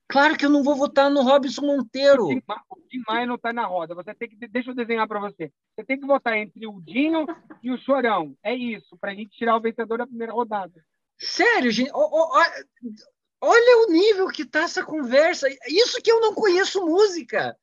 Claro 0.09 0.35
que 0.35 0.43
eu 0.43 0.49
não 0.49 0.63
vou 0.63 0.75
votar 0.75 1.07
no 1.09 1.21
Robinson 1.21 1.61
Monteiro. 1.61 2.25
o 2.25 2.81
Tim 2.89 3.03
Maia 3.07 3.27
não 3.27 3.35
está 3.35 3.53
na 3.53 3.67
roda. 3.67 3.93
Você 3.93 4.11
tem 4.15 4.27
que, 4.27 4.47
deixa 4.47 4.71
eu 4.71 4.75
desenhar 4.75 5.07
para 5.07 5.19
você. 5.19 5.51
Você 5.75 5.85
tem 5.85 5.99
que 5.99 6.07
votar 6.07 6.35
entre 6.35 6.65
o 6.65 6.81
Dinho 6.81 7.27
e 7.61 7.71
o 7.71 7.77
Chorão. 7.77 8.35
É 8.41 8.55
isso, 8.55 8.97
para 8.99 9.11
a 9.11 9.15
gente 9.15 9.37
tirar 9.37 9.55
o 9.55 9.61
vencedor 9.61 9.99
da 9.99 10.07
primeira 10.07 10.33
rodada. 10.33 10.83
Sério, 11.15 11.69
gente. 11.69 11.91
Olha 11.93 13.87
o 13.87 13.91
nível 13.91 14.27
que 14.29 14.45
tá 14.45 14.61
essa 14.61 14.83
conversa. 14.83 15.47
Isso 15.67 16.01
que 16.01 16.11
eu 16.11 16.19
não 16.19 16.33
conheço 16.33 16.83
música. 16.83 17.55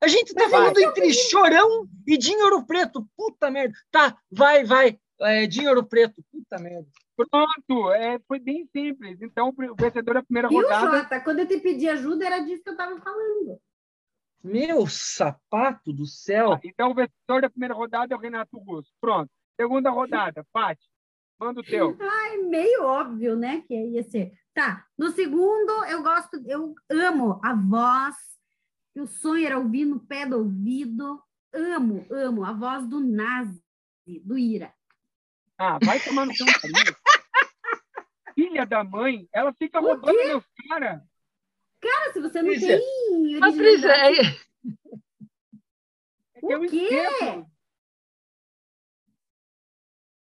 A 0.00 0.06
gente 0.06 0.32
tá 0.32 0.44
Mas 0.44 0.52
falando 0.52 0.78
entre 0.78 1.12
Chorão 1.12 1.88
e 2.06 2.16
Dinho 2.16 2.44
Ouro 2.44 2.64
Preto. 2.64 3.04
Puta 3.16 3.50
merda. 3.50 3.74
Tá, 3.90 4.16
vai, 4.30 4.64
vai. 4.64 4.96
É, 5.20 5.48
Dinho 5.48 5.70
Ouro 5.70 5.84
Preto. 5.84 6.22
Puta 6.30 6.58
merda. 6.58 6.86
Pronto, 7.26 7.92
é, 7.92 8.20
foi 8.28 8.38
bem 8.38 8.68
simples. 8.72 9.20
Então, 9.20 9.48
o 9.48 9.74
vencedor 9.74 10.14
da 10.14 10.22
primeira 10.22 10.48
Viu, 10.48 10.62
rodada. 10.62 10.98
Jota, 10.98 11.20
quando 11.20 11.40
eu 11.40 11.48
te 11.48 11.58
pedi 11.58 11.88
ajuda, 11.88 12.24
era 12.24 12.38
disso 12.38 12.62
que 12.62 12.68
eu 12.68 12.74
estava 12.74 13.00
falando. 13.00 13.60
Meu 14.42 14.86
sapato 14.86 15.92
do 15.92 16.06
céu! 16.06 16.52
Ah, 16.52 16.60
então, 16.62 16.92
o 16.92 16.94
vencedor 16.94 17.42
da 17.42 17.50
primeira 17.50 17.74
rodada 17.74 18.14
é 18.14 18.16
o 18.16 18.20
Renato 18.20 18.56
Russo. 18.58 18.92
Pronto. 19.00 19.28
Segunda 19.60 19.90
rodada, 19.90 20.46
Paty, 20.52 20.86
manda 21.40 21.60
o 21.60 21.64
teu. 21.64 21.96
Ai, 22.00 22.36
meio 22.36 22.84
óbvio, 22.84 23.34
né? 23.34 23.64
Que 23.66 23.74
ia 23.74 24.04
ser. 24.04 24.32
Tá. 24.54 24.86
No 24.96 25.10
segundo, 25.10 25.84
eu 25.86 26.00
gosto, 26.02 26.40
eu 26.46 26.76
amo 26.88 27.40
a 27.42 27.54
voz. 27.54 28.14
O 28.96 29.06
sonho 29.06 29.44
era 29.44 29.58
ouvir 29.58 29.84
no 29.84 29.98
pé 29.98 30.24
do 30.24 30.38
ouvido. 30.38 31.20
Amo, 31.52 32.06
amo 32.10 32.44
a 32.44 32.52
voz 32.52 32.86
do 32.86 33.00
Nazi, 33.00 33.60
do 34.06 34.38
Ira. 34.38 34.72
Ah, 35.58 35.78
vai 35.84 35.98
tomar 35.98 36.24
no 36.24 36.34
seu 36.34 36.46
Filha 38.58 38.66
da 38.66 38.82
mãe, 38.82 39.28
ela 39.32 39.52
fica 39.52 39.78
roubando 39.78 40.16
meus 40.16 40.44
caras. 40.68 41.00
Cara, 41.80 42.12
se 42.12 42.20
você 42.20 42.42
não 42.42 42.50
Prícia. 42.50 42.76
tem. 42.76 43.38
Patrícia, 43.38 43.92
é... 43.92 44.10
é 46.42 46.56
o 46.56 46.66
quê? 46.68 47.06
O 47.30 47.46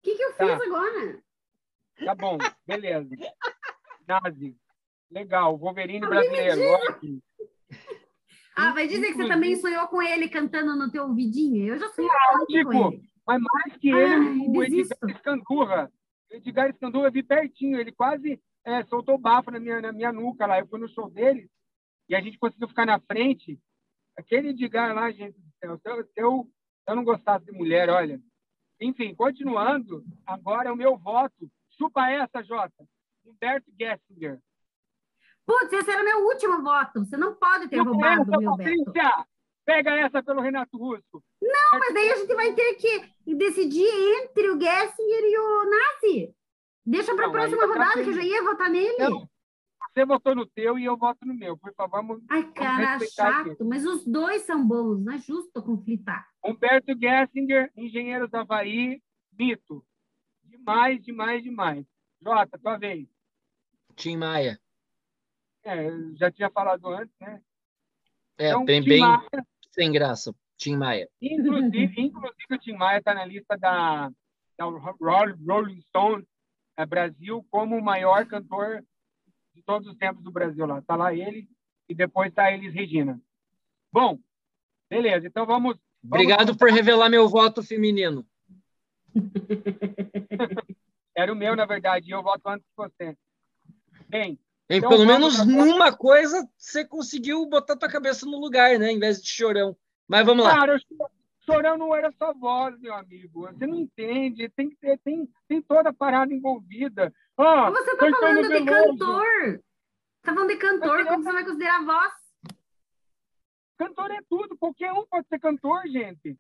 que, 0.02 0.16
que 0.16 0.22
eu 0.22 0.34
tá. 0.34 0.58
fiz 0.58 0.68
agora? 0.68 1.24
Tá 2.04 2.16
bom, 2.16 2.38
beleza. 2.68 3.10
Nazi. 4.06 4.58
Legal, 5.10 5.58
Wolverine 5.58 6.06
brasileiro. 6.06 6.62
Ah, 8.54 8.74
vai 8.74 8.86
dizer 8.86 9.08
que 9.08 9.14
você 9.14 9.30
também 9.30 9.56
sonhou 9.56 9.88
com 9.88 10.02
ele 10.02 10.28
cantando 10.28 10.76
no 10.76 10.92
teu 10.92 11.04
ouvidinho? 11.04 11.68
Eu 11.68 11.80
já 11.80 11.88
sonhei 11.88 12.10
ah, 12.12 12.66
com 12.66 12.90
ele. 12.90 13.02
Mas 13.26 13.42
mais 13.42 13.78
que 13.78 13.90
ele, 13.90 14.14
Ai, 14.14 14.38
o 14.46 14.64
Edgar 14.64 15.10
Escandurra. 15.10 15.90
O 16.32 16.36
Edgar 16.36 16.70
Escandurra, 16.70 17.08
eu 17.08 17.12
vi 17.12 17.24
pertinho. 17.24 17.80
Ele 17.80 17.92
quase 17.92 18.42
é, 18.66 18.84
soltou 18.86 19.18
bafo 19.18 19.52
na 19.52 19.60
minha, 19.60 19.82
na 19.82 19.92
minha 19.92 20.12
nuca 20.12 20.46
lá. 20.46 20.60
Eu 20.60 20.68
fui 20.68 20.80
no 20.80 20.90
show 20.90 21.10
dele 21.10 21.50
e 22.08 22.16
a 22.16 22.22
gente 22.22 22.38
conseguiu 22.38 22.68
ficar 22.68 22.86
na 22.86 23.00
frente. 23.00 23.60
Aquele 24.18 24.50
Edgar 24.50 24.94
lá, 24.94 25.12
gente 25.12 25.40
do 25.40 25.52
céu, 25.60 25.78
se 25.78 25.90
eu, 25.90 26.04
se 26.04 26.22
eu, 26.22 26.44
se 26.84 26.92
eu 26.92 26.96
não 26.96 27.04
gostasse 27.04 27.46
de 27.46 27.52
mulher, 27.52 27.90
olha. 27.90 28.20
Enfim, 28.82 29.14
continuando, 29.14 30.04
agora 30.26 30.70
é 30.70 30.72
o 30.72 30.76
meu 30.76 30.98
voto. 30.98 31.50
Chupa 31.78 32.10
essa, 32.10 32.44
Jota. 32.44 32.86
Humberto 33.26 33.72
Gessinger. 33.80 34.40
Putz, 35.46 35.74
esse 35.74 35.90
era 35.90 36.04
meu 36.04 36.26
último 36.28 36.62
voto. 36.62 37.00
Você 37.06 37.18
não 37.18 37.36
pode 37.36 37.68
ter 37.68 37.78
Chupa 37.78 37.92
roubado 37.92 38.22
essa, 38.22 38.38
o 38.38 38.42
meu 38.42 38.52
Patrícia. 38.52 38.92
Beto. 38.92 39.28
Pega 39.70 40.00
essa 40.00 40.24
pelo 40.24 40.42
Renato 40.42 40.76
Russo. 40.76 41.24
Não, 41.40 41.80
mas 41.80 41.94
daí 41.94 42.10
a 42.10 42.16
gente 42.16 42.34
vai 42.34 42.52
ter 42.56 42.74
que 42.74 43.36
decidir 43.36 43.86
entre 43.86 44.50
o 44.50 44.60
Gessinger 44.60 45.24
e 45.24 45.38
o 45.38 45.70
Nazi. 45.70 46.36
Deixa 46.84 47.16
para 47.16 47.28
a 47.28 47.30
próxima 47.30 47.68
rodada, 47.68 48.04
que 48.04 48.10
eu 48.10 48.14
já 48.14 48.24
ia 48.24 48.42
votar 48.42 48.68
nele. 48.68 48.98
Não, 48.98 49.30
você 49.94 50.04
votou 50.06 50.34
no 50.34 50.48
teu 50.48 50.80
e 50.80 50.86
eu 50.86 50.98
voto 50.98 51.24
no 51.24 51.36
meu. 51.36 51.56
Por 51.56 51.72
favor, 51.76 51.98
vamos. 51.98 52.24
Ai, 52.32 52.52
cara, 52.52 52.98
vamos 52.98 53.14
chato. 53.14 53.52
Aqui. 53.52 53.64
Mas 53.64 53.86
os 53.86 54.04
dois 54.08 54.42
são 54.42 54.68
bons, 54.68 55.04
não 55.04 55.14
é 55.14 55.20
justo 55.20 55.62
conflitar. 55.62 56.28
Humberto 56.44 56.98
Gessinger, 57.00 57.72
Engenheiro 57.78 58.28
da 58.28 58.42
Havaí, 58.42 59.00
mito. 59.38 59.86
Demais, 60.46 61.00
demais, 61.00 61.44
demais. 61.44 61.86
Jota, 62.20 62.58
tua 62.58 62.76
vez. 62.80 63.08
Tim 63.96 64.18
Maia. 64.18 64.60
É, 65.64 65.92
já 66.16 66.32
tinha 66.32 66.50
falado 66.50 66.88
antes, 66.88 67.14
né? 67.22 67.40
É, 68.40 68.48
então, 68.48 68.66
bem, 68.66 68.84
bem 68.84 69.02
Maia, 69.02 69.30
sem 69.72 69.92
graça. 69.92 70.34
Tim 70.58 70.76
Maia. 70.76 71.08
Inclusive, 71.22 71.94
inclusive 72.02 72.48
o 72.52 72.58
Tim 72.58 72.74
Maia 72.74 73.00
está 73.00 73.14
na 73.14 73.26
lista 73.26 73.58
da, 73.58 74.12
da 74.58 74.66
Rolling 74.66 75.82
Stone 75.84 76.28
é, 76.78 76.86
Brasil 76.86 77.46
como 77.50 77.78
o 77.78 77.84
maior 77.84 78.26
cantor 78.26 78.84
de 79.56 79.62
todos 79.64 79.88
os 79.88 79.98
tempos 79.98 80.24
do 80.24 80.32
Brasil 80.32 80.66
lá. 80.66 80.80
Está 80.80 80.96
lá 80.96 81.14
ele 81.14 81.48
e 81.88 81.96
depois 81.96 82.30
está 82.30 82.52
Elis 82.52 82.74
Regina. 82.74 83.20
Bom, 83.92 84.20
beleza. 84.90 85.28
Então 85.28 85.46
vamos. 85.46 85.78
vamos 86.04 86.26
Obrigado 86.26 86.58
por 86.58 86.70
revelar 86.70 87.10
meu 87.10 87.28
voto 87.30 87.64
feminino. 87.64 88.26
Era 91.16 91.34
o 91.34 91.36
meu, 91.36 91.56
na 91.56 91.66
verdade, 91.66 92.10
e 92.10 92.12
eu 92.12 92.22
voto 92.22 92.48
antes 92.48 92.66
que 92.66 92.76
você. 92.76 93.18
Bem. 94.08 94.40
Então, 94.70 94.90
pelo 94.90 95.06
menos 95.06 95.44
numa 95.46 95.92
coisa 95.92 96.48
você 96.56 96.86
conseguiu 96.86 97.44
botar 97.48 97.76
tua 97.76 97.90
cabeça 97.90 98.26
no 98.26 98.40
lugar, 98.40 98.78
né? 98.78 98.92
Em 98.92 99.00
vez 99.00 99.22
de 99.22 99.28
chorão. 99.28 99.76
Mas 100.08 100.24
vamos 100.24 100.46
lá. 100.46 100.56
Cara, 100.56 100.80
chorão 101.44 101.76
não 101.76 101.96
era 101.96 102.12
só 102.12 102.32
voz, 102.34 102.80
meu 102.80 102.94
amigo. 102.94 103.48
Você 103.48 103.66
não 103.66 103.80
entende. 103.80 104.48
Tem 104.50 104.70
que 104.70 104.76
ter, 104.76 105.00
tem, 105.00 105.28
tem 105.48 105.62
toda 105.62 105.90
a 105.90 105.94
parada 105.94 106.32
envolvida. 106.32 107.12
Ah, 107.36 107.72
você 107.72 107.96
tá 107.96 108.10
falando 108.12 108.48
de 108.48 108.66
cantor. 108.66 109.64
Tá 110.22 110.34
falando 110.34 110.50
de 110.50 110.58
cantor, 110.58 111.06
como 111.06 111.24
você 111.24 111.32
vai 111.32 111.46
considerar 111.46 111.80
a 111.80 111.84
voz? 111.84 112.14
Cantor 113.78 114.12
é 114.12 114.20
tudo, 114.30 114.58
qualquer 114.58 114.92
um 114.92 115.08
pode 115.08 115.28
ser 115.28 115.40
cantor, 115.40 115.88
gente. 115.88 116.38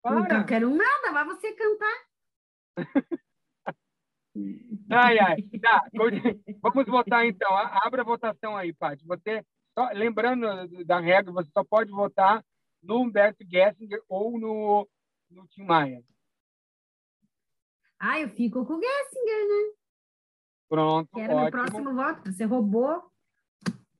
Para. 0.00 0.38
Não 0.38 0.46
quero 0.46 0.70
nada, 0.70 1.12
vai 1.12 1.24
você 1.24 1.52
cantar. 1.52 2.06
ai, 4.90 5.18
ai. 5.18 5.42
Tá, 5.60 5.88
vamos 6.62 6.86
votar 6.86 7.26
então. 7.26 7.54
Abra 7.56 8.02
a 8.02 8.04
votação 8.04 8.56
aí, 8.56 8.72
Paty. 8.72 9.04
Você, 9.06 9.44
só, 9.76 9.90
lembrando 9.92 10.46
da 10.84 11.00
regra, 11.00 11.32
você 11.32 11.50
só 11.50 11.64
pode 11.64 11.90
votar 11.90 12.44
no 12.82 13.00
Humberto 13.00 13.44
Gessinger 13.48 14.00
ou 14.08 14.38
no, 14.38 14.88
no 15.30 15.46
Tim 15.48 15.64
Maia. 15.64 16.02
Ah, 17.98 18.20
eu 18.20 18.28
fico 18.28 18.64
com 18.64 18.74
o 18.74 18.80
Gessinger, 18.80 19.48
né? 19.48 19.74
Pronto, 20.68 21.10
que 21.12 21.20
era 21.20 21.34
ótimo. 21.34 21.42
meu 21.42 21.50
próximo 21.50 21.94
voto. 21.94 22.32
Você 22.32 22.44
roubou. 22.44 23.02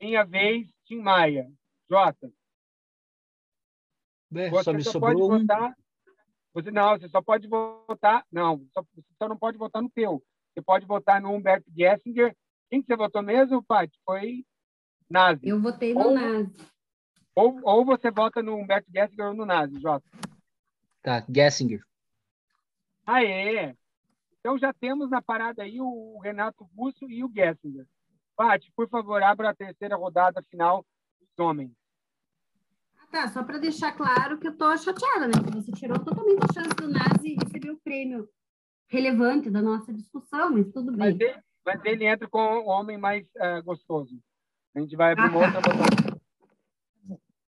Minha 0.00 0.24
vez, 0.24 0.68
Tim 0.84 1.00
Maia. 1.00 1.50
Jota. 1.90 2.30
Bem, 4.30 4.50
você 4.50 4.64
só 4.64 4.72
me 4.72 4.84
só 4.84 4.92
sobrou 4.92 5.28
pode 5.28 5.42
votar. 5.42 5.74
Você 6.54 6.70
não, 6.70 6.98
você 6.98 7.08
só 7.08 7.22
pode 7.22 7.46
votar. 7.46 8.24
Não, 8.30 8.66
só, 8.72 8.82
você 8.94 9.14
só 9.18 9.28
não 9.28 9.36
pode 9.36 9.58
votar 9.58 9.82
no 9.82 9.90
teu. 9.90 10.22
Você 10.52 10.62
pode 10.62 10.86
votar 10.86 11.20
no 11.20 11.32
Humberto 11.32 11.70
Gessinger. 11.76 12.36
Quem 12.70 12.80
que 12.80 12.86
você 12.86 12.96
votou 12.96 13.22
mesmo, 13.22 13.62
Paty? 13.62 13.98
Foi 14.04 14.44
Nazi. 15.08 15.48
Eu 15.48 15.60
votei 15.60 15.94
no 15.94 16.08
ou, 16.08 16.14
Nazi. 16.14 16.56
Ou, 17.34 17.60
ou 17.62 17.84
você 17.84 18.10
vota 18.10 18.42
no 18.42 18.56
Humberto 18.56 18.90
Gessinger 18.92 19.28
ou 19.28 19.34
no 19.34 19.46
Nazi, 19.46 19.80
Jota. 19.80 20.04
Tá, 21.02 21.24
Gessinger. 21.28 21.82
Ah, 23.06 23.24
é? 23.24 23.74
Então 24.40 24.58
já 24.58 24.72
temos 24.72 25.10
na 25.10 25.22
parada 25.22 25.62
aí 25.62 25.80
o 25.80 26.18
Renato 26.18 26.68
Russo 26.76 27.08
e 27.10 27.24
o 27.24 27.32
Gessinger. 27.32 27.86
Paty, 28.36 28.70
por 28.74 28.88
favor, 28.88 29.22
abra 29.22 29.50
a 29.50 29.54
terceira 29.54 29.96
rodada 29.96 30.42
final 30.42 30.84
dos 31.20 31.38
homens. 31.38 31.77
Tá. 33.10 33.28
Só 33.28 33.42
para 33.42 33.58
deixar 33.58 33.92
claro 33.92 34.38
que 34.38 34.48
eu 34.48 34.56
tô 34.56 34.76
chateada, 34.76 35.26
né? 35.26 35.32
Que 35.44 35.56
você 35.56 35.72
tirou 35.72 35.98
totalmente 35.98 36.44
a 36.44 36.52
chance 36.52 36.74
do 36.76 36.88
Nazi 36.88 37.36
receber 37.42 37.70
o 37.70 37.80
prêmio 37.80 38.28
relevante 38.88 39.50
da 39.50 39.62
nossa 39.62 39.92
discussão, 39.92 40.50
mas 40.50 40.70
tudo 40.72 40.92
bem. 40.92 41.12
Mas 41.12 41.20
ele, 41.20 41.42
mas 41.64 41.84
ele 41.84 42.04
entra 42.04 42.28
com 42.28 42.38
o 42.38 42.66
homem 42.66 42.98
mais 42.98 43.26
uh, 43.36 43.62
gostoso. 43.64 44.18
A 44.74 44.80
gente 44.80 44.96
vai 44.96 45.12
abrir 45.12 45.34
ah, 45.34 45.36
outra 45.36 45.60
votação. 45.60 46.20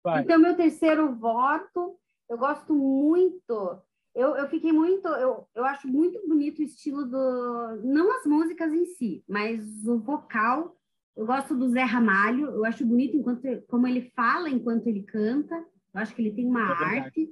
Vai. 0.03 0.23
Então, 0.23 0.39
meu 0.39 0.57
terceiro 0.57 1.15
voto, 1.15 1.99
eu 2.29 2.39
gosto 2.39 2.75
muito 2.75 3.83
eu, 4.15 4.37
eu 4.37 4.49
fiquei 4.49 4.73
muito, 4.73 5.07
eu, 5.07 5.47
eu 5.55 5.65
acho 5.65 5.87
muito 5.87 6.21
bonito 6.27 6.59
o 6.59 6.65
estilo 6.65 7.05
do, 7.05 7.81
não 7.85 8.13
as 8.17 8.27
músicas 8.27 8.73
em 8.73 8.85
si, 8.85 9.25
mas 9.29 9.87
o 9.87 9.99
vocal. 9.99 10.77
Eu 11.17 11.27
gosto 11.27 11.57
do 11.57 11.69
Zé 11.69 11.83
Ramalho, 11.83 12.47
eu 12.47 12.65
acho 12.65 12.85
bonito 12.85 13.17
enquanto, 13.17 13.43
como 13.69 13.87
ele 13.87 14.11
fala 14.15 14.49
enquanto 14.49 14.87
ele 14.87 15.03
canta. 15.03 15.55
Eu 15.93 16.01
acho 16.01 16.15
que 16.15 16.23
ele 16.23 16.33
tem 16.33 16.47
uma 16.47 16.61
é 16.61 16.99
arte. 16.99 17.29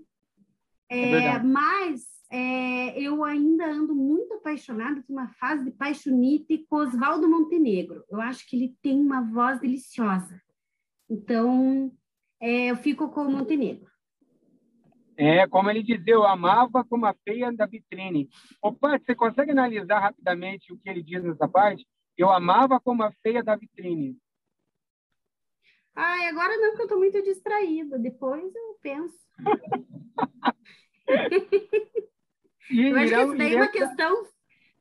É, 0.91 1.12
é 1.12 1.43
mas 1.43 2.07
é, 2.31 3.01
eu 3.01 3.24
ainda 3.24 3.66
ando 3.66 3.95
muito 3.95 4.35
apaixonada 4.35 5.03
por 5.03 5.12
uma 5.12 5.29
fase 5.29 5.64
de 5.64 5.70
paixonite 5.70 6.66
com 6.68 6.76
Oswaldo 6.76 7.29
Montenegro. 7.29 8.05
Eu 8.11 8.20
acho 8.20 8.47
que 8.47 8.57
ele 8.57 8.76
tem 8.83 9.01
uma 9.01 9.22
voz 9.22 9.61
deliciosa. 9.61 10.41
Então, 11.09 11.91
é, 12.41 12.70
eu 12.70 12.76
fico 12.76 13.09
com 13.11 13.22
o 13.22 13.31
Montenegro. 13.31 13.89
É, 15.16 15.49
como 15.49 15.68
ele 15.68 15.83
dizia, 15.83 16.14
eu 16.14 16.24
amava 16.24 16.85
como 16.85 17.07
a 17.07 17.14
feia 17.24 17.53
da 17.53 17.66
vitrine. 17.66 18.29
Opa, 18.62 18.99
você 18.99 19.14
consegue 19.16 19.51
analisar 19.51 19.99
rapidamente 19.99 20.72
o 20.72 20.79
que 20.79 20.89
ele 20.89 21.03
diz 21.03 21.24
nessa 21.24 21.49
parte? 21.49 21.85
Eu 22.18 22.30
amava 22.30 22.80
como 22.80 23.04
a 23.04 23.12
feia 23.22 23.44
da 23.44 23.54
vitrine. 23.54 24.18
Ai, 25.94 26.26
agora 26.26 26.56
não, 26.56 26.70
porque 26.70 26.82
eu 26.82 26.86
estou 26.86 26.98
muito 26.98 27.22
distraída. 27.22 27.96
Depois 27.96 28.52
eu 28.54 28.78
penso. 28.82 29.16
eu 32.70 32.96
acho 32.96 33.14
que 33.14 33.22
isso 33.22 33.36
daí 33.36 33.54
é 33.54 33.56
uma 33.56 33.68
questão 33.68 34.26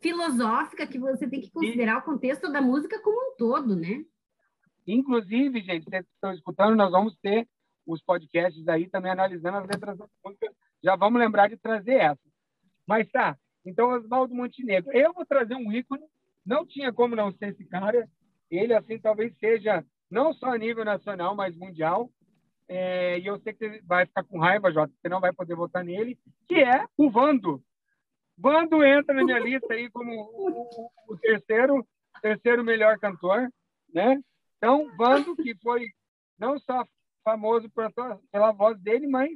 filosófica 0.02 0.88
que 0.88 0.98
você 0.98 1.30
tem 1.30 1.42
que 1.42 1.52
considerar 1.52 1.96
e... 1.96 1.98
o 2.00 2.02
contexto 2.04 2.52
da 2.52 2.62
música 2.62 3.00
como 3.02 3.18
um 3.20 3.36
todo, 3.38 3.76
né? 3.76 4.04
Inclusive, 4.88 5.62
gente, 5.62 5.84
vocês 5.84 6.06
estão 6.14 6.34
escutando, 6.34 6.76
nós 6.76 6.92
vamos 6.92 7.16
ter 7.18 7.48
os 7.86 8.02
podcasts 8.02 8.68
aí 8.68 8.90
também 8.90 9.12
analisando 9.12 9.58
as 9.58 9.68
letras 9.68 9.98
da 9.98 10.08
música. 10.26 10.52
Já 10.84 10.96
vamos 10.96 11.20
lembrar 11.20 11.50
de 11.50 11.58
trazer 11.58 11.96
essa. 11.96 12.22
Mas 12.88 13.08
tá, 13.12 13.38
então 13.66 13.90
Oswaldo 13.90 14.34
Montenegro. 14.34 14.92
Eu 14.92 15.14
vou 15.14 15.26
trazer 15.26 15.56
um 15.56 15.72
ícone, 15.72 16.04
não 16.48 16.66
tinha 16.66 16.94
como 16.94 17.16
não 17.16 17.32
ser 17.34 17.50
esse 17.50 17.66
cara. 17.66 18.10
Ele, 18.50 18.74
assim, 18.74 18.98
talvez 18.98 19.38
seja 19.38 19.86
não 20.10 20.34
só 20.34 20.48
a 20.48 20.58
nível 20.58 20.86
nacional, 20.86 21.36
mas 21.36 21.56
mundial. 21.56 22.10
É, 22.70 23.20
e 23.20 23.26
eu 23.26 23.40
sei 23.40 23.54
que 23.54 23.70
você 23.70 23.82
vai 23.84 24.06
ficar 24.06 24.24
com 24.24 24.40
raiva, 24.40 24.72
Jota, 24.72 24.94
você 25.00 25.10
não 25.10 25.20
vai 25.20 25.34
poder 25.34 25.56
votar 25.56 25.84
nele, 25.84 26.18
que 26.48 26.56
é 26.56 26.86
o 26.98 27.10
Vando. 27.10 27.62
Vando 28.38 28.84
entra 28.84 29.14
na 29.16 29.24
minha 29.24 29.40
lista 29.40 29.74
aí 29.74 29.90
como 29.90 30.12
o, 30.12 30.50
o, 30.50 31.14
o 31.14 31.18
terceiro, 31.18 31.86
terceiro 32.22 32.64
melhor 32.64 32.98
cantor, 33.00 33.50
né? 33.94 34.20
Então, 34.58 34.90
Vando, 34.98 35.36
que 35.36 35.56
foi 35.62 35.88
não 36.38 36.60
só 36.60 36.86
famoso 37.24 37.70
pela 38.32 38.52
voz 38.52 38.80
dele, 38.82 39.08
mas 39.08 39.32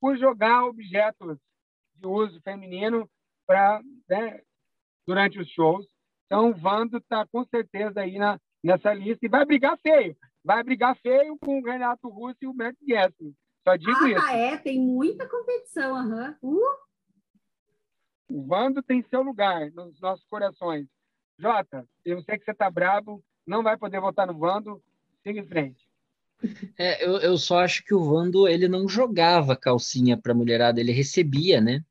por 0.00 0.16
jogar 0.16 0.64
objetos 0.64 1.38
de 1.94 2.06
uso 2.06 2.40
feminino 2.42 3.08
para 3.46 3.80
né, 4.08 4.40
durante 5.06 5.38
os 5.38 5.48
shows. 5.50 5.86
Então, 6.28 6.54
Vando 6.54 6.98
está 6.98 7.26
com 7.26 7.44
certeza 7.44 8.00
aí 8.00 8.18
na, 8.18 8.38
nessa 8.62 8.94
lista 8.94 9.26
e 9.26 9.28
vai 9.28 9.44
brigar 9.44 9.76
feio 9.78 10.16
vai 10.48 10.62
brigar 10.62 10.96
feio 10.96 11.36
com 11.38 11.60
o 11.60 11.62
Renato 11.62 12.08
Russo 12.08 12.38
e 12.40 12.46
o 12.46 12.54
Matt 12.54 12.74
Gessler. 12.80 13.32
Só 13.64 13.76
digo 13.76 13.92
ah, 14.02 14.08
isso. 14.08 14.24
Ah, 14.24 14.32
é, 14.34 14.56
tem 14.56 14.80
muita 14.80 15.28
competição. 15.28 15.94
Uhum. 15.94 16.34
Uh. 16.42 16.88
O 18.30 18.46
Vando 18.46 18.82
tem 18.82 19.04
seu 19.10 19.20
lugar 19.20 19.70
nos 19.72 20.00
nossos 20.00 20.24
corações. 20.26 20.86
Jota, 21.38 21.86
eu 22.02 22.22
sei 22.22 22.38
que 22.38 22.46
você 22.46 22.52
está 22.52 22.70
bravo, 22.70 23.22
não 23.46 23.62
vai 23.62 23.76
poder 23.76 24.00
votar 24.00 24.26
no 24.26 24.38
Vando, 24.38 24.82
siga 25.22 25.40
em 25.40 25.46
frente. 25.46 25.86
É, 26.78 27.04
eu, 27.04 27.18
eu 27.18 27.36
só 27.36 27.58
acho 27.58 27.84
que 27.84 27.92
o 27.92 28.04
Vando 28.04 28.48
ele 28.48 28.68
não 28.68 28.88
jogava 28.88 29.54
calcinha 29.54 30.16
para 30.16 30.34
mulherada, 30.34 30.80
ele 30.80 30.92
recebia, 30.92 31.60
né? 31.60 31.84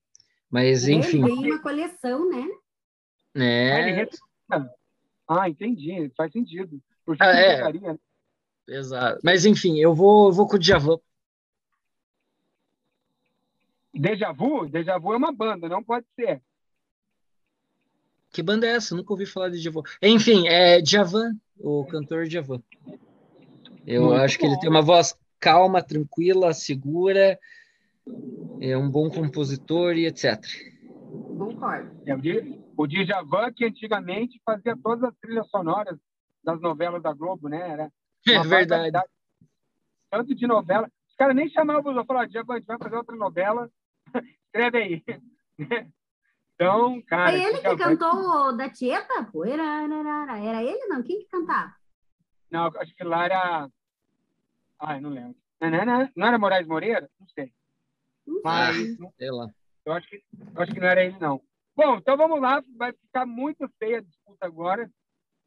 Mas 0.49 0.87
enfim. 0.87 1.23
Ele 1.23 1.41
tem 1.41 1.51
uma 1.51 1.61
coleção, 1.61 2.29
né? 2.29 2.47
É. 3.35 4.07
Ah, 5.27 5.49
entendi, 5.49 6.11
faz 6.15 6.31
sentido. 6.31 6.81
Porque 7.05 7.23
ah, 7.23 7.31
é. 7.31 7.73
Né? 7.73 7.97
Exato. 8.67 9.19
Mas 9.23 9.45
enfim, 9.45 9.77
eu 9.79 9.93
vou, 9.93 10.27
eu 10.27 10.33
vou 10.33 10.47
com 10.47 10.55
o 10.55 10.59
Djavan. 10.59 10.97
Deja 13.93 14.31
Vu? 14.31 14.67
Deja 14.69 14.97
Vu 14.97 15.13
é 15.13 15.17
uma 15.17 15.31
banda, 15.31 15.67
não 15.67 15.83
pode 15.83 16.05
ser. 16.15 16.41
Que 18.31 18.43
banda 18.43 18.67
é 18.67 18.71
essa? 18.71 18.95
Nunca 18.95 19.13
ouvi 19.13 19.25
falar 19.25 19.49
de 19.49 19.59
Djavan. 19.59 19.81
Enfim, 20.01 20.47
é 20.47 20.81
Djavan, 20.81 21.35
o 21.59 21.85
cantor 21.85 22.27
Djavan. 22.27 22.61
Eu 23.85 24.03
Muito 24.07 24.21
acho 24.21 24.35
bom. 24.35 24.39
que 24.41 24.45
ele 24.47 24.59
tem 24.59 24.69
uma 24.69 24.81
voz 24.81 25.17
calma, 25.39 25.81
tranquila, 25.81 26.53
segura, 26.53 27.39
é 28.59 28.77
um 28.77 28.89
bom 28.89 29.09
compositor 29.09 29.93
e 29.95 30.05
etc. 30.05 30.43
Concordo. 31.37 31.91
O 32.77 32.85
Djavan 32.85 33.51
que 33.51 33.65
antigamente 33.65 34.39
fazia 34.45 34.77
todas 34.77 35.03
as 35.05 35.15
trilhas 35.17 35.49
sonoras 35.49 35.97
das 36.43 36.61
novelas 36.61 37.01
da 37.01 37.11
Globo, 37.11 37.49
né? 37.49 37.71
Era 37.71 37.91
é 38.27 38.43
verdade. 38.43 39.09
Tanto 40.11 40.35
de 40.35 40.45
novela. 40.45 40.89
Os 41.09 41.15
caras 41.15 41.35
nem 41.35 41.49
chamavam 41.49 41.99
os 41.99 42.05
falaram, 42.05 42.29
a 42.29 42.31
gente 42.31 42.45
vai 42.65 42.77
fazer 42.77 42.95
outra 42.95 43.15
novela. 43.15 43.69
Escreve 44.45 44.77
aí. 44.77 45.03
Então, 46.59 46.99
cara. 47.03 47.33
É 47.33 47.43
ele 47.43 47.59
que 47.59 47.75
cantou 47.77 48.57
da 48.57 48.67
Tieta? 48.67 49.23
Pô, 49.31 49.45
era, 49.45 49.83
era, 49.83 50.39
era 50.39 50.63
ele 50.63 50.87
não? 50.87 51.03
Quem 51.03 51.19
que 51.19 51.27
cantava? 51.29 51.71
Não, 52.49 52.65
acho 52.65 52.95
que 52.95 53.03
lá 53.03 53.25
era. 53.25 53.69
Ai, 54.79 54.99
não 54.99 55.11
lembro. 55.11 55.35
Não, 55.61 55.69
não, 55.69 55.85
não, 55.85 56.09
não 56.15 56.27
era 56.27 56.39
Moraes 56.39 56.65
Moreira? 56.65 57.07
Não 57.19 57.27
sei. 57.27 57.53
Não 58.25 58.41
Mas. 58.43 58.97
Sei 59.19 59.29
lá. 59.29 59.51
Eu 59.85 59.93
acho, 59.93 60.09
que, 60.09 60.15
eu 60.15 60.61
acho 60.63 60.73
que 60.73 60.79
não 60.79 60.87
era 60.87 61.05
ele, 61.05 61.19
não. 61.19 61.39
Bom, 61.77 61.97
então 61.97 62.17
vamos 62.17 62.41
lá. 62.41 62.63
Vai 62.75 62.91
ficar 62.91 63.27
muito 63.27 63.69
feia 63.77 63.99
a 63.99 64.01
disputa 64.01 64.47
agora. 64.47 64.91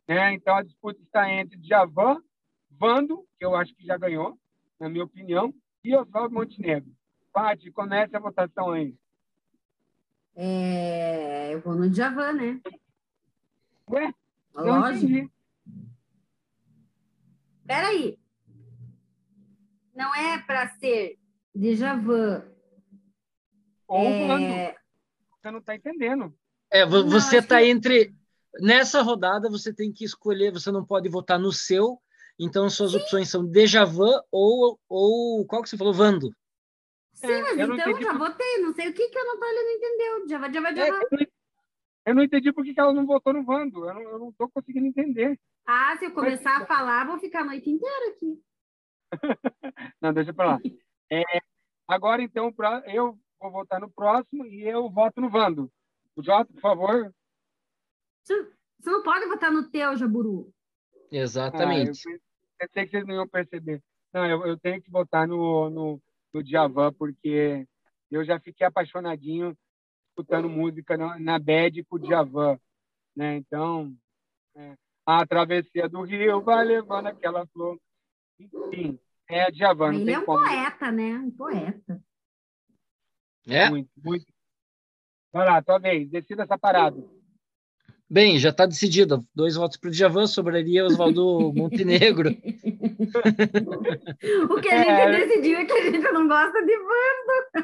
Né? 0.07 0.33
Então 0.35 0.55
a 0.55 0.63
disputa 0.63 1.03
está 1.03 1.29
entre 1.29 1.59
Djavan 1.59 2.23
Vando, 2.71 3.27
que 3.37 3.45
eu 3.45 3.57
acho 3.57 3.75
que 3.75 3.85
já 3.85 3.99
ganhou, 3.99 4.39
na 4.79 4.89
minha 4.89 5.05
opinião, 5.05 5.53
e 5.83 5.95
Oswaldo 5.95 6.33
Montenegro. 6.33 6.89
Paty, 7.33 7.73
comece 7.73 8.17
a 8.17 8.21
votação 8.21 8.71
aí. 8.71 8.95
É, 10.37 11.53
eu 11.53 11.61
vou 11.63 11.75
no 11.75 11.91
Djavan, 11.91 12.33
né? 12.33 12.61
Ué? 13.91 14.15
Lógico. 14.55 15.33
Peraí. 17.67 18.17
Não 19.93 20.15
é 20.15 20.39
para 20.43 20.69
ser 20.79 21.19
Djavan. 21.55 22.45
Ou 23.89 24.05
é... 24.05 24.29
Vando. 24.29 24.80
Você 25.41 25.51
não 25.51 25.59
está 25.59 25.75
entendendo. 25.75 26.35
É, 26.71 26.85
você 26.87 27.39
está 27.39 27.59
que... 27.59 27.67
entre... 27.67 28.15
Nessa 28.61 29.01
rodada, 29.01 29.49
você 29.49 29.73
tem 29.73 29.93
que 29.93 30.05
escolher, 30.05 30.53
você 30.53 30.73
não 30.73 30.85
pode 30.85 31.09
votar 31.09 31.39
no 31.39 31.53
seu, 31.53 32.01
então, 32.43 32.71
suas 32.71 32.93
Sim. 32.93 32.97
opções 32.97 33.29
são 33.29 33.47
Dejavan 33.47 34.23
ou, 34.33 34.81
ou 34.89 35.47
qual 35.47 35.63
que 35.63 35.69
você 35.69 35.77
falou? 35.77 35.93
Vando. 35.93 36.35
Sim, 37.13 37.31
é, 37.31 37.43
mas 37.43 37.53
então 37.59 37.91
eu 37.91 38.03
já 38.03 38.15
votei. 38.15 38.59
Não 38.63 38.73
sei 38.73 38.89
o 38.89 38.95
que, 38.95 39.09
que 39.09 39.19
a 39.19 39.25
Natália 39.25 39.63
não 39.63 39.71
entendeu. 39.71 40.27
Djavan, 40.27 40.51
Djavan, 40.51 40.73
Djavan. 40.73 41.01
É, 41.21 42.11
eu 42.11 42.15
não 42.15 42.23
entendi 42.23 42.51
por 42.51 42.65
que 42.65 42.75
ela 42.81 42.95
não 42.95 43.05
votou 43.05 43.35
no 43.35 43.45
Vando. 43.45 43.87
Eu 43.87 44.19
não, 44.19 44.31
estou 44.31 44.49
conseguindo 44.49 44.87
entender. 44.87 45.39
Ah, 45.67 45.95
se 45.99 46.07
eu 46.07 46.13
começar 46.13 46.61
mas... 46.61 46.63
a 46.63 46.67
falar, 46.67 47.07
vou 47.07 47.19
ficar 47.19 47.43
a 47.43 47.45
noite 47.45 47.69
inteira 47.69 48.09
aqui. 48.09 48.43
não, 50.01 50.13
deixa 50.15 50.33
para 50.33 50.53
lá. 50.53 50.59
É, 51.13 51.25
agora, 51.89 52.23
então, 52.23 52.55
eu 52.87 53.19
vou 53.41 53.51
votar 53.51 53.81
no 53.81 53.91
próximo 53.91 54.45
e 54.47 54.63
eu 54.63 54.89
voto 54.91 55.21
no 55.21 55.31
Vando. 55.31 55.71
O 56.15 56.23
Jota, 56.23 56.53
por 56.53 56.61
favor. 56.61 57.15
Você 58.23 58.91
não 58.91 59.03
pode 59.03 59.27
votar 59.27 59.51
no 59.51 59.69
teu, 59.71 59.97
Jaburu. 59.97 60.53
Exatamente. 61.11 62.03
Ah, 62.09 62.19
pensei 62.59 62.85
que 62.85 62.91
vocês 62.91 63.07
não 63.07 63.15
iam 63.15 63.29
perceber. 63.29 63.83
Não, 64.13 64.27
eu, 64.27 64.47
eu 64.47 64.59
tenho 64.59 64.83
que 64.83 64.91
votar 64.91 65.27
no, 65.27 65.71
no, 65.71 66.03
no 66.33 66.43
Djavan, 66.43 66.93
porque 66.93 67.67
eu 68.11 68.25
já 68.25 68.39
fiquei 68.39 68.67
apaixonadinho 68.67 69.57
escutando 70.11 70.49
música 70.49 70.97
na, 70.97 71.19
na 71.19 71.39
bad 71.39 71.83
com 71.85 71.97
o 71.97 71.99
Djavan. 71.99 72.59
Né? 73.17 73.37
Então, 73.37 73.95
é, 74.55 74.77
a 75.07 75.27
travessia 75.27 75.89
do 75.89 76.03
rio 76.03 76.41
vai 76.43 76.65
levando 76.65 77.07
aquela 77.07 77.47
flor. 77.49 77.79
Enfim, 78.39 78.99
é 79.29 79.43
a 79.45 79.51
Djavan. 79.51 79.95
Ele 79.95 80.13
é 80.13 80.19
um 80.19 80.25
como. 80.25 80.41
poeta, 80.41 80.93
né? 80.93 81.15
Um 81.19 81.31
poeta. 81.31 82.03
É? 83.47 83.71
Muito, 83.71 83.91
muito. 84.03 84.27
Vai 85.33 85.47
lá, 85.47 85.63
tua 85.63 85.79
vez. 85.79 86.09
Decida 86.11 86.43
essa 86.43 86.59
parada. 86.59 86.97
Bem, 88.13 88.41
já 88.41 88.49
está 88.49 88.67
decidido. 88.67 89.25
Dois 89.33 89.55
votos 89.55 89.77
para 89.77 89.87
o 89.87 89.91
Djavan, 89.93 90.27
sobraria 90.27 90.85
Oswaldo 90.85 91.53
Montenegro. 91.55 92.31
o 94.51 94.61
que 94.61 94.69
a 94.69 94.79
gente 94.79 94.91
é... 94.91 95.11
decidiu 95.13 95.59
é 95.59 95.65
que 95.65 95.73
a 95.73 95.91
gente 95.93 96.11
não 96.11 96.27
gosta 96.27 96.61
de 96.67 96.77
Vando. 96.77 97.61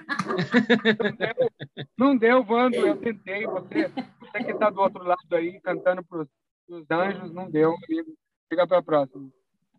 Não 1.99 2.16
deu, 2.16 2.45
Vando. 2.45 2.77
Eu 2.77 2.97
tentei. 2.97 3.45
Você, 3.45 3.89
você 4.20 4.45
que 4.45 4.53
está 4.53 4.70
do 4.70 4.81
outro 4.81 5.03
lado 5.03 5.18
aí, 5.33 5.61
cantando 5.61 6.05
para 6.05 6.20
os 6.68 6.91
anjos, 6.93 7.33
não 7.33 7.51
deu, 7.51 7.74
amigo. 7.89 8.16
Fica 8.49 8.68
para 8.68 8.79
a 8.79 8.83
próxima. 8.83 9.29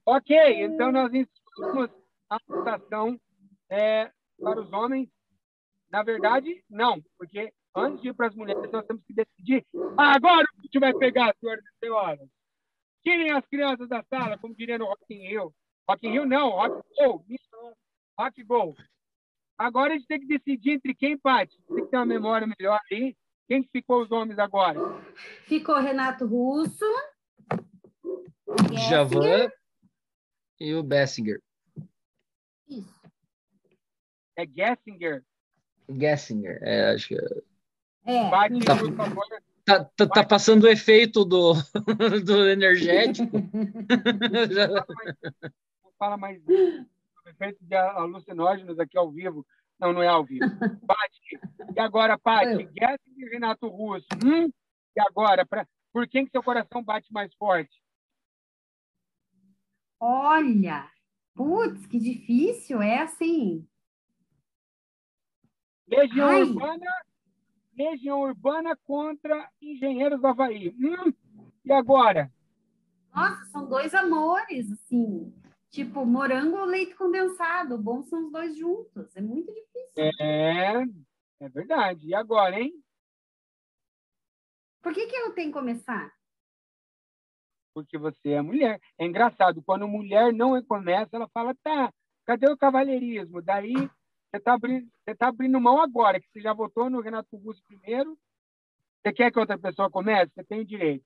Ok, 0.05 0.37
então 0.63 0.91
nós 0.91 1.13
instituímos 1.13 1.89
a 2.29 2.37
votação 2.45 3.17
é, 3.69 4.11
para 4.37 4.59
os 4.59 4.73
homens. 4.73 5.07
Na 5.89 6.03
verdade, 6.03 6.63
não, 6.69 7.01
porque 7.17 7.51
Antes 7.77 8.01
de 8.01 8.09
ir 8.09 8.13
para 8.15 8.27
as 8.27 8.33
mulheres, 8.33 8.71
nós 8.71 8.87
temos 8.87 9.03
que 9.05 9.13
decidir. 9.13 9.63
Agora 9.95 10.47
o 10.57 10.67
que 10.67 10.79
vai 10.79 10.91
pegar, 10.95 11.35
senhoras 11.39 11.63
e 11.63 11.77
senhoras. 11.79 12.27
Tirem 13.03 13.31
as 13.31 13.45
crianças 13.45 13.87
da 13.87 14.03
sala, 14.09 14.35
como 14.39 14.55
diria 14.55 14.79
no 14.79 14.85
Rock 14.85 15.13
in 15.13 15.27
Rio. 15.27 15.53
Rock 15.87 16.07
in 16.07 16.11
Rio 16.11 16.25
não, 16.25 16.49
Rock 16.49 16.81
Go. 16.97 17.25
Rock 18.19 18.43
Go. 18.43 18.75
Agora 19.59 19.93
a 19.93 19.97
gente 19.97 20.07
tem 20.07 20.19
que 20.19 20.25
decidir 20.25 20.71
entre 20.71 20.95
quem, 20.95 21.15
Paty? 21.19 21.55
Tem 21.67 21.85
que 21.85 21.91
ter 21.91 21.97
uma 21.97 22.05
memória 22.05 22.47
melhor 22.47 22.79
aí. 22.91 23.15
Quem 23.47 23.63
ficou 23.71 24.01
os 24.01 24.11
homens 24.11 24.39
agora? 24.39 24.79
Ficou 25.43 25.75
Renato 25.75 26.25
Russo. 26.25 26.85
Javan 28.89 29.51
e 30.59 30.73
o 30.73 30.81
Bessinger. 30.81 31.39
Isso. 32.67 33.01
É 34.35 34.47
Gessinger. 34.47 35.23
Gessinger, 35.89 36.59
é, 36.61 36.91
acho 36.91 37.09
que. 37.09 37.17
É. 38.05 38.29
Bate, 38.29 38.59
tá, 38.65 38.75
por 38.77 38.93
favor. 38.95 39.25
Tá, 39.65 39.83
tá, 39.83 40.07
tá, 40.07 40.23
passando 40.23 40.63
o 40.63 40.69
efeito 40.69 41.25
do, 41.25 41.53
do 42.25 42.47
energético. 42.49 43.37
Não 45.83 45.91
fala 45.99 46.15
mais 46.15 46.41
o 46.47 47.29
efeito 47.29 47.57
de 47.61 47.75
alucinógenos 47.75 48.79
aqui 48.79 48.97
ao 48.97 49.11
vivo. 49.11 49.45
Não, 49.79 49.93
não 49.93 50.01
é 50.01 50.07
ao 50.07 50.23
vivo. 50.23 50.45
Pati. 50.87 51.39
E 51.75 51.79
agora, 51.79 52.17
Paty, 52.17 52.63
Guedes 52.63 53.17
e 53.17 53.29
Renato 53.29 53.67
Russo. 53.67 54.07
Hum? 54.25 54.49
E 54.95 54.99
agora, 55.01 55.45
pra, 55.45 55.67
por 55.93 56.07
quem 56.07 56.25
que 56.25 56.31
seu 56.31 56.41
coração 56.41 56.83
bate 56.83 57.11
mais 57.13 57.33
forte? 57.35 57.79
Olha, 59.99 60.89
putz, 61.35 61.85
que 61.87 61.99
difícil, 61.99 62.81
é 62.81 62.99
assim. 62.99 63.67
Legião 65.87 66.27
Ai. 66.27 66.43
Urbana, 66.43 67.05
Legião 67.73 68.21
Urbana 68.21 68.75
contra 68.75 69.49
Engenheiros 69.61 70.19
do 70.19 70.27
Havaí. 70.27 70.75
Hum, 70.77 71.13
e 71.63 71.71
agora? 71.71 72.31
Nossa, 73.15 73.45
são 73.45 73.67
dois 73.67 73.93
amores, 73.93 74.71
assim. 74.71 75.33
Tipo, 75.69 76.05
morango 76.05 76.57
ou 76.57 76.65
leite 76.65 76.95
condensado. 76.95 77.77
Bom 77.77 78.03
são 78.03 78.25
os 78.25 78.31
dois 78.31 78.57
juntos. 78.57 79.15
É 79.15 79.21
muito 79.21 79.53
difícil. 79.53 79.93
É, 79.97 80.83
é 81.39 81.49
verdade. 81.49 82.07
E 82.07 82.15
agora, 82.15 82.59
hein? 82.59 82.73
Por 84.81 84.93
que, 84.93 85.07
que 85.07 85.15
eu 85.15 85.33
tenho 85.33 85.51
que 85.51 85.57
começar? 85.57 86.13
Porque 87.73 87.97
você 87.97 88.31
é 88.31 88.41
mulher. 88.41 88.79
É 88.97 89.05
engraçado, 89.05 89.61
quando 89.61 89.87
mulher 89.87 90.33
não 90.33 90.61
começa, 90.63 91.15
ela 91.15 91.27
fala, 91.29 91.53
tá, 91.61 91.93
cadê 92.25 92.49
o 92.49 92.57
cavalheirismo? 92.57 93.41
Daí 93.41 93.89
você 94.29 94.37
está 94.37 94.53
abrindo, 94.53 94.89
você 95.05 95.15
tá 95.15 95.27
abrindo 95.27 95.59
mão 95.61 95.81
agora, 95.81 96.19
que 96.19 96.27
você 96.31 96.41
já 96.41 96.53
votou 96.53 96.89
no 96.89 97.01
Renato 97.01 97.35
Russo 97.37 97.63
primeiro. 97.65 98.17
Você 99.01 99.13
quer 99.13 99.31
que 99.31 99.39
outra 99.39 99.57
pessoa 99.57 99.89
comece? 99.89 100.31
Você 100.33 100.43
tem 100.43 100.61
o 100.61 100.65
direito. 100.65 101.05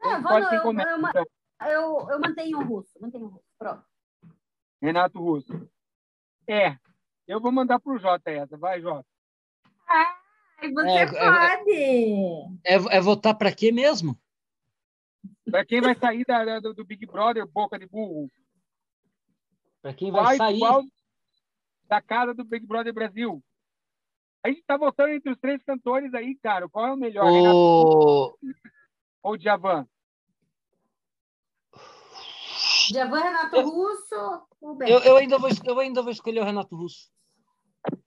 Não, 0.00 0.12
eu, 0.16 0.22
vou, 0.22 0.30
Pode 0.32 0.56
eu, 0.56 0.62
começa, 0.62 0.90
eu, 0.90 0.98
então. 0.98 1.26
eu, 1.68 2.10
eu 2.10 2.20
mantenho 2.20 2.58
o 2.58 2.64
russo. 2.64 2.90
Mantenho 3.00 3.24
o 3.26 3.28
russo. 3.28 3.44
Pronto. 3.58 3.84
Renato 4.82 5.18
Russo. 5.18 5.70
É, 6.48 6.76
eu 7.26 7.40
vou 7.40 7.50
mandar 7.50 7.78
pro 7.80 7.98
Jota 7.98 8.30
essa. 8.30 8.56
Vai, 8.58 8.80
Jota. 8.80 9.06
Ai, 9.88 10.72
você 10.72 10.88
É, 10.90 11.02
é- 11.02 11.56
pode! 11.56 12.58
É, 12.64 12.96
é 12.96 13.00
votar 13.00 13.36
para 13.36 13.52
quê 13.54 13.70
mesmo? 13.72 14.18
Para 15.50 15.64
quem 15.64 15.80
vai 15.80 15.94
sair 15.94 16.24
da- 16.24 16.44
da- 16.44 16.72
do, 16.72 16.84
Big 16.84 17.06
Brother, 17.06 17.46
boca 17.46 17.78
de 17.78 17.86
burro. 17.86 18.30
Para 19.80 19.94
quem 19.94 20.10
vai 20.10 20.22
Qual, 20.24 20.36
sair? 20.36 20.58
qual 20.58 20.82
da 21.88 22.00
casa 22.02 22.34
do 22.34 22.44
Big 22.44 22.66
Brother 22.66 22.92
Brasil? 22.92 23.42
A 24.44 24.48
gente 24.48 24.62
tá 24.64 24.76
votando 24.76 25.10
entre 25.12 25.30
os 25.32 25.38
três 25.38 25.62
cantores 25.64 26.12
aí, 26.14 26.36
cara. 26.36 26.68
Qual 26.68 26.86
é 26.86 26.92
o 26.92 26.96
melhor? 26.96 27.24
Renato 27.24 27.56
O... 27.56 28.38
ou 29.22 29.36
Djavan? 29.36 29.86
Javan 32.92 33.20
Renato 33.20 33.60
Russo, 33.62 34.46
o 34.60 34.74
Beto. 34.74 34.90
Eu, 34.92 35.00
eu, 35.00 35.16
ainda 35.16 35.38
vou, 35.38 35.50
eu 35.64 35.78
ainda 35.80 36.02
vou 36.02 36.12
escolher 36.12 36.40
o 36.40 36.44
Renato 36.44 36.76
Russo. 36.76 37.10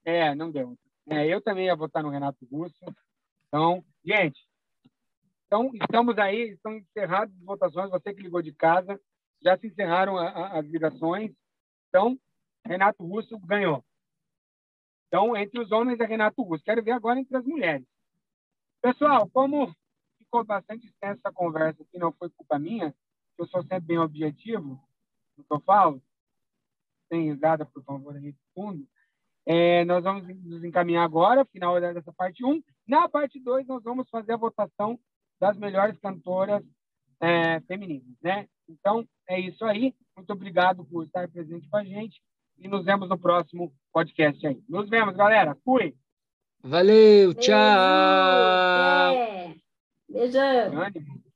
É, 0.06 0.34
não 0.34 0.50
deu. 0.52 0.78
É, 1.10 1.28
eu 1.28 1.42
também 1.42 1.66
ia 1.66 1.76
votar 1.76 2.02
no 2.04 2.10
Renato 2.10 2.46
Russo. 2.52 2.80
Então, 3.48 3.84
gente, 4.06 4.40
então 5.48 5.72
estamos 5.74 6.18
aí, 6.18 6.52
estão 6.52 6.78
encerradas 6.78 7.36
as 7.36 7.44
votações. 7.44 7.90
Você 7.90 8.14
que 8.14 8.22
ligou 8.22 8.42
de 8.42 8.54
casa, 8.54 9.00
já 9.42 9.58
se 9.58 9.68
encerraram 9.68 10.18
a- 10.18 10.30
a- 10.30 10.60
as 10.60 10.66
ligações. 10.68 11.32
Então, 11.90 12.18
Renato 12.66 13.06
Russo 13.06 13.38
ganhou. 13.40 13.84
Então, 15.08 15.36
entre 15.36 15.60
os 15.60 15.72
homens 15.72 16.00
é 16.00 16.06
Renato 16.06 16.42
Russo. 16.44 16.64
Quero 16.64 16.84
ver 16.84 16.92
agora 16.92 17.20
entre 17.20 17.36
as 17.36 17.46
mulheres. 17.46 17.86
Pessoal, 18.82 19.28
como 19.30 19.74
ficou 20.18 20.44
bastante 20.44 20.86
extensa 20.86 21.20
essa 21.20 21.34
conversa 21.34 21.82
aqui, 21.82 21.98
não 21.98 22.12
foi 22.14 22.30
culpa 22.30 22.60
minha, 22.60 22.94
eu 23.38 23.48
sou 23.48 23.62
sempre 23.64 23.88
bem 23.88 23.98
objetivo 23.98 24.80
no 25.36 25.44
que 25.44 25.54
eu 25.54 25.60
falo. 25.62 26.02
Sem 27.08 27.32
risada, 27.32 27.66
por 27.66 27.84
favor, 27.84 28.16
aí 28.16 28.32
de 28.32 28.40
fundo. 28.54 28.88
É, 29.46 29.84
nós 29.86 30.04
vamos 30.04 30.28
nos 30.44 30.64
encaminhar 30.64 31.04
agora, 31.04 31.44
final 31.46 31.82
dessa 31.82 32.14
parte 32.14 32.46
1. 32.46 32.62
Na 32.88 33.10
parte 33.10 33.40
2, 33.40 33.66
nós 33.66 33.82
vamos 33.84 34.08
fazer 34.10 34.34
a 34.34 34.38
votação 34.38 35.00
das 35.40 35.58
melhores 35.58 35.98
cantoras 36.00 36.64
é, 37.20 37.60
femininas, 37.62 38.16
né? 38.22 38.48
Então, 38.68 39.08
é 39.28 39.40
isso 39.40 39.66
aí. 39.66 39.96
Muito 40.16 40.32
obrigado 40.32 40.86
por 40.86 41.04
estar 41.04 41.28
presente 41.30 41.68
com 41.68 41.78
a 41.78 41.84
gente 41.84 42.22
e 42.60 42.68
nos 42.68 42.86
vemos 42.86 43.10
no 43.10 43.18
próximo 43.18 43.74
podcast 43.92 44.46
aí. 44.46 44.62
Nos 44.68 44.90
vemos, 44.90 45.16
galera. 45.16 45.58
Fui! 45.64 45.96
Valeu, 46.64 47.34
tchau! 47.34 47.56
até. 47.56 49.56
Beijão. 50.10 50.82
Ânimo. 50.82 51.29